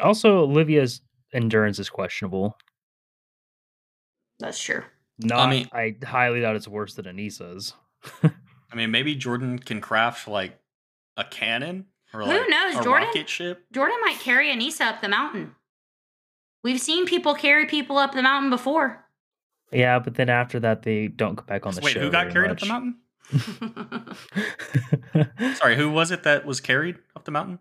Also, 0.00 0.38
Olivia's 0.40 1.00
endurance 1.32 1.78
is 1.78 1.88
questionable. 1.88 2.56
That's 4.38 4.60
true. 4.60 4.82
Not, 5.18 5.48
I, 5.48 5.50
mean- 5.50 5.68
I 5.72 5.96
highly 6.04 6.40
doubt 6.40 6.56
it's 6.56 6.68
worse 6.68 6.94
than 6.94 7.04
Anissa's. 7.04 7.74
I 8.22 8.76
mean, 8.76 8.90
maybe 8.90 9.14
Jordan 9.14 9.58
can 9.58 9.80
craft 9.80 10.26
like 10.28 10.58
a 11.16 11.24
cannon 11.24 11.86
or 12.14 12.20
Who 12.22 12.26
like 12.26 12.48
knows, 12.48 12.76
a 12.76 12.82
Jordan? 12.82 13.08
rocket 13.08 13.28
ship. 13.28 13.64
Jordan 13.72 13.98
might 14.02 14.18
carry 14.20 14.48
Anissa 14.48 14.82
up 14.82 15.00
the 15.02 15.08
mountain. 15.08 15.54
We've 16.62 16.80
seen 16.80 17.04
people 17.06 17.34
carry 17.34 17.66
people 17.66 17.98
up 17.98 18.12
the 18.12 18.22
mountain 18.22 18.50
before. 18.50 19.04
Yeah, 19.72 19.98
but 19.98 20.14
then 20.14 20.28
after 20.28 20.58
that, 20.60 20.82
they 20.82 21.08
don't 21.08 21.36
come 21.36 21.46
back 21.46 21.66
on 21.66 21.74
the 21.74 21.80
ship. 21.80 21.84
Wait, 21.84 21.94
show. 21.94 22.00
who 22.00 22.10
got 22.10 22.32
very 22.32 22.46
carried 22.46 22.50
up 22.50 22.58
the 22.60 22.66
mountain? 22.66 22.96
Sorry, 25.56 25.76
who 25.76 25.90
was 25.90 26.10
it 26.10 26.22
that 26.24 26.44
was 26.44 26.60
carried 26.60 26.96
up 27.14 27.24
the 27.24 27.30
mountain? 27.30 27.58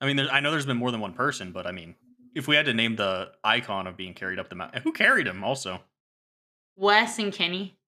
I 0.00 0.06
mean, 0.06 0.16
there, 0.16 0.28
I 0.30 0.40
know 0.40 0.50
there's 0.50 0.66
been 0.66 0.76
more 0.76 0.90
than 0.90 1.00
one 1.00 1.12
person, 1.14 1.52
but 1.52 1.66
I 1.66 1.72
mean, 1.72 1.94
if 2.34 2.46
we 2.48 2.56
had 2.56 2.66
to 2.66 2.74
name 2.74 2.96
the 2.96 3.32
icon 3.42 3.86
of 3.86 3.96
being 3.96 4.14
carried 4.14 4.38
up 4.38 4.48
the 4.48 4.54
mountain, 4.54 4.82
who 4.82 4.92
carried 4.92 5.26
him? 5.26 5.42
Also, 5.42 5.80
Wes 6.76 7.18
and 7.18 7.32
Kenny. 7.32 7.78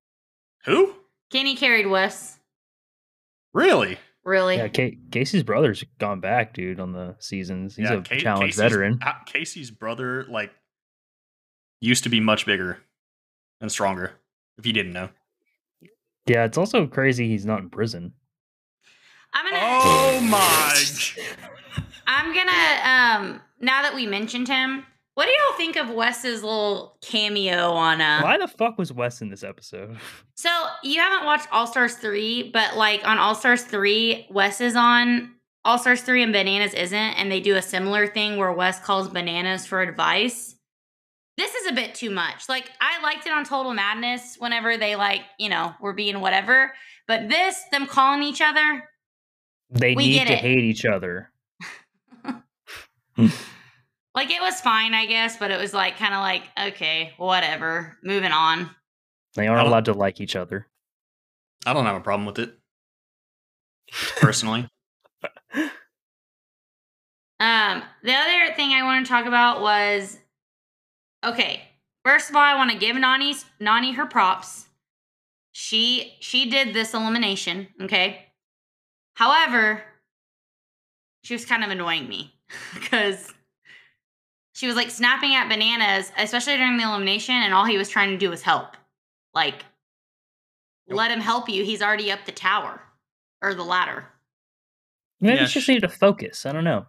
who? 0.64 0.94
Kenny 1.30 1.54
carried 1.56 1.86
Wes. 1.86 2.38
Really? 3.52 3.98
Really? 4.24 4.56
yeah, 4.56 4.68
Ca- 4.68 4.98
Casey's 5.10 5.42
brother's 5.42 5.84
gone 5.98 6.20
back, 6.20 6.52
dude, 6.54 6.80
on 6.80 6.92
the 6.92 7.16
seasons. 7.18 7.76
He's 7.76 7.88
a 7.90 8.00
Ca- 8.02 8.16
challenge 8.18 8.50
Casey's- 8.52 8.56
veteran. 8.60 8.98
uh, 9.04 9.12
Casey's 9.26 9.70
brother, 9.70 10.24
like, 10.28 10.50
used 11.80 12.04
to 12.04 12.10
be 12.10 12.20
much 12.20 12.44
bigger 12.46 12.78
and 13.60 13.70
stronger. 13.72 14.12
If 14.58 14.66
you 14.66 14.72
didn't 14.72 14.92
know. 14.92 15.10
Yeah, 16.26 16.44
it's 16.44 16.58
also 16.58 16.86
crazy 16.86 17.28
he's 17.28 17.46
not 17.46 17.60
in 17.60 17.70
prison. 17.70 18.12
I'm 19.32 19.44
gonna 19.44 19.58
Oh 19.62 20.20
my! 20.30 20.74
I'm 22.06 22.34
gonna 22.34 23.22
um 23.30 23.40
now 23.60 23.82
that 23.82 23.94
we 23.94 24.06
mentioned 24.06 24.48
him, 24.48 24.84
what 25.14 25.26
do 25.26 25.32
y'all 25.32 25.56
think 25.56 25.76
of 25.76 25.90
Wes's 25.90 26.42
little 26.42 26.96
cameo 27.02 27.72
on 27.72 28.00
uh 28.00 28.20
Why 28.22 28.38
the 28.38 28.48
fuck 28.48 28.78
was 28.78 28.92
Wes 28.92 29.20
in 29.20 29.28
this 29.30 29.42
episode? 29.42 29.96
So 30.34 30.48
you 30.84 31.00
haven't 31.00 31.26
watched 31.26 31.48
All 31.50 31.66
Stars 31.66 31.94
3, 31.94 32.50
but 32.52 32.76
like 32.76 33.04
on 33.04 33.18
All 33.18 33.34
Stars 33.34 33.62
3, 33.64 34.28
Wes 34.30 34.60
is 34.60 34.76
on 34.76 35.34
All 35.64 35.78
Stars 35.78 36.02
3 36.02 36.22
and 36.22 36.32
Bananas 36.32 36.74
isn't, 36.74 36.96
and 36.96 37.28
they 37.32 37.40
do 37.40 37.56
a 37.56 37.62
similar 37.62 38.06
thing 38.06 38.36
where 38.36 38.52
Wes 38.52 38.78
calls 38.78 39.08
Bananas 39.08 39.66
for 39.66 39.82
advice. 39.82 40.54
This 41.36 41.52
is 41.56 41.66
a 41.66 41.72
bit 41.72 41.96
too 41.96 42.10
much. 42.10 42.48
Like 42.48 42.70
I 42.80 43.02
liked 43.02 43.26
it 43.26 43.32
on 43.32 43.44
Total 43.44 43.74
Madness 43.74 44.36
whenever 44.38 44.76
they 44.76 44.94
like, 44.94 45.22
you 45.40 45.48
know, 45.48 45.74
were 45.80 45.92
being 45.92 46.20
whatever. 46.20 46.72
But 47.08 47.28
this, 47.28 47.60
them 47.72 47.88
calling 47.88 48.22
each 48.22 48.40
other, 48.40 48.84
They 49.70 49.96
need 49.96 50.24
to 50.28 50.32
it. 50.34 50.38
hate 50.38 50.60
each 50.64 50.84
other. 50.84 51.32
Like 54.14 54.30
it 54.30 54.40
was 54.40 54.60
fine, 54.60 54.94
I 54.94 55.06
guess, 55.06 55.36
but 55.36 55.50
it 55.50 55.60
was 55.60 55.72
like 55.72 55.96
kind 55.96 56.14
of 56.14 56.20
like, 56.20 56.42
okay, 56.68 57.12
whatever. 57.18 57.96
Moving 58.02 58.32
on. 58.32 58.70
They 59.34 59.46
aren't 59.46 59.66
allowed 59.66 59.84
to 59.84 59.92
like 59.92 60.20
each 60.20 60.34
other. 60.34 60.66
I 61.66 61.72
don't 61.72 61.84
have 61.84 61.96
a 61.96 62.00
problem 62.00 62.26
with 62.26 62.38
it 62.38 62.58
personally. 64.16 64.68
Um, 67.40 67.82
the 68.02 68.14
other 68.14 68.52
thing 68.54 68.72
I 68.72 68.82
want 68.82 69.06
to 69.06 69.08
talk 69.08 69.26
about 69.26 69.60
was 69.60 70.18
okay. 71.24 71.62
First 72.04 72.30
of 72.30 72.36
all, 72.36 72.42
I 72.42 72.56
want 72.56 72.72
to 72.72 72.78
give 72.78 72.96
Nany's 72.96 73.44
Nany 73.60 73.94
her 73.94 74.06
props. 74.06 74.66
She 75.52 76.16
she 76.20 76.50
did 76.50 76.74
this 76.74 76.94
elimination, 76.94 77.68
okay? 77.80 78.26
However, 79.14 79.84
she 81.22 81.34
was 81.34 81.44
kind 81.44 81.62
of 81.62 81.70
annoying 81.70 82.08
me 82.08 82.34
because 82.74 83.32
she 84.52 84.66
was 84.66 84.76
like 84.76 84.90
snapping 84.90 85.34
at 85.34 85.48
bananas, 85.48 86.10
especially 86.18 86.56
during 86.56 86.76
the 86.76 86.84
elimination, 86.84 87.34
and 87.34 87.54
all 87.54 87.64
he 87.64 87.78
was 87.78 87.88
trying 87.88 88.10
to 88.10 88.18
do 88.18 88.30
was 88.30 88.42
help. 88.42 88.76
Like, 89.34 89.64
let 90.88 91.10
him 91.10 91.20
help 91.20 91.48
you. 91.48 91.64
He's 91.64 91.82
already 91.82 92.10
up 92.10 92.24
the 92.24 92.32
tower 92.32 92.80
or 93.42 93.54
the 93.54 93.64
ladder. 93.64 94.06
Maybe 95.20 95.36
Yeah, 95.36 95.46
she 95.46 95.54
just 95.54 95.66
sh- 95.66 95.68
needed 95.68 95.82
to 95.82 95.88
focus. 95.88 96.46
I 96.46 96.52
don't 96.52 96.64
know. 96.64 96.86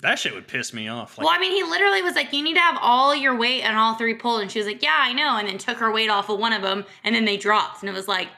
That 0.00 0.18
shit 0.18 0.32
would 0.32 0.46
piss 0.46 0.72
me 0.72 0.86
off. 0.86 1.18
Like, 1.18 1.24
well, 1.24 1.34
I 1.34 1.40
mean, 1.40 1.52
he 1.52 1.64
literally 1.64 2.02
was 2.02 2.14
like, 2.14 2.32
"You 2.32 2.42
need 2.44 2.54
to 2.54 2.60
have 2.60 2.78
all 2.80 3.16
your 3.16 3.34
weight 3.34 3.64
on 3.64 3.74
all 3.74 3.94
three 3.94 4.14
pulled," 4.14 4.42
and 4.42 4.50
she 4.50 4.60
was 4.60 4.66
like, 4.68 4.80
"Yeah, 4.80 4.96
I 4.96 5.12
know," 5.12 5.36
and 5.38 5.48
then 5.48 5.58
took 5.58 5.78
her 5.78 5.90
weight 5.90 6.08
off 6.08 6.28
of 6.28 6.38
one 6.38 6.52
of 6.52 6.62
them, 6.62 6.84
and 7.02 7.16
then 7.16 7.24
they 7.24 7.36
dropped, 7.36 7.82
and 7.82 7.90
it 7.90 7.94
was 7.94 8.06
like, 8.06 8.28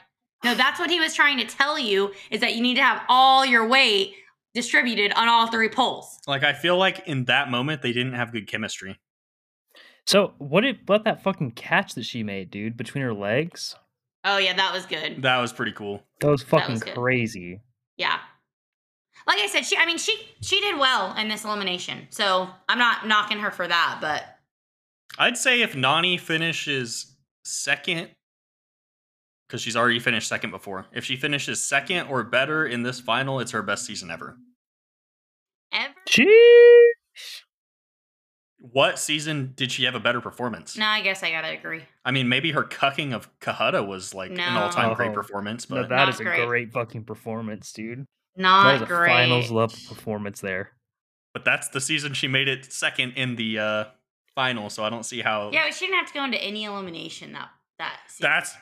"No, 0.43 0.55
that's 0.55 0.79
what 0.79 0.89
he 0.89 0.99
was 0.99 1.13
trying 1.13 1.37
to 1.37 1.45
tell 1.45 1.77
you 1.77 2.13
is 2.31 2.41
that 2.41 2.55
you 2.55 2.63
need 2.63 2.75
to 2.75 2.83
have 2.83 3.03
all 3.07 3.45
your 3.45 3.67
weight 3.67 4.15
distributed 4.53 5.13
on 5.13 5.27
all 5.27 5.47
three 5.47 5.69
poles." 5.69 6.19
like 6.27 6.43
I 6.43 6.53
feel 6.53 6.77
like 6.77 7.07
in 7.07 7.25
that 7.25 7.49
moment 7.49 7.81
they 7.81 7.93
didn't 7.93 8.13
have 8.13 8.31
good 8.31 8.47
chemistry. 8.47 8.99
So 10.05 10.33
what 10.37 10.61
did 10.61 10.79
what 10.87 11.03
that 11.03 11.23
fucking 11.23 11.51
catch 11.51 11.93
that 11.95 12.05
she 12.05 12.23
made, 12.23 12.49
dude, 12.51 12.77
between 12.77 13.03
her 13.03 13.13
legs? 13.13 13.75
Oh 14.23 14.37
yeah, 14.37 14.53
that 14.53 14.73
was 14.73 14.85
good. 14.85 15.21
That 15.21 15.37
was 15.37 15.53
pretty 15.53 15.71
cool. 15.71 16.03
That 16.19 16.27
was 16.27 16.43
fucking 16.43 16.73
was 16.73 16.83
crazy. 16.83 17.61
Yeah, 17.97 18.17
like 19.27 19.39
I 19.39 19.47
said, 19.47 19.65
she. 19.65 19.77
I 19.77 19.85
mean, 19.85 19.97
she 19.97 20.15
she 20.41 20.59
did 20.59 20.79
well 20.79 21.15
in 21.15 21.27
this 21.27 21.45
elimination, 21.45 22.07
so 22.09 22.49
I'm 22.67 22.79
not 22.79 23.07
knocking 23.07 23.39
her 23.39 23.51
for 23.51 23.67
that, 23.67 23.99
but 24.01 24.23
I'd 25.17 25.37
say 25.37 25.61
if 25.61 25.73
Nany 25.73 26.19
finishes 26.19 27.15
second, 27.43 28.09
because 29.51 29.61
she's 29.61 29.75
already 29.75 29.99
finished 29.99 30.29
second 30.29 30.51
before. 30.51 30.85
If 30.93 31.03
she 31.03 31.17
finishes 31.17 31.61
second 31.61 32.07
or 32.07 32.23
better 32.23 32.65
in 32.65 32.83
this 32.83 33.01
final, 33.01 33.41
it's 33.41 33.51
her 33.51 33.61
best 33.61 33.85
season 33.85 34.09
ever. 34.09 34.37
ever. 35.73 35.93
Sheesh. 36.09 37.41
What 38.59 38.97
season 38.97 39.51
did 39.55 39.71
she 39.73 39.83
have 39.83 39.95
a 39.95 39.99
better 39.99 40.21
performance? 40.21 40.77
No, 40.77 40.85
I 40.85 41.01
guess 41.01 41.21
I 41.21 41.31
gotta 41.31 41.49
agree. 41.49 41.81
I 42.05 42.11
mean, 42.11 42.29
maybe 42.29 42.51
her 42.51 42.63
cucking 42.63 43.11
of 43.13 43.27
Kahutta 43.39 43.85
was 43.85 44.13
like 44.13 44.31
an 44.31 44.39
all-time 44.39 44.93
great 44.93 45.09
Oh. 45.09 45.13
performance, 45.15 45.69
No, 45.69 45.77
but 45.81 45.89
that 45.89 45.95
Not 45.97 46.09
is 46.09 46.19
a 46.21 46.23
great. 46.23 46.47
great 46.47 46.71
fucking 46.71 47.03
performance, 47.03 47.73
dude. 47.73 48.05
That 48.35 48.41
Not 48.41 48.75
is 48.75 48.81
a 48.83 48.85
great. 48.85 49.09
finals 49.09 49.51
level 49.51 49.75
performance 49.89 50.39
there. 50.39 50.71
but 51.33 51.43
that's 51.45 51.69
the 51.69 51.79
season 51.81 52.13
she 52.13 52.27
made 52.27 52.47
it 52.49 52.71
second 52.71 53.13
in 53.17 53.35
the 53.35 53.57
uh 53.59 53.85
final, 54.35 54.69
so 54.69 54.83
I 54.85 54.89
don't 54.89 55.03
see 55.05 55.21
how 55.21 55.49
Yeah, 55.51 55.65
we 55.65 55.71
shouldn't 55.73 55.97
have 55.97 56.07
to 56.07 56.13
go 56.13 56.23
into 56.23 56.41
any 56.41 56.63
elimination 56.65 57.33
that 57.33 57.49
that. 57.79 57.99
season. 58.07 58.29
that's 58.29 58.55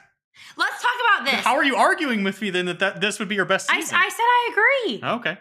Let's 0.57 0.81
talk 0.81 0.91
about 1.07 1.31
this. 1.31 1.45
How 1.45 1.55
are 1.55 1.63
you 1.63 1.75
arguing 1.75 2.23
with 2.23 2.41
me 2.41 2.49
then 2.49 2.65
that, 2.65 2.79
that 2.79 3.01
this 3.01 3.19
would 3.19 3.29
be 3.29 3.35
your 3.35 3.45
best 3.45 3.71
I, 3.71 3.77
I 3.77 3.81
said 3.81 3.93
I 3.95 4.49
agree. 4.51 5.09
okay. 5.09 5.37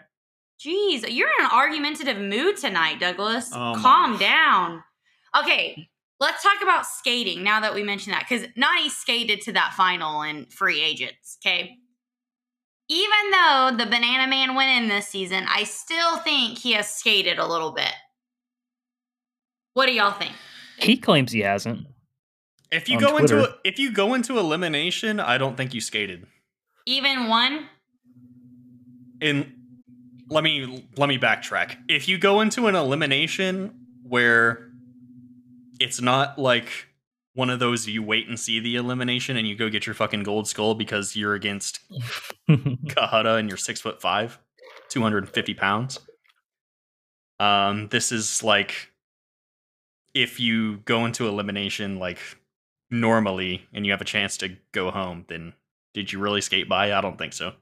Jeez, 0.65 1.05
you're 1.09 1.29
in 1.29 1.45
an 1.45 1.51
argumentative 1.53 2.17
mood 2.17 2.57
tonight, 2.57 2.99
Douglas. 2.99 3.49
Oh 3.53 3.75
my. 3.75 3.81
Calm 3.81 4.17
down. 4.17 4.83
Okay, 5.39 5.87
let's 6.19 6.43
talk 6.43 6.61
about 6.61 6.85
skating 6.85 7.43
now 7.43 7.61
that 7.61 7.73
we 7.73 7.83
mentioned 7.83 8.13
that 8.13 8.25
because 8.27 8.45
Nany 8.57 8.89
skated 8.89 9.41
to 9.41 9.53
that 9.53 9.73
final 9.73 10.21
in 10.23 10.45
free 10.47 10.81
agents. 10.81 11.37
Okay. 11.45 11.77
Even 12.91 13.31
though 13.31 13.71
the 13.77 13.85
Banana 13.85 14.27
Man 14.27 14.55
went 14.55 14.81
in 14.81 14.89
this 14.89 15.07
season, 15.07 15.45
I 15.47 15.63
still 15.63 16.17
think 16.17 16.57
he 16.57 16.73
has 16.73 16.93
skated 16.93 17.37
a 17.37 17.45
little 17.45 17.71
bit. 17.71 17.93
What 19.75 19.85
do 19.85 19.93
y'all 19.93 20.11
think? 20.11 20.33
He 20.79 20.97
claims 20.97 21.31
he 21.31 21.41
hasn't. 21.41 21.85
If 22.71 22.87
you 22.87 22.97
On 22.97 23.03
go 23.03 23.17
into 23.17 23.49
a, 23.49 23.55
if 23.63 23.79
you 23.79 23.91
go 23.91 24.13
into 24.13 24.37
elimination, 24.37 25.19
I 25.19 25.37
don't 25.37 25.57
think 25.57 25.73
you 25.73 25.81
skated. 25.81 26.27
Even 26.85 27.27
one? 27.27 27.67
in 29.21 29.53
let 30.29 30.43
me 30.43 30.87
let 30.95 31.09
me 31.09 31.17
backtrack. 31.17 31.77
If 31.87 32.07
you 32.07 32.17
go 32.17 32.41
into 32.41 32.67
an 32.67 32.75
elimination 32.75 33.73
where 34.03 34.69
it's 35.79 36.01
not 36.01 36.37
like 36.37 36.87
one 37.33 37.49
of 37.49 37.59
those 37.59 37.87
you 37.87 38.03
wait 38.03 38.27
and 38.27 38.39
see 38.39 38.59
the 38.59 38.75
elimination 38.75 39.37
and 39.37 39.47
you 39.47 39.55
go 39.55 39.69
get 39.69 39.85
your 39.85 39.95
fucking 39.95 40.23
gold 40.23 40.47
skull 40.47 40.75
because 40.75 41.15
you're 41.15 41.33
against 41.33 41.79
Kahada 42.49 43.39
and 43.39 43.49
you're 43.49 43.57
six 43.57 43.81
foot 43.81 44.01
five, 44.01 44.39
two 44.89 45.01
hundred 45.01 45.23
and 45.23 45.29
fifty 45.29 45.53
pounds. 45.53 45.99
Um, 47.39 47.87
this 47.87 48.11
is 48.11 48.43
like 48.43 48.91
if 50.13 50.39
you 50.39 50.77
go 50.79 51.05
into 51.05 51.27
elimination 51.27 51.97
like 51.97 52.19
normally 52.91 53.67
and 53.73 53.85
you 53.85 53.91
have 53.91 54.01
a 54.01 54.05
chance 54.05 54.37
to 54.37 54.57
go 54.71 54.91
home, 54.91 55.25
then 55.27 55.53
did 55.93 56.11
you 56.11 56.19
really 56.19 56.41
skate 56.41 56.67
by? 56.69 56.93
I 56.93 57.01
don't 57.01 57.17
think 57.17 57.33
so. 57.33 57.53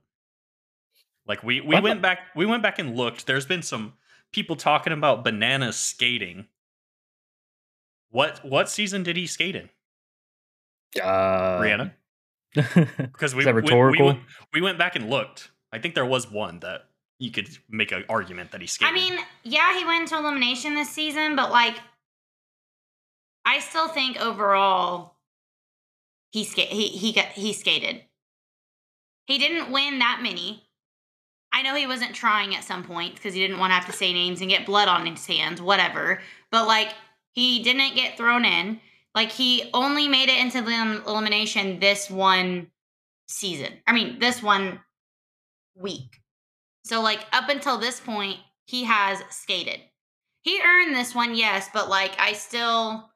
Like 1.27 1.43
we 1.43 1.61
we 1.61 1.75
What? 1.75 1.83
went 1.83 2.01
back 2.01 2.19
we 2.35 2.45
went 2.45 2.63
back 2.63 2.79
and 2.79 2.95
looked. 2.95 3.27
There's 3.27 3.45
been 3.45 3.61
some 3.61 3.93
people 4.31 4.55
talking 4.55 4.93
about 4.93 5.23
bananas 5.23 5.75
skating. 5.75 6.45
What 8.09 8.43
what 8.45 8.69
season 8.69 9.03
did 9.03 9.17
he 9.17 9.27
skate 9.27 9.55
in? 9.55 9.69
uh, 11.01 11.59
Briana? 11.59 11.91
Because 12.53 13.35
we, 13.35 13.41
Is 13.41 13.45
that 13.45 13.55
we- 13.55 13.61
we 13.61 14.01
went, 14.01 14.19
we 14.53 14.61
went 14.61 14.77
back 14.77 14.95
and 14.95 15.09
looked. 15.09 15.51
I 15.71 15.79
think 15.79 15.95
there 15.95 16.05
was 16.05 16.31
one 16.31 16.59
that 16.61 16.85
you 17.19 17.29
could 17.29 17.49
make 17.69 17.91
an 17.91 18.05
argument 18.07 18.51
that 18.51 18.61
he 18.61 18.67
skated. 18.67 18.93
I 18.95 18.97
mean, 18.97 19.19
yeah, 19.43 19.77
he 19.77 19.83
went 19.85 20.03
into 20.03 20.17
elimination 20.17 20.73
this 20.75 20.89
season, 20.89 21.35
but 21.35 21.51
like, 21.51 21.75
I 23.45 23.59
still 23.59 23.89
think 23.89 24.17
overall, 24.19 25.16
he 26.43 26.65
he 26.65 26.87
he 26.87 27.13
got 27.13 27.27
he 27.27 27.53
skated. 27.53 28.03
He 29.25 29.37
didn't 29.37 29.71
win 29.71 29.99
that 29.99 30.19
many. 30.21 30.63
I 31.51 31.61
know 31.61 31.75
he 31.75 31.87
wasn't 31.87 32.13
trying 32.13 32.55
at 32.55 32.63
some 32.63 32.83
point 32.83 33.15
because 33.15 33.33
he 33.33 33.39
didn't 33.39 33.59
want 33.59 33.71
to 33.71 33.75
have 33.75 33.85
to 33.87 33.91
say 33.91 34.13
names 34.13 34.41
and 34.41 34.49
get 34.49 34.65
blood 34.65 34.87
on 34.87 35.05
his 35.05 35.25
hands, 35.25 35.61
whatever. 35.61 36.21
But 36.51 36.67
like, 36.67 36.93
he 37.31 37.63
didn't 37.63 37.95
get 37.95 38.17
thrown 38.17 38.45
in. 38.45 38.79
Like, 39.15 39.31
he 39.31 39.69
only 39.73 40.07
made 40.07 40.29
it 40.29 40.39
into 40.39 40.61
the 40.61 41.03
elimination 41.07 41.79
this 41.79 42.09
one 42.09 42.67
season. 43.27 43.73
I 43.87 43.93
mean, 43.93 44.19
this 44.19 44.43
one 44.43 44.79
week. 45.75 46.19
So 46.83 47.01
like 47.01 47.25
up 47.33 47.49
until 47.49 47.77
this 47.77 47.99
point, 47.99 48.37
he 48.65 48.83
has 48.83 49.21
skated. 49.29 49.81
He 50.41 50.61
earned 50.61 50.95
this 50.95 51.13
one, 51.13 51.35
yes, 51.35 51.69
but 51.73 51.89
like 51.89 52.15
I 52.19 52.33
still 52.33 53.09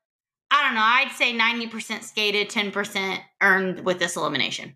I 0.52 0.64
don't 0.64 0.76
know, 0.76 0.82
I'd 0.82 1.12
say 1.16 1.34
90% 1.34 2.04
skated, 2.04 2.49
10% 2.49 3.20
earned 3.41 3.86
with 3.86 3.99
this 3.99 4.18
elimination. 4.18 4.76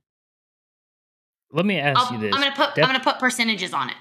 Let 1.51 1.65
me 1.65 1.77
ask 1.77 1.99
I'll, 1.99 2.11
you 2.11 2.15
I'm 2.15 2.21
this: 2.21 2.31
gonna 2.33 2.55
put 2.55 2.75
Def- 2.75 2.83
I'm 2.85 2.91
gonna 2.91 3.03
put 3.03 3.19
percentages 3.19 3.73
on 3.73 3.89
it. 3.89 3.95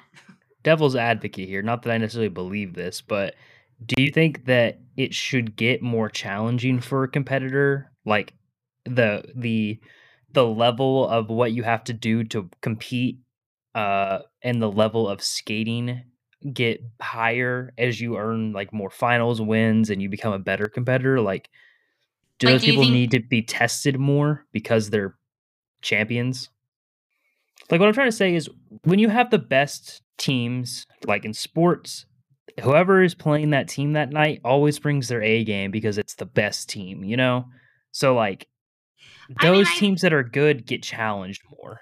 devil's 0.62 0.96
advocate 0.96 1.48
here. 1.48 1.62
Not 1.62 1.82
that 1.82 1.92
I 1.92 1.98
necessarily 1.98 2.28
believe 2.28 2.74
this, 2.74 3.00
but 3.00 3.34
do 3.84 4.02
you 4.02 4.10
think 4.10 4.46
that 4.46 4.80
it 4.96 5.14
should 5.14 5.56
get 5.56 5.82
more 5.82 6.08
challenging 6.08 6.80
for 6.80 7.04
a 7.04 7.08
competitor? 7.08 7.92
Like 8.04 8.34
the 8.84 9.24
the 9.36 9.78
the 10.32 10.46
level 10.46 11.06
of 11.08 11.28
what 11.28 11.52
you 11.52 11.62
have 11.62 11.84
to 11.84 11.92
do 11.92 12.24
to 12.24 12.50
compete 12.60 13.18
uh 13.74 14.20
and 14.42 14.60
the 14.60 14.70
level 14.70 15.08
of 15.08 15.22
skating 15.22 16.02
get 16.52 16.82
higher 17.00 17.72
as 17.78 18.00
you 18.00 18.16
earn 18.18 18.52
like 18.52 18.72
more 18.72 18.90
finals 18.90 19.40
wins 19.40 19.88
and 19.90 20.02
you 20.02 20.08
become 20.08 20.32
a 20.32 20.38
better 20.38 20.66
competitor 20.66 21.20
like 21.20 21.48
do 22.38 22.46
Like, 22.46 22.54
those 22.54 22.60
do 22.62 22.66
people 22.66 22.82
think- 22.82 22.92
need 22.94 23.10
to 23.12 23.20
be 23.20 23.42
tested 23.42 23.98
more 23.98 24.44
because 24.52 24.90
they're 24.90 25.14
champions 25.80 26.50
like 27.70 27.80
what 27.80 27.86
i'm 27.88 27.94
trying 27.94 28.08
to 28.10 28.16
say 28.16 28.34
is 28.34 28.48
when 28.82 28.98
you 28.98 29.08
have 29.08 29.30
the 29.30 29.38
best 29.38 30.02
teams 30.18 30.86
like 31.06 31.24
in 31.24 31.32
sports 31.32 32.06
whoever 32.62 33.02
is 33.02 33.14
playing 33.14 33.50
that 33.50 33.68
team 33.68 33.92
that 33.94 34.10
night 34.10 34.40
always 34.44 34.78
brings 34.78 35.08
their 35.08 35.22
a 35.22 35.44
game 35.44 35.70
because 35.70 35.98
it's 35.98 36.14
the 36.14 36.26
best 36.26 36.68
team 36.68 37.02
you 37.04 37.16
know 37.16 37.46
so 37.90 38.14
like 38.14 38.48
I 39.40 39.44
mean, 39.44 39.54
those 39.54 39.68
I- 39.68 39.78
teams 39.78 40.02
that 40.02 40.12
are 40.12 40.22
good 40.22 40.66
get 40.66 40.82
challenged 40.82 41.42
more 41.58 41.80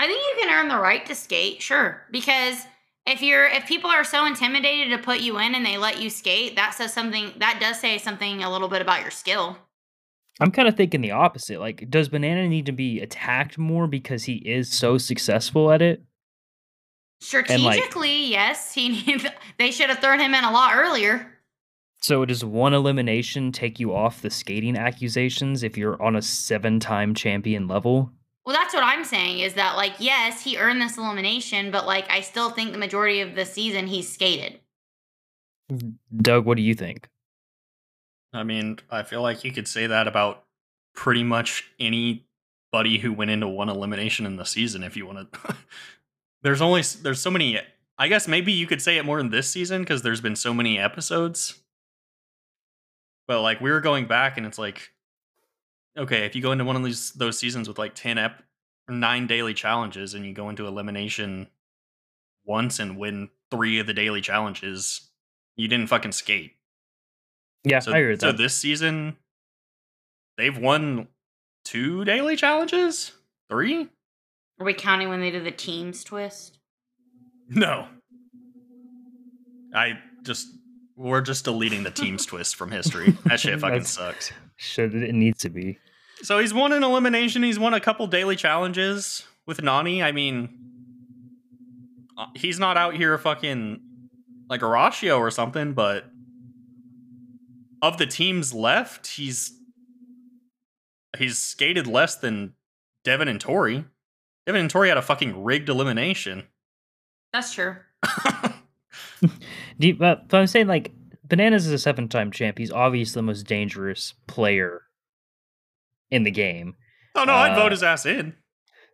I 0.00 0.06
think 0.06 0.18
you 0.18 0.42
can 0.42 0.50
earn 0.58 0.68
the 0.68 0.78
right 0.78 1.04
to 1.06 1.14
skate, 1.14 1.60
sure. 1.60 2.06
Because 2.10 2.64
if 3.06 3.22
you're 3.22 3.46
if 3.46 3.66
people 3.66 3.90
are 3.90 4.04
so 4.04 4.26
intimidated 4.26 4.96
to 4.96 5.02
put 5.02 5.20
you 5.20 5.38
in 5.38 5.54
and 5.54 5.64
they 5.64 5.78
let 5.78 6.00
you 6.00 6.10
skate, 6.10 6.56
that 6.56 6.74
says 6.74 6.92
something 6.92 7.32
that 7.38 7.58
does 7.60 7.80
say 7.80 7.98
something 7.98 8.42
a 8.42 8.50
little 8.50 8.68
bit 8.68 8.82
about 8.82 9.02
your 9.02 9.10
skill. 9.10 9.56
I'm 10.40 10.50
kind 10.50 10.68
of 10.68 10.76
thinking 10.76 11.02
the 11.02 11.10
opposite. 11.10 11.60
Like, 11.60 11.90
does 11.90 12.08
Banana 12.08 12.48
need 12.48 12.66
to 12.66 12.72
be 12.72 13.00
attacked 13.00 13.58
more 13.58 13.86
because 13.86 14.24
he 14.24 14.36
is 14.36 14.72
so 14.72 14.96
successful 14.96 15.70
at 15.70 15.82
it? 15.82 16.02
Strategically, 17.20 18.26
yes, 18.26 18.72
he 18.72 18.88
needs, 19.06 19.26
they 19.58 19.70
should 19.70 19.90
have 19.90 19.98
thrown 19.98 20.20
him 20.20 20.34
in 20.34 20.44
a 20.44 20.50
lot 20.50 20.74
earlier. 20.74 21.30
So 22.00 22.24
does 22.24 22.42
one 22.42 22.72
elimination 22.72 23.52
take 23.52 23.78
you 23.78 23.94
off 23.94 24.22
the 24.22 24.30
skating 24.30 24.78
accusations 24.78 25.62
if 25.62 25.76
you're 25.76 26.00
on 26.02 26.16
a 26.16 26.22
seven-time 26.22 27.14
champion 27.14 27.68
level? 27.68 28.10
Well, 28.50 28.58
that's 28.58 28.74
what 28.74 28.82
I'm 28.82 29.04
saying 29.04 29.38
is 29.38 29.54
that 29.54 29.76
like 29.76 29.92
yes, 30.00 30.42
he 30.42 30.58
earned 30.58 30.82
this 30.82 30.98
elimination, 30.98 31.70
but 31.70 31.86
like 31.86 32.10
I 32.10 32.20
still 32.20 32.50
think 32.50 32.72
the 32.72 32.78
majority 32.78 33.20
of 33.20 33.36
the 33.36 33.46
season 33.46 33.86
he's 33.86 34.12
skated. 34.12 34.58
Mm-hmm. 35.70 35.90
Doug, 36.16 36.46
what 36.46 36.56
do 36.56 36.64
you 36.64 36.74
think? 36.74 37.08
I 38.32 38.42
mean, 38.42 38.80
I 38.90 39.04
feel 39.04 39.22
like 39.22 39.44
you 39.44 39.52
could 39.52 39.68
say 39.68 39.86
that 39.86 40.08
about 40.08 40.42
pretty 40.96 41.22
much 41.22 41.70
anybody 41.78 42.98
who 43.00 43.12
went 43.12 43.30
into 43.30 43.46
one 43.46 43.68
elimination 43.68 44.26
in 44.26 44.34
the 44.34 44.44
season 44.44 44.82
if 44.82 44.96
you 44.96 45.06
want 45.06 45.32
to 45.32 45.56
There's 46.42 46.60
only 46.60 46.82
there's 47.02 47.20
so 47.20 47.30
many 47.30 47.60
I 47.98 48.08
guess 48.08 48.26
maybe 48.26 48.50
you 48.50 48.66
could 48.66 48.82
say 48.82 48.98
it 48.98 49.04
more 49.04 49.20
in 49.20 49.30
this 49.30 49.48
season 49.48 49.82
because 49.82 50.02
there's 50.02 50.20
been 50.20 50.34
so 50.34 50.52
many 50.52 50.76
episodes. 50.76 51.54
But 53.28 53.42
like 53.42 53.60
we 53.60 53.70
were 53.70 53.80
going 53.80 54.06
back 54.06 54.38
and 54.38 54.44
it's 54.44 54.58
like 54.58 54.90
okay, 55.96 56.24
if 56.24 56.34
you 56.34 56.42
go 56.42 56.52
into 56.52 56.64
one 56.64 56.76
of 56.76 56.84
these 56.84 57.12
those 57.12 57.38
seasons 57.38 57.68
with 57.68 57.78
like 57.78 57.94
10 57.94 58.18
ep 58.18 58.42
9 58.88 59.26
daily 59.26 59.54
challenges 59.54 60.14
and 60.14 60.24
you 60.26 60.32
go 60.32 60.48
into 60.48 60.66
elimination 60.66 61.46
once 62.44 62.78
and 62.78 62.96
win 62.98 63.28
3 63.50 63.78
of 63.80 63.86
the 63.86 63.94
daily 63.94 64.20
challenges, 64.20 65.10
you 65.56 65.68
didn't 65.68 65.86
fucking 65.88 66.12
skate. 66.12 66.52
Yeah, 67.64 67.78
So, 67.80 67.92
I 67.92 67.98
agree 67.98 68.12
with 68.12 68.20
so 68.20 68.28
that. 68.28 68.38
this 68.38 68.54
season, 68.56 69.16
they've 70.38 70.56
won 70.56 71.08
two 71.64 72.04
daily 72.04 72.34
challenges? 72.36 73.12
Three? 73.50 73.88
Are 74.58 74.64
we 74.66 74.72
counting 74.74 75.08
when 75.08 75.20
they 75.20 75.30
do 75.30 75.42
the 75.42 75.50
teams 75.50 76.02
twist? 76.02 76.58
No. 77.48 77.88
I 79.74 79.98
just 80.22 80.48
we're 81.00 81.22
just 81.22 81.44
deleting 81.44 81.82
the 81.82 81.90
teams 81.90 82.26
twist 82.26 82.56
from 82.56 82.70
history. 82.70 83.16
That 83.24 83.40
shit 83.40 83.58
fucking 83.58 83.78
That's- 83.78 83.90
sucks. 83.92 84.32
Should 84.56 84.94
it 84.94 85.14
needs 85.14 85.38
to 85.40 85.48
be. 85.48 85.78
So 86.22 86.38
he's 86.38 86.52
won 86.52 86.72
an 86.72 86.82
elimination. 86.84 87.42
He's 87.42 87.58
won 87.58 87.72
a 87.72 87.80
couple 87.80 88.06
daily 88.06 88.36
challenges 88.36 89.24
with 89.46 89.58
Nany. 89.58 90.02
I 90.02 90.12
mean, 90.12 90.50
uh, 92.18 92.26
he's 92.36 92.58
not 92.58 92.76
out 92.76 92.94
here 92.94 93.16
fucking 93.16 93.80
like 94.50 94.60
Horacio 94.60 95.18
or 95.18 95.30
something, 95.30 95.72
but 95.72 96.04
of 97.80 97.96
the 97.96 98.04
teams 98.06 98.52
left, 98.52 99.06
he's 99.06 99.58
he's 101.16 101.38
skated 101.38 101.86
less 101.86 102.16
than 102.16 102.52
Devin 103.04 103.28
and 103.28 103.40
Tori. 103.40 103.86
Devin 104.44 104.60
and 104.60 104.70
Tori 104.70 104.88
had 104.90 104.98
a 104.98 105.02
fucking 105.02 105.42
rigged 105.42 105.70
elimination. 105.70 106.48
That's 107.32 107.54
true. 107.54 107.76
Do 109.20 109.88
you, 109.88 109.94
but, 109.96 110.28
but 110.28 110.40
I'm 110.40 110.46
saying 110.46 110.66
like 110.66 110.92
Bananas 111.24 111.66
is 111.66 111.72
a 111.72 111.78
seven-time 111.78 112.30
champ. 112.32 112.58
He's 112.58 112.72
obviously 112.72 113.18
the 113.18 113.24
most 113.24 113.46
dangerous 113.46 114.14
player 114.26 114.82
in 116.10 116.24
the 116.24 116.30
game. 116.30 116.74
oh 117.14 117.24
no, 117.24 117.32
I'd 117.32 117.52
Uh, 117.52 117.62
vote 117.62 117.72
his 117.72 117.82
ass 117.82 118.06
in. 118.06 118.34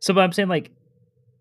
So, 0.01 0.13
but 0.13 0.21
I'm 0.23 0.33
saying 0.33 0.49
like 0.49 0.71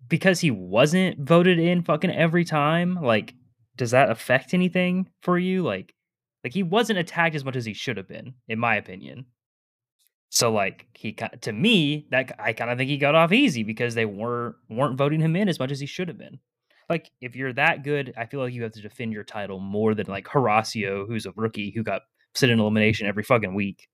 because 0.07 0.39
he 0.39 0.51
wasn't 0.51 1.19
voted 1.19 1.59
in 1.59 1.81
fucking 1.83 2.11
every 2.11 2.45
time, 2.45 2.95
like 2.95 3.33
does 3.75 3.91
that 3.91 4.09
affect 4.09 4.53
anything 4.53 5.09
for 5.21 5.37
you? 5.37 5.63
Like, 5.63 5.93
like 6.43 6.53
he 6.53 6.63
wasn't 6.63 6.99
attacked 6.99 7.35
as 7.35 7.43
much 7.43 7.55
as 7.57 7.65
he 7.65 7.73
should 7.73 7.97
have 7.97 8.07
been, 8.07 8.35
in 8.47 8.57
my 8.59 8.75
opinion. 8.75 9.25
So 10.29 10.51
like 10.51 10.87
he 10.93 11.13
to 11.41 11.51
me 11.51 12.07
that 12.11 12.35
I 12.39 12.53
kind 12.53 12.71
of 12.71 12.77
think 12.77 12.89
he 12.89 12.97
got 12.97 13.15
off 13.15 13.31
easy 13.33 13.63
because 13.63 13.95
they 13.95 14.05
weren't 14.05 14.55
weren't 14.69 14.97
voting 14.97 15.19
him 15.21 15.35
in 15.35 15.49
as 15.49 15.59
much 15.59 15.71
as 15.71 15.79
he 15.79 15.85
should 15.85 16.07
have 16.07 16.17
been. 16.17 16.39
Like 16.89 17.09
if 17.21 17.35
you're 17.35 17.53
that 17.53 17.83
good, 17.83 18.13
I 18.17 18.25
feel 18.25 18.39
like 18.39 18.53
you 18.53 18.63
have 18.63 18.73
to 18.73 18.81
defend 18.81 19.13
your 19.13 19.23
title 19.23 19.59
more 19.59 19.95
than 19.95 20.07
like 20.07 20.25
Horacio, 20.25 21.07
who's 21.07 21.25
a 21.25 21.31
rookie 21.35 21.71
who 21.71 21.83
got 21.83 22.03
sit 22.35 22.49
in 22.49 22.59
elimination 22.59 23.07
every 23.07 23.23
fucking 23.23 23.55
week. 23.55 23.87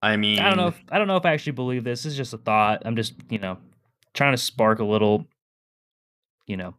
I 0.00 0.16
mean, 0.16 0.40
I 0.40 0.48
don't 0.48 0.58
know. 0.58 0.68
If, 0.68 0.82
I 0.90 0.98
don't 0.98 1.08
know 1.08 1.16
if 1.16 1.24
I 1.24 1.32
actually 1.32 1.52
believe 1.52 1.84
this. 1.84 2.04
It's 2.04 2.16
just 2.16 2.34
a 2.34 2.38
thought. 2.38 2.82
I'm 2.84 2.96
just 2.96 3.14
you 3.30 3.38
know 3.38 3.58
trying 4.14 4.32
to 4.32 4.38
spark 4.38 4.80
a 4.80 4.84
little, 4.84 5.26
you 6.46 6.56
know, 6.56 6.74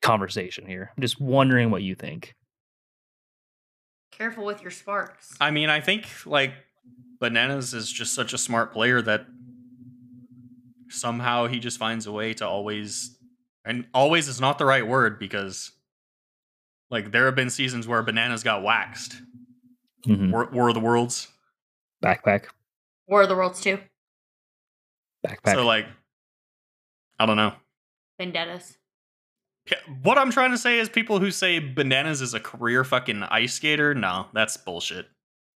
conversation 0.00 0.66
here. 0.66 0.92
I'm 0.96 1.00
just 1.00 1.20
wondering 1.20 1.70
what 1.70 1.82
you 1.82 1.94
think. 1.94 2.34
Careful 4.12 4.44
with 4.44 4.62
your 4.62 4.70
sparks. 4.70 5.34
I 5.40 5.50
mean, 5.50 5.70
I 5.70 5.80
think 5.80 6.06
like 6.24 6.52
Bananas 7.20 7.74
is 7.74 7.90
just 7.90 8.14
such 8.14 8.32
a 8.32 8.38
smart 8.38 8.72
player 8.72 9.02
that 9.02 9.26
somehow 10.88 11.46
he 11.46 11.58
just 11.58 11.78
finds 11.78 12.06
a 12.06 12.12
way 12.12 12.32
to 12.34 12.46
always 12.46 13.17
and 13.64 13.86
always 13.94 14.28
is 14.28 14.40
not 14.40 14.58
the 14.58 14.64
right 14.64 14.86
word 14.86 15.18
because 15.18 15.72
like 16.90 17.10
there 17.12 17.26
have 17.26 17.34
been 17.34 17.50
seasons 17.50 17.86
where 17.86 18.02
Bananas 18.02 18.42
got 18.42 18.62
waxed. 18.62 19.20
Mhm. 20.06 20.30
War, 20.32 20.48
War 20.52 20.68
of 20.68 20.74
the 20.74 20.80
Worlds. 20.80 21.28
Backpack, 22.02 22.46
War 23.06 23.22
of 23.22 23.28
the 23.28 23.34
Worlds 23.36 23.60
2. 23.60 23.78
backpack. 25.26 25.54
So 25.54 25.66
like 25.66 25.86
I 27.18 27.26
don't 27.26 27.36
know. 27.36 27.52
Vendettas. 28.18 28.78
Yeah, 29.70 29.78
What 30.02 30.16
I'm 30.18 30.30
trying 30.30 30.52
to 30.52 30.58
say 30.58 30.78
is 30.78 30.88
people 30.88 31.18
who 31.18 31.30
say 31.30 31.58
Bananas 31.58 32.22
is 32.22 32.32
a 32.32 32.40
career 32.40 32.84
fucking 32.84 33.22
ice 33.24 33.54
skater, 33.54 33.94
no, 33.94 34.28
that's 34.32 34.56
bullshit. 34.56 35.08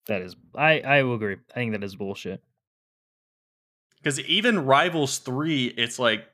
that 0.07 0.23
is, 0.23 0.35
I 0.57 0.81
I 0.81 1.03
will 1.05 1.15
agree. 1.15 1.37
I 1.51 1.55
think 1.55 1.73
that 1.73 1.85
is 1.85 1.95
bullshit. 1.95 2.43
Because 3.99 4.19
even 4.21 4.65
Rivals 4.65 5.19
3, 5.19 5.67
it's 5.77 5.99
like 5.99 6.27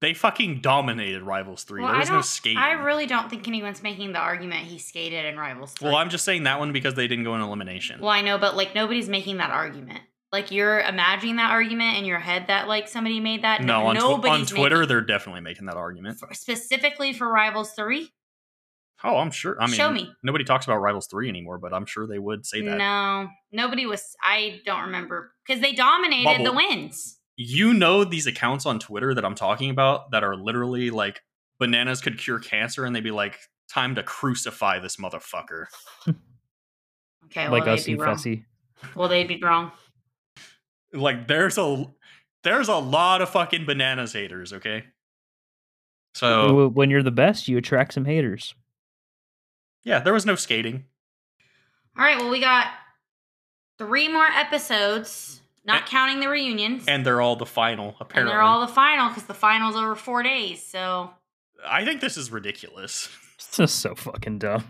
they 0.00 0.14
fucking 0.14 0.60
dominated 0.60 1.22
Rivals 1.22 1.64
3. 1.64 1.82
Well, 1.82 1.90
there 1.90 2.00
was 2.00 2.10
no 2.10 2.20
skating. 2.22 2.58
I 2.58 2.72
really 2.72 3.06
don't 3.06 3.28
think 3.28 3.46
anyone's 3.46 3.82
making 3.82 4.12
the 4.12 4.18
argument 4.18 4.66
he 4.66 4.78
skated 4.78 5.24
in 5.26 5.36
Rivals 5.36 5.72
3. 5.72 5.88
well, 5.88 5.96
I'm 5.98 6.08
just 6.10 6.24
saying 6.24 6.44
that 6.44 6.58
one 6.58 6.72
because 6.72 6.94
they 6.94 7.06
didn't 7.06 7.24
go 7.24 7.34
in 7.34 7.40
elimination. 7.40 8.00
Well, 8.00 8.10
I 8.10 8.20
know, 8.22 8.38
but 8.38 8.56
like 8.56 8.74
nobody's 8.74 9.08
making 9.08 9.36
that 9.38 9.50
argument. 9.50 10.00
Like 10.32 10.50
you're 10.52 10.80
imagining 10.80 11.36
that 11.36 11.50
argument 11.50 11.98
in 11.98 12.04
your 12.04 12.20
head 12.20 12.46
that 12.46 12.68
like 12.68 12.88
somebody 12.88 13.18
made 13.20 13.42
that. 13.42 13.62
no, 13.62 13.86
on, 13.88 13.96
tw- 13.96 14.24
on 14.26 14.46
Twitter, 14.46 14.76
making- 14.76 14.88
they're 14.88 15.00
definitely 15.00 15.40
making 15.42 15.66
that 15.66 15.76
argument. 15.76 16.18
for- 16.18 16.32
specifically 16.32 17.12
for 17.12 17.30
Rivals 17.30 17.72
3. 17.72 18.10
Oh, 19.02 19.16
I'm 19.16 19.30
sure. 19.30 19.56
I 19.60 19.66
mean, 19.66 19.74
Show 19.76 19.90
me. 19.90 20.10
Nobody 20.22 20.44
talks 20.44 20.66
about 20.66 20.76
Rivals 20.76 21.06
3 21.06 21.28
anymore, 21.28 21.58
but 21.58 21.72
I'm 21.72 21.86
sure 21.86 22.06
they 22.06 22.18
would 22.18 22.44
say 22.44 22.60
that. 22.62 22.76
No, 22.76 23.28
nobody 23.50 23.86
was. 23.86 24.14
I 24.22 24.60
don't 24.66 24.82
remember 24.82 25.32
because 25.46 25.62
they 25.62 25.72
dominated 25.72 26.44
the 26.44 26.52
wins. 26.52 27.18
You 27.36 27.72
know 27.72 28.04
these 28.04 28.26
accounts 28.26 28.66
on 28.66 28.78
Twitter 28.78 29.14
that 29.14 29.24
I'm 29.24 29.34
talking 29.34 29.70
about 29.70 30.10
that 30.10 30.22
are 30.24 30.36
literally 30.36 30.90
like 30.90 31.22
bananas 31.58 32.00
could 32.00 32.18
cure 32.18 32.38
cancer 32.38 32.84
and 32.84 32.94
they'd 32.94 33.02
be 33.04 33.10
like, 33.10 33.38
time 33.68 33.94
to 33.94 34.02
crucify 34.02 34.78
this 34.80 34.96
motherfucker. 34.96 35.66
Okay, 37.26 37.44
well 37.44 37.52
like 37.52 37.64
they'd 37.64 37.72
us 37.72 37.84
be 37.84 37.92
and 37.92 38.00
wrong. 38.00 38.16
Fessy. 38.16 38.44
Well, 38.96 39.08
they'd 39.08 39.28
be 39.28 39.38
wrong. 39.40 39.70
like 40.92 41.28
there's 41.28 41.56
a 41.58 41.86
there's 42.42 42.66
a 42.68 42.74
lot 42.74 43.22
of 43.22 43.28
fucking 43.30 43.66
bananas 43.66 44.12
haters 44.14 44.52
okay 44.52 44.84
so 46.14 46.68
When 46.70 46.90
you're 46.90 47.04
the 47.04 47.12
best, 47.12 47.46
you 47.46 47.56
attract 47.56 47.92
some 47.94 48.04
haters. 48.04 48.54
yeah 49.84 50.00
there 50.00 50.12
was 50.14 50.26
no 50.26 50.34
skating 50.34 50.86
All 51.96 52.02
right, 52.04 52.16
well 52.18 52.30
we 52.30 52.40
got 52.40 52.66
three 53.78 54.08
more 54.08 54.26
episodes, 54.26 55.39
not 55.64 55.82
And- 55.82 55.86
counting 55.90 56.20
the 56.20 56.28
reunions, 56.28 56.84
and 56.88 57.04
they're 57.04 57.20
all 57.20 57.36
the 57.36 57.46
final 57.46 57.88
and 57.88 57.96
apparently 58.00 58.32
they're 58.32 58.42
all 58.42 58.60
the 58.60 58.72
final 58.72 59.08
because 59.08 59.24
the 59.24 59.34
final's 59.34 59.76
over 59.76 59.94
four 59.94 60.22
days. 60.22 60.64
So 60.66 61.10
i 61.66 61.84
think 61.84 62.00
this 62.00 62.16
is 62.16 62.30
ridiculous 62.30 63.08
It's 63.36 63.56
just 63.56 63.80
so 63.80 63.94
fucking 63.94 64.38
dumb. 64.38 64.64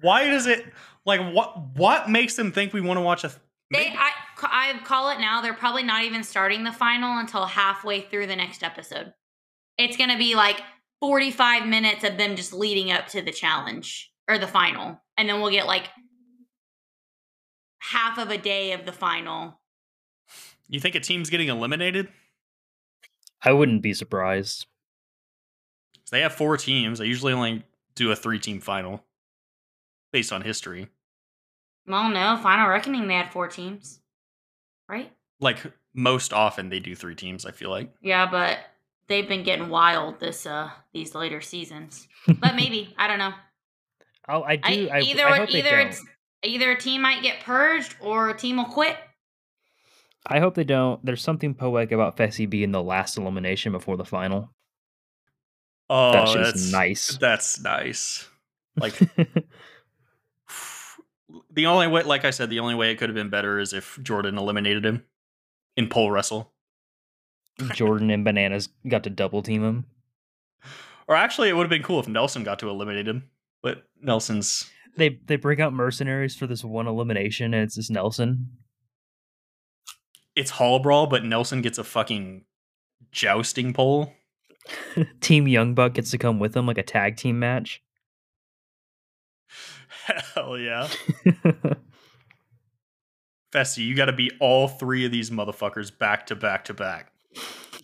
why 0.00 0.26
does 0.28 0.46
it 0.46 0.64
like 1.06 1.20
what 1.34 1.58
what 1.76 2.10
makes 2.10 2.34
them 2.36 2.52
think 2.52 2.72
we 2.72 2.80
want 2.80 2.98
to 2.98 3.02
watch 3.02 3.24
a 3.24 3.28
th- 3.28 3.40
they, 3.70 3.84
maybe- 3.84 3.96
I, 3.98 4.10
I 4.42 4.78
call 4.84 5.10
it 5.10 5.18
now. 5.20 5.40
They're 5.40 5.54
probably 5.54 5.82
not 5.82 6.04
even 6.04 6.22
starting 6.22 6.64
the 6.64 6.72
final 6.72 7.18
until 7.18 7.46
halfway 7.46 8.02
through 8.02 8.26
the 8.26 8.36
next 8.36 8.62
episode. 8.62 9.14
It's 9.78 9.96
gonna 9.96 10.18
be 10.18 10.34
like 10.34 10.60
forty-five 11.00 11.66
minutes 11.66 12.04
of 12.04 12.16
them 12.18 12.36
just 12.36 12.52
leading 12.52 12.92
up 12.92 13.06
to 13.08 13.22
the 13.22 13.32
challenge 13.32 14.10
or 14.28 14.38
the 14.38 14.46
final, 14.46 15.00
and 15.16 15.28
then 15.28 15.40
we'll 15.40 15.50
get 15.50 15.66
like 15.66 15.88
half 17.94 18.18
of 18.18 18.30
a 18.30 18.38
day 18.38 18.72
of 18.72 18.84
the 18.86 18.92
final. 18.92 19.60
you 20.68 20.80
think 20.80 20.94
a 20.94 21.00
team's 21.00 21.30
getting 21.30 21.48
eliminated 21.48 22.08
I 23.42 23.52
wouldn't 23.52 23.82
be 23.82 23.92
surprised. 23.94 24.66
they 26.10 26.20
have 26.20 26.32
four 26.34 26.56
teams 26.56 26.98
they 26.98 27.06
usually 27.06 27.32
only 27.32 27.64
do 27.94 28.10
a 28.10 28.16
three 28.16 28.38
team 28.38 28.60
final 28.60 29.04
based 30.12 30.32
on 30.32 30.42
history 30.42 30.88
Well, 31.86 32.08
no, 32.08 32.38
Final 32.42 32.68
Reckoning 32.68 33.06
they 33.08 33.14
had 33.14 33.32
four 33.32 33.48
teams, 33.48 34.00
right? 34.88 35.12
like 35.40 35.58
most 35.92 36.32
often 36.32 36.68
they 36.70 36.80
do 36.80 36.94
three 36.94 37.14
teams 37.14 37.44
i 37.46 37.50
feel 37.50 37.70
like 37.70 37.92
Yeah, 38.00 38.28
but 38.30 38.58
they've 39.08 39.28
been 39.28 39.42
getting 39.44 39.68
wild 39.68 40.18
this 40.20 40.46
uh 40.46 40.70
these 40.92 41.14
later 41.14 41.40
seasons. 41.40 42.08
But 42.26 42.54
maybe 42.54 42.94
I 42.98 43.06
don't 43.08 43.18
know. 43.18 43.32
Oh, 44.28 44.42
I 44.42 44.56
do. 44.56 44.88
I, 44.90 44.96
I, 44.96 45.00
either 45.00 45.26
I 45.26 45.36
hope 45.38 45.50
they 45.50 45.58
either 45.58 45.76
don't. 45.76 45.88
it's 45.88 46.02
either 46.44 46.72
a 46.72 46.78
team 46.78 47.02
might 47.02 47.22
get 47.22 47.40
purged 47.40 47.96
or 48.00 48.30
a 48.30 48.36
team 48.36 48.56
will 48.56 48.64
quit. 48.64 48.96
I 50.26 50.40
hope 50.40 50.54
they 50.54 50.64
don't. 50.64 51.04
There's 51.04 51.22
something 51.22 51.54
poetic 51.54 51.92
about 51.92 52.16
Fessy 52.16 52.48
being 52.48 52.72
the 52.72 52.82
last 52.82 53.18
elimination 53.18 53.72
before 53.72 53.96
the 53.96 54.04
final. 54.04 54.50
oh 55.90 56.12
That's 56.12 56.32
just 56.32 56.54
that's 56.54 56.72
nice. 56.72 57.18
that's 57.18 57.60
nice 57.60 58.28
like 58.76 58.98
the 61.52 61.66
only 61.66 61.86
way, 61.86 62.02
like 62.02 62.24
I 62.24 62.30
said, 62.30 62.50
the 62.50 62.60
only 62.60 62.74
way 62.74 62.90
it 62.90 62.96
could 62.96 63.08
have 63.08 63.14
been 63.14 63.30
better 63.30 63.58
is 63.58 63.72
if 63.72 63.98
Jordan 64.02 64.38
eliminated 64.38 64.84
him 64.84 65.04
in 65.76 65.88
pole 65.88 66.10
wrestle. 66.10 66.52
Jordan 67.72 68.10
and 68.10 68.24
Bananas 68.24 68.68
got 68.88 69.04
to 69.04 69.10
double 69.10 69.42
team 69.42 69.62
him. 69.62 69.84
Or 71.06 71.14
actually, 71.14 71.50
it 71.50 71.52
would 71.52 71.62
have 71.62 71.70
been 71.70 71.84
cool 71.84 72.00
if 72.00 72.08
Nelson 72.08 72.42
got 72.42 72.58
to 72.60 72.68
eliminate 72.68 73.06
him. 73.06 73.30
But 73.62 73.84
Nelson's 74.00 74.68
They 74.96 75.20
they 75.26 75.36
bring 75.36 75.60
out 75.60 75.72
mercenaries 75.72 76.36
for 76.36 76.46
this 76.46 76.64
one 76.64 76.86
elimination, 76.86 77.52
and 77.54 77.64
it's 77.64 77.76
this 77.76 77.90
Nelson. 77.90 78.50
it's 80.36 80.50
Hall 80.52 80.78
Brawl, 80.78 81.06
but 81.06 81.24
Nelson 81.24 81.62
gets 81.62 81.78
a 81.78 81.84
fucking 81.84 82.44
jousting 83.12 83.72
pole. 83.72 84.12
Team 85.20 85.48
Young 85.48 85.74
Buck 85.74 85.94
gets 85.94 86.10
to 86.12 86.18
come 86.18 86.38
with 86.38 86.52
them 86.52 86.66
like 86.66 86.78
a 86.78 86.82
tag 86.82 87.16
team 87.16 87.38
match. 87.38 87.82
Hell 90.34 90.58
yeah, 90.58 90.88
Fessy, 93.52 93.86
you 93.86 93.94
got 93.94 94.06
to 94.06 94.12
beat 94.12 94.32
all 94.40 94.68
three 94.68 95.04
of 95.06 95.12
these 95.12 95.30
motherfuckers 95.30 95.96
back 95.96 96.26
to 96.26 96.36
back 96.36 96.64
to 96.64 96.74
back. 96.74 97.12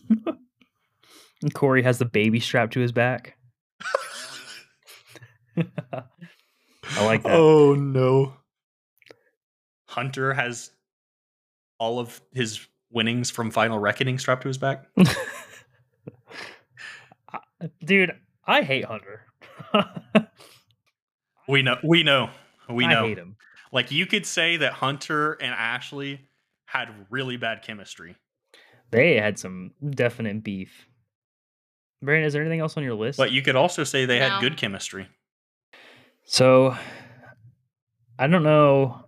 and 1.42 1.54
Cory 1.54 1.82
has 1.82 1.98
the 1.98 2.04
baby 2.04 2.40
strapped 2.40 2.72
to 2.74 2.80
his 2.80 2.92
back. 2.92 3.36
I 6.96 7.04
like 7.06 7.22
that. 7.22 7.32
Oh 7.32 7.74
no. 7.74 8.34
Hunter 9.86 10.32
has 10.34 10.70
all 11.78 11.98
of 11.98 12.20
his 12.32 12.66
winnings 12.90 13.30
from 13.30 13.50
Final 13.50 13.78
Reckoning 13.78 14.18
strapped 14.18 14.42
to 14.42 14.48
his 14.48 14.58
back. 14.58 14.86
Dude, 17.84 18.12
I 18.46 18.62
hate 18.62 18.84
Hunter. 18.84 19.22
We 21.48 21.62
know. 21.62 21.78
We 21.82 22.04
know. 22.04 22.30
We 22.68 22.84
I 22.84 22.90
know. 22.94 23.02
hate 23.08 23.18
him. 23.18 23.34
Like 23.72 23.90
you 23.90 24.06
could 24.06 24.24
say 24.24 24.58
that 24.58 24.72
Hunter 24.72 25.32
and 25.32 25.52
Ashley 25.52 26.20
had 26.64 26.88
really 27.10 27.36
bad 27.38 27.62
chemistry. 27.62 28.14
They 28.92 29.16
had 29.16 29.36
some 29.36 29.72
definite 29.90 30.44
beef. 30.44 30.86
Brandon, 32.02 32.24
is 32.28 32.34
there 32.34 32.42
anything 32.42 32.60
else 32.60 32.76
on 32.76 32.84
your 32.84 32.94
list? 32.94 33.16
But 33.18 33.32
you 33.32 33.42
could 33.42 33.56
also 33.56 33.82
say 33.82 34.04
they 34.04 34.20
No. 34.20 34.28
had 34.28 34.40
good 34.40 34.56
chemistry. 34.58 35.08
So 36.32 36.76
I 38.16 38.28
don't 38.28 38.44
know 38.44 39.04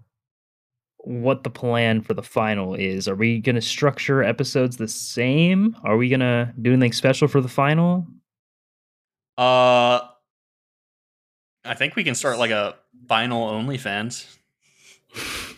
what 1.04 1.44
the 1.44 1.50
plan 1.50 2.00
for 2.02 2.14
the 2.14 2.22
final 2.22 2.74
is. 2.74 3.06
Are 3.06 3.14
we 3.14 3.38
going 3.38 3.54
to 3.54 3.60
structure 3.62 4.24
episodes 4.24 4.76
the 4.76 4.88
same? 4.88 5.76
Are 5.84 5.96
we 5.96 6.08
going 6.08 6.18
to 6.18 6.52
do 6.60 6.72
anything 6.72 6.92
special 6.92 7.28
for 7.28 7.40
the 7.40 7.48
final? 7.48 8.08
Uh 9.38 10.00
I 11.64 11.74
think 11.76 11.94
we 11.94 12.02
can 12.02 12.16
start 12.16 12.38
like 12.38 12.50
a 12.50 12.74
final 13.08 13.48
OnlyFans. 13.52 14.26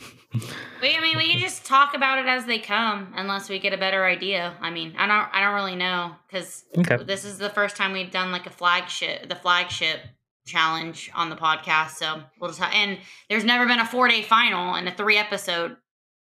We, 0.83 0.95
I 0.97 1.01
mean, 1.01 1.17
we 1.17 1.31
can 1.31 1.39
just 1.39 1.65
talk 1.65 1.95
about 1.95 2.19
it 2.19 2.27
as 2.27 2.45
they 2.45 2.59
come, 2.59 3.15
unless 3.17 3.49
we 3.49 3.59
get 3.59 3.73
a 3.73 3.79
better 3.79 4.05
idea. 4.05 4.55
I 4.61 4.71
mean, 4.71 4.93
I 4.99 5.07
don't, 5.07 5.29
I 5.33 5.41
don't 5.41 5.55
really 5.55 5.77
know 5.77 6.17
because 6.27 6.65
Okay. 6.77 7.03
this 7.05 7.25
is 7.25 7.39
the 7.39 7.49
first 7.49 7.77
time 7.77 7.93
we've 7.93 8.11
done 8.11 8.33
like 8.33 8.45
a 8.45 8.51
flagship, 8.51 9.29
the 9.29 9.37
flagship 9.37 10.01
challenge 10.47 11.11
on 11.15 11.31
the 11.31 11.37
podcast. 11.37 11.93
So 11.93 12.23
we'll 12.41 12.51
just, 12.51 12.61
ha- 12.61 12.71
and 12.75 12.99
there's 13.29 13.45
never 13.45 13.67
been 13.67 13.79
a 13.81 13.87
four 13.87 14.09
day 14.09 14.23
final 14.23 14.75
and 14.75 14.89
a 14.89 14.93
three 14.93 15.17
episode 15.17 15.77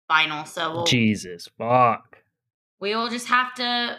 final. 0.09 0.45
So 0.45 0.73
we'll, 0.73 0.85
Jesus, 0.85 1.49
fuck. 1.59 2.19
we 2.81 2.95
will 2.95 3.09
just 3.09 3.29
have 3.29 3.55
to 3.55 3.99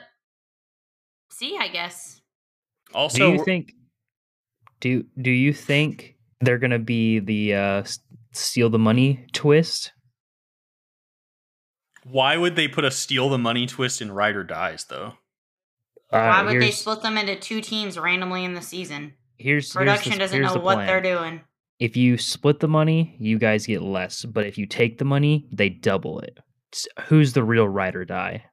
see, 1.32 1.58
I 1.60 1.68
guess. 1.68 2.22
Also, 2.94 3.18
do 3.32 3.38
you 3.38 3.44
think? 3.44 3.74
Do 4.80 5.04
do 5.22 5.32
you 5.32 5.54
think 5.54 6.16
they're 6.42 6.58
gonna 6.60 6.78
be 6.80 7.20
the 7.20 7.54
uh, 7.56 7.84
steal 8.34 8.70
the 8.70 8.80
money 8.80 9.26
twist? 9.34 9.92
why 12.06 12.36
would 12.36 12.58
they 12.58 12.68
put 12.68 12.84
a 12.84 12.92
steal 12.92 13.30
the 13.30 13.38
money 13.38 13.66
twist 13.66 14.02
in 14.02 14.12
Ride 14.12 14.36
or 14.36 14.44
Dies 14.44 14.84
though? 14.90 15.14
Why 16.10 16.42
Uh, 16.42 16.46
would 16.46 16.62
they 16.62 16.72
split 16.72 17.02
them 17.02 17.18
into 17.18 17.36
two 17.38 17.62
teams 17.62 17.98
randomly 17.98 18.44
in 18.44 18.54
the 18.56 18.62
season? 18.62 19.14
Here's 19.38 19.66
here's 19.66 19.74
Production 19.74 20.14
the, 20.14 20.18
doesn't 20.20 20.36
here's 20.38 20.48
know 20.50 20.60
the 20.60 20.60
what 20.66 20.76
plan. 20.76 20.88
they're 20.88 21.02
doing. 21.02 21.42
If 21.80 21.98
you 21.98 22.18
split 22.18 22.60
the 22.60 22.68
money, 22.68 23.16
you 23.20 23.38
guys 23.40 23.66
get 23.66 23.82
less. 23.82 24.24
But 24.26 24.46
if 24.46 24.58
you 24.58 24.66
take 24.66 24.98
the 25.00 25.06
money, 25.06 25.48
they 25.52 25.70
double 25.70 26.20
it. 26.20 26.40
S- 26.74 26.88
Who's 27.08 27.34
the 27.34 27.44
real 27.44 27.68
ride 27.68 27.96
or 27.96 28.06
die? 28.06 28.46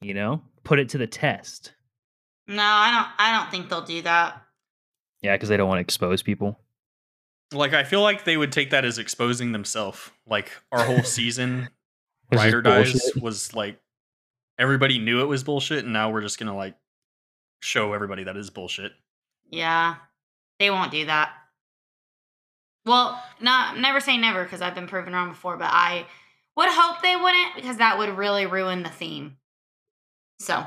You 0.00 0.14
know, 0.14 0.42
put 0.64 0.78
it 0.78 0.88
to 0.90 0.98
the 0.98 1.06
test. 1.06 1.72
No, 2.48 2.62
I 2.62 2.90
don't. 2.90 3.08
I 3.18 3.38
don't 3.38 3.50
think 3.50 3.68
they'll 3.68 3.84
do 3.84 4.02
that. 4.02 4.42
Yeah, 5.22 5.34
because 5.36 5.48
they 5.48 5.56
don't 5.56 5.68
want 5.68 5.78
to 5.78 5.82
expose 5.82 6.22
people. 6.22 6.58
Like 7.52 7.72
I 7.72 7.84
feel 7.84 8.00
like 8.02 8.24
they 8.24 8.36
would 8.36 8.50
take 8.52 8.70
that 8.70 8.84
as 8.84 8.98
exposing 8.98 9.52
themselves. 9.52 10.10
Like 10.26 10.50
our 10.72 10.84
whole 10.84 11.02
season, 11.02 11.68
This 12.30 12.38
Ride 12.38 12.54
or 12.54 12.62
Dies 12.62 12.92
bullshit. 12.92 13.22
was 13.22 13.54
like 13.54 13.78
everybody 14.58 14.98
knew 14.98 15.20
it 15.22 15.26
was 15.26 15.44
bullshit, 15.44 15.84
and 15.84 15.92
now 15.92 16.10
we're 16.10 16.22
just 16.22 16.38
gonna 16.38 16.56
like 16.56 16.74
show 17.60 17.92
everybody 17.92 18.24
that 18.24 18.36
is 18.36 18.50
bullshit. 18.50 18.92
Yeah, 19.52 19.96
they 20.58 20.70
won't 20.70 20.90
do 20.90 21.06
that. 21.06 21.32
Well, 22.84 23.22
not 23.40 23.78
never 23.78 24.00
say 24.00 24.16
never 24.18 24.42
because 24.42 24.60
I've 24.60 24.74
been 24.74 24.88
proven 24.88 25.12
wrong 25.12 25.28
before, 25.28 25.56
but 25.56 25.70
I 25.70 26.06
would 26.56 26.68
hope 26.68 27.00
they 27.00 27.14
wouldn't 27.14 27.54
because 27.54 27.76
that 27.76 27.98
would 27.98 28.16
really 28.16 28.46
ruin 28.46 28.82
the 28.82 28.88
theme. 28.88 29.36
So 30.40 30.66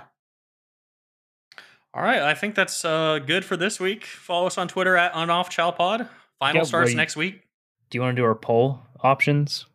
All 1.93 2.01
right, 2.03 2.21
I 2.21 2.33
think 2.33 2.55
that's 2.55 2.85
uh, 2.85 3.19
good 3.19 3.43
for 3.43 3.57
this 3.57 3.79
week. 3.79 4.05
Follow 4.05 4.47
us 4.47 4.57
on 4.57 4.67
Twitter 4.69 4.95
at 4.95 5.13
UnOffChallPod. 5.13 6.07
Final 6.39 6.55
Yeah, 6.61 6.63
starts 6.63 6.89
wait. 6.91 6.97
next 6.97 7.15
week. 7.17 7.41
Do 7.89 7.97
you 7.97 8.01
want 8.01 8.15
to 8.15 8.21
do 8.21 8.25
our 8.25 8.35
poll 8.35 8.81
options? 9.01 9.65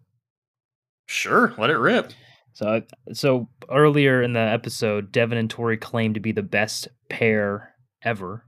Sure, 1.06 1.54
let 1.58 1.70
it 1.70 1.76
rip. 1.78 2.12
So, 2.52 2.82
so 3.12 3.48
earlier 3.70 4.22
in 4.22 4.32
the 4.32 4.40
episode, 4.40 5.12
Devin 5.12 5.38
and 5.38 5.48
Tori 5.50 5.76
claimed 5.76 6.14
to 6.14 6.20
be 6.20 6.32
the 6.32 6.42
best 6.42 6.88
pair 7.08 7.74
ever, 8.02 8.44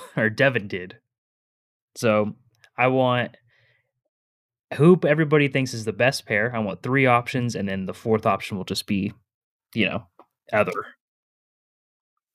or 0.16 0.30
Devin 0.30 0.68
did. 0.68 0.98
So, 1.96 2.34
I 2.76 2.86
want 2.88 3.36
who 4.74 4.98
everybody 5.06 5.48
thinks 5.48 5.74
is 5.74 5.84
the 5.84 5.92
best 5.92 6.26
pair. 6.26 6.54
I 6.54 6.58
want 6.60 6.82
three 6.82 7.06
options, 7.06 7.54
and 7.54 7.68
then 7.68 7.86
the 7.86 7.94
fourth 7.94 8.26
option 8.26 8.56
will 8.56 8.64
just 8.64 8.86
be, 8.86 9.12
you 9.74 9.86
know, 9.86 10.04
other. 10.52 10.72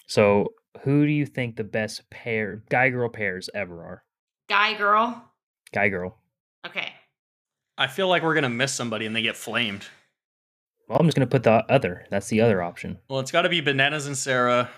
So, 0.08 0.54
who 0.84 1.06
do 1.06 1.12
you 1.12 1.26
think 1.26 1.56
the 1.56 1.64
best 1.64 2.10
pair, 2.10 2.64
guy 2.70 2.90
girl 2.90 3.10
pairs 3.10 3.50
ever 3.54 3.84
are? 3.84 4.04
guy, 4.48 4.74
girl. 4.74 5.24
Guy 5.74 5.90
girl. 5.90 6.18
Okay. 6.66 6.94
I 7.78 7.88
feel 7.88 8.08
like 8.08 8.24
we're 8.24 8.34
gonna 8.34 8.50
miss 8.50 8.74
somebody 8.74 9.06
and 9.06 9.16
they 9.16 9.22
get 9.22 9.38
flamed. 9.38 9.86
Well, 10.88 10.98
I'm 11.00 11.06
just 11.06 11.16
gonna 11.16 11.28
put 11.28 11.44
the 11.44 11.66
other. 11.70 12.06
That's 12.10 12.28
the 12.28 12.42
other 12.42 12.62
option. 12.62 12.98
Well, 13.10 13.20
it's 13.20 13.32
got 13.32 13.42
to 13.44 13.50
be 13.50 13.62
Bananas 13.62 14.08
and 14.08 14.18
Sarah. 14.18 14.70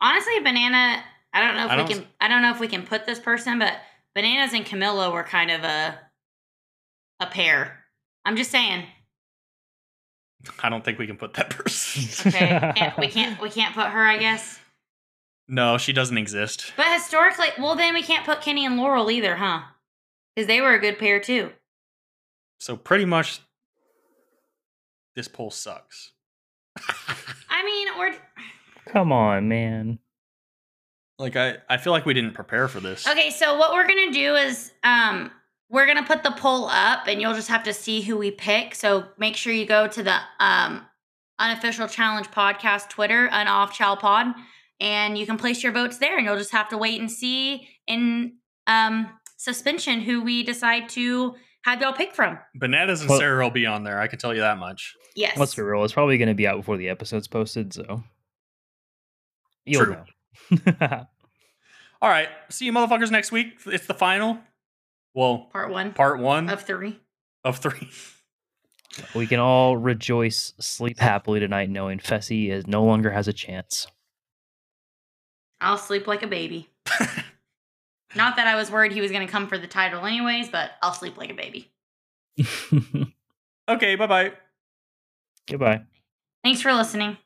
Honestly, 0.00 0.40
banana. 0.40 1.04
I 1.32 1.40
don't 1.40 1.56
know 1.56 1.64
if 1.64 1.70
I 1.70 1.82
we 1.82 1.94
can. 1.94 2.06
I 2.20 2.28
don't 2.28 2.42
know 2.42 2.50
if 2.50 2.60
we 2.60 2.68
can 2.68 2.84
put 2.84 3.06
this 3.06 3.18
person, 3.18 3.58
but 3.58 3.74
bananas 4.14 4.52
and 4.52 4.64
Camila 4.64 5.12
were 5.12 5.22
kind 5.24 5.50
of 5.50 5.62
a 5.64 5.98
a 7.20 7.26
pair. 7.26 7.78
I'm 8.24 8.36
just 8.36 8.50
saying. 8.50 8.84
I 10.62 10.68
don't 10.68 10.84
think 10.84 10.98
we 10.98 11.06
can 11.06 11.16
put 11.16 11.34
that 11.34 11.50
person. 11.56 12.28
Okay, 12.30 12.72
can't, 12.76 12.98
we 12.98 13.08
can't. 13.08 13.40
We 13.40 13.48
can't 13.48 13.74
put 13.74 13.86
her. 13.86 14.02
I 14.04 14.18
guess. 14.18 14.58
no, 15.48 15.78
she 15.78 15.92
doesn't 15.92 16.18
exist. 16.18 16.72
But 16.76 16.86
historically, 16.92 17.48
well, 17.58 17.76
then 17.76 17.94
we 17.94 18.02
can't 18.02 18.26
put 18.26 18.40
Kenny 18.42 18.66
and 18.66 18.76
Laurel 18.76 19.10
either, 19.10 19.36
huh? 19.36 19.62
Because 20.34 20.46
they 20.48 20.60
were 20.60 20.74
a 20.74 20.80
good 20.80 20.98
pair 20.98 21.20
too. 21.20 21.50
So 22.58 22.76
pretty 22.76 23.04
much, 23.04 23.40
this 25.16 25.28
poll 25.28 25.50
sucks. 25.50 26.12
I 27.50 27.64
mean, 27.64 27.88
or 27.98 28.14
Come 28.86 29.12
on, 29.12 29.48
man. 29.48 29.98
Like 31.22 31.36
I, 31.36 31.56
I 31.68 31.76
feel 31.78 31.92
like 31.92 32.04
we 32.04 32.14
didn't 32.14 32.34
prepare 32.34 32.68
for 32.68 32.80
this. 32.80 33.06
okay. 33.08 33.30
So 33.30 33.56
what 33.56 33.72
we're 33.72 33.86
gonna 33.86 34.12
do 34.12 34.34
is, 34.34 34.72
um, 34.82 35.30
we're 35.70 35.86
gonna 35.86 36.04
put 36.04 36.22
the 36.22 36.32
poll 36.32 36.66
up, 36.66 37.06
and 37.06 37.20
you'll 37.20 37.34
just 37.34 37.48
have 37.48 37.62
to 37.64 37.72
see 37.72 38.02
who 38.02 38.16
we 38.18 38.30
pick. 38.30 38.74
So 38.74 39.06
make 39.18 39.36
sure 39.36 39.52
you 39.52 39.64
go 39.66 39.86
to 39.88 40.02
the 40.02 40.18
um 40.40 40.84
unofficial 41.38 41.88
challenge 41.88 42.28
podcast 42.28 42.88
Twitter, 42.90 43.28
unoff 43.32 43.72
chal 43.72 43.96
pod, 43.96 44.34
and 44.80 45.16
you 45.16 45.24
can 45.26 45.38
place 45.38 45.62
your 45.62 45.72
votes 45.72 45.98
there, 45.98 46.16
and 46.18 46.26
you'll 46.26 46.36
just 46.36 46.52
have 46.52 46.68
to 46.68 46.76
wait 46.78 47.00
and 47.00 47.10
see 47.10 47.68
in 47.86 48.34
um 48.66 49.08
suspension 49.38 50.00
who 50.00 50.22
we 50.22 50.42
decide 50.42 50.88
to 50.90 51.34
have 51.64 51.80
y'all 51.80 51.92
pick 51.92 52.14
from. 52.14 52.38
Bananas 52.56 53.00
and 53.00 53.08
Well- 53.10 53.18
Sarah 53.20 53.42
will 53.44 53.50
be 53.50 53.66
on 53.66 53.84
there. 53.84 53.98
I 54.00 54.08
can 54.08 54.18
tell 54.18 54.34
you 54.34 54.40
that 54.40 54.58
much. 54.58 54.94
Yes. 55.14 55.36
Let's 55.38 55.54
be 55.54 55.62
real. 55.62 55.84
It's 55.84 55.92
probably 55.92 56.18
going 56.18 56.28
to 56.28 56.34
be 56.34 56.46
out 56.46 56.56
before 56.56 56.76
the 56.76 56.88
episode's 56.88 57.28
posted, 57.28 57.72
so 57.72 58.02
you'll 59.64 59.84
True. 59.84 59.96
know. 60.50 61.06
All 62.02 62.08
right, 62.10 62.28
see 62.50 62.66
you 62.66 62.72
motherfuckers 62.72 63.10
next 63.12 63.30
week. 63.32 63.54
It's 63.64 63.86
the 63.86 63.94
final. 63.94 64.38
Well, 65.14 65.48
Part 65.52 65.70
one 65.70 65.92
part 65.92 66.18
one 66.18 66.50
of 66.50 66.62
three. 66.62 66.98
of 67.44 67.58
three. 67.58 67.88
we 69.14 69.26
can 69.28 69.38
all 69.38 69.76
rejoice, 69.76 70.52
sleep 70.58 70.98
happily 70.98 71.38
tonight, 71.38 71.70
knowing 71.70 71.98
Fessy 72.00 72.50
is 72.50 72.66
no 72.66 72.82
longer 72.84 73.10
has 73.12 73.28
a 73.28 73.32
chance. 73.32 73.86
I'll 75.60 75.78
sleep 75.78 76.08
like 76.08 76.24
a 76.24 76.26
baby. 76.26 76.68
Not 78.16 78.34
that 78.36 78.48
I 78.48 78.56
was 78.56 78.68
worried 78.70 78.92
he 78.92 79.00
was 79.00 79.12
going 79.12 79.24
to 79.24 79.30
come 79.30 79.46
for 79.46 79.56
the 79.56 79.68
title, 79.68 80.04
anyways, 80.04 80.48
but 80.50 80.72
I'll 80.82 80.92
sleep 80.92 81.16
like 81.16 81.30
a 81.30 81.34
baby. 81.34 81.70
okay, 83.68 83.94
bye 83.94 84.06
bye. 84.08 84.32
Goodbye. 85.48 85.82
Thanks 86.42 86.60
for 86.62 86.72
listening. 86.72 87.16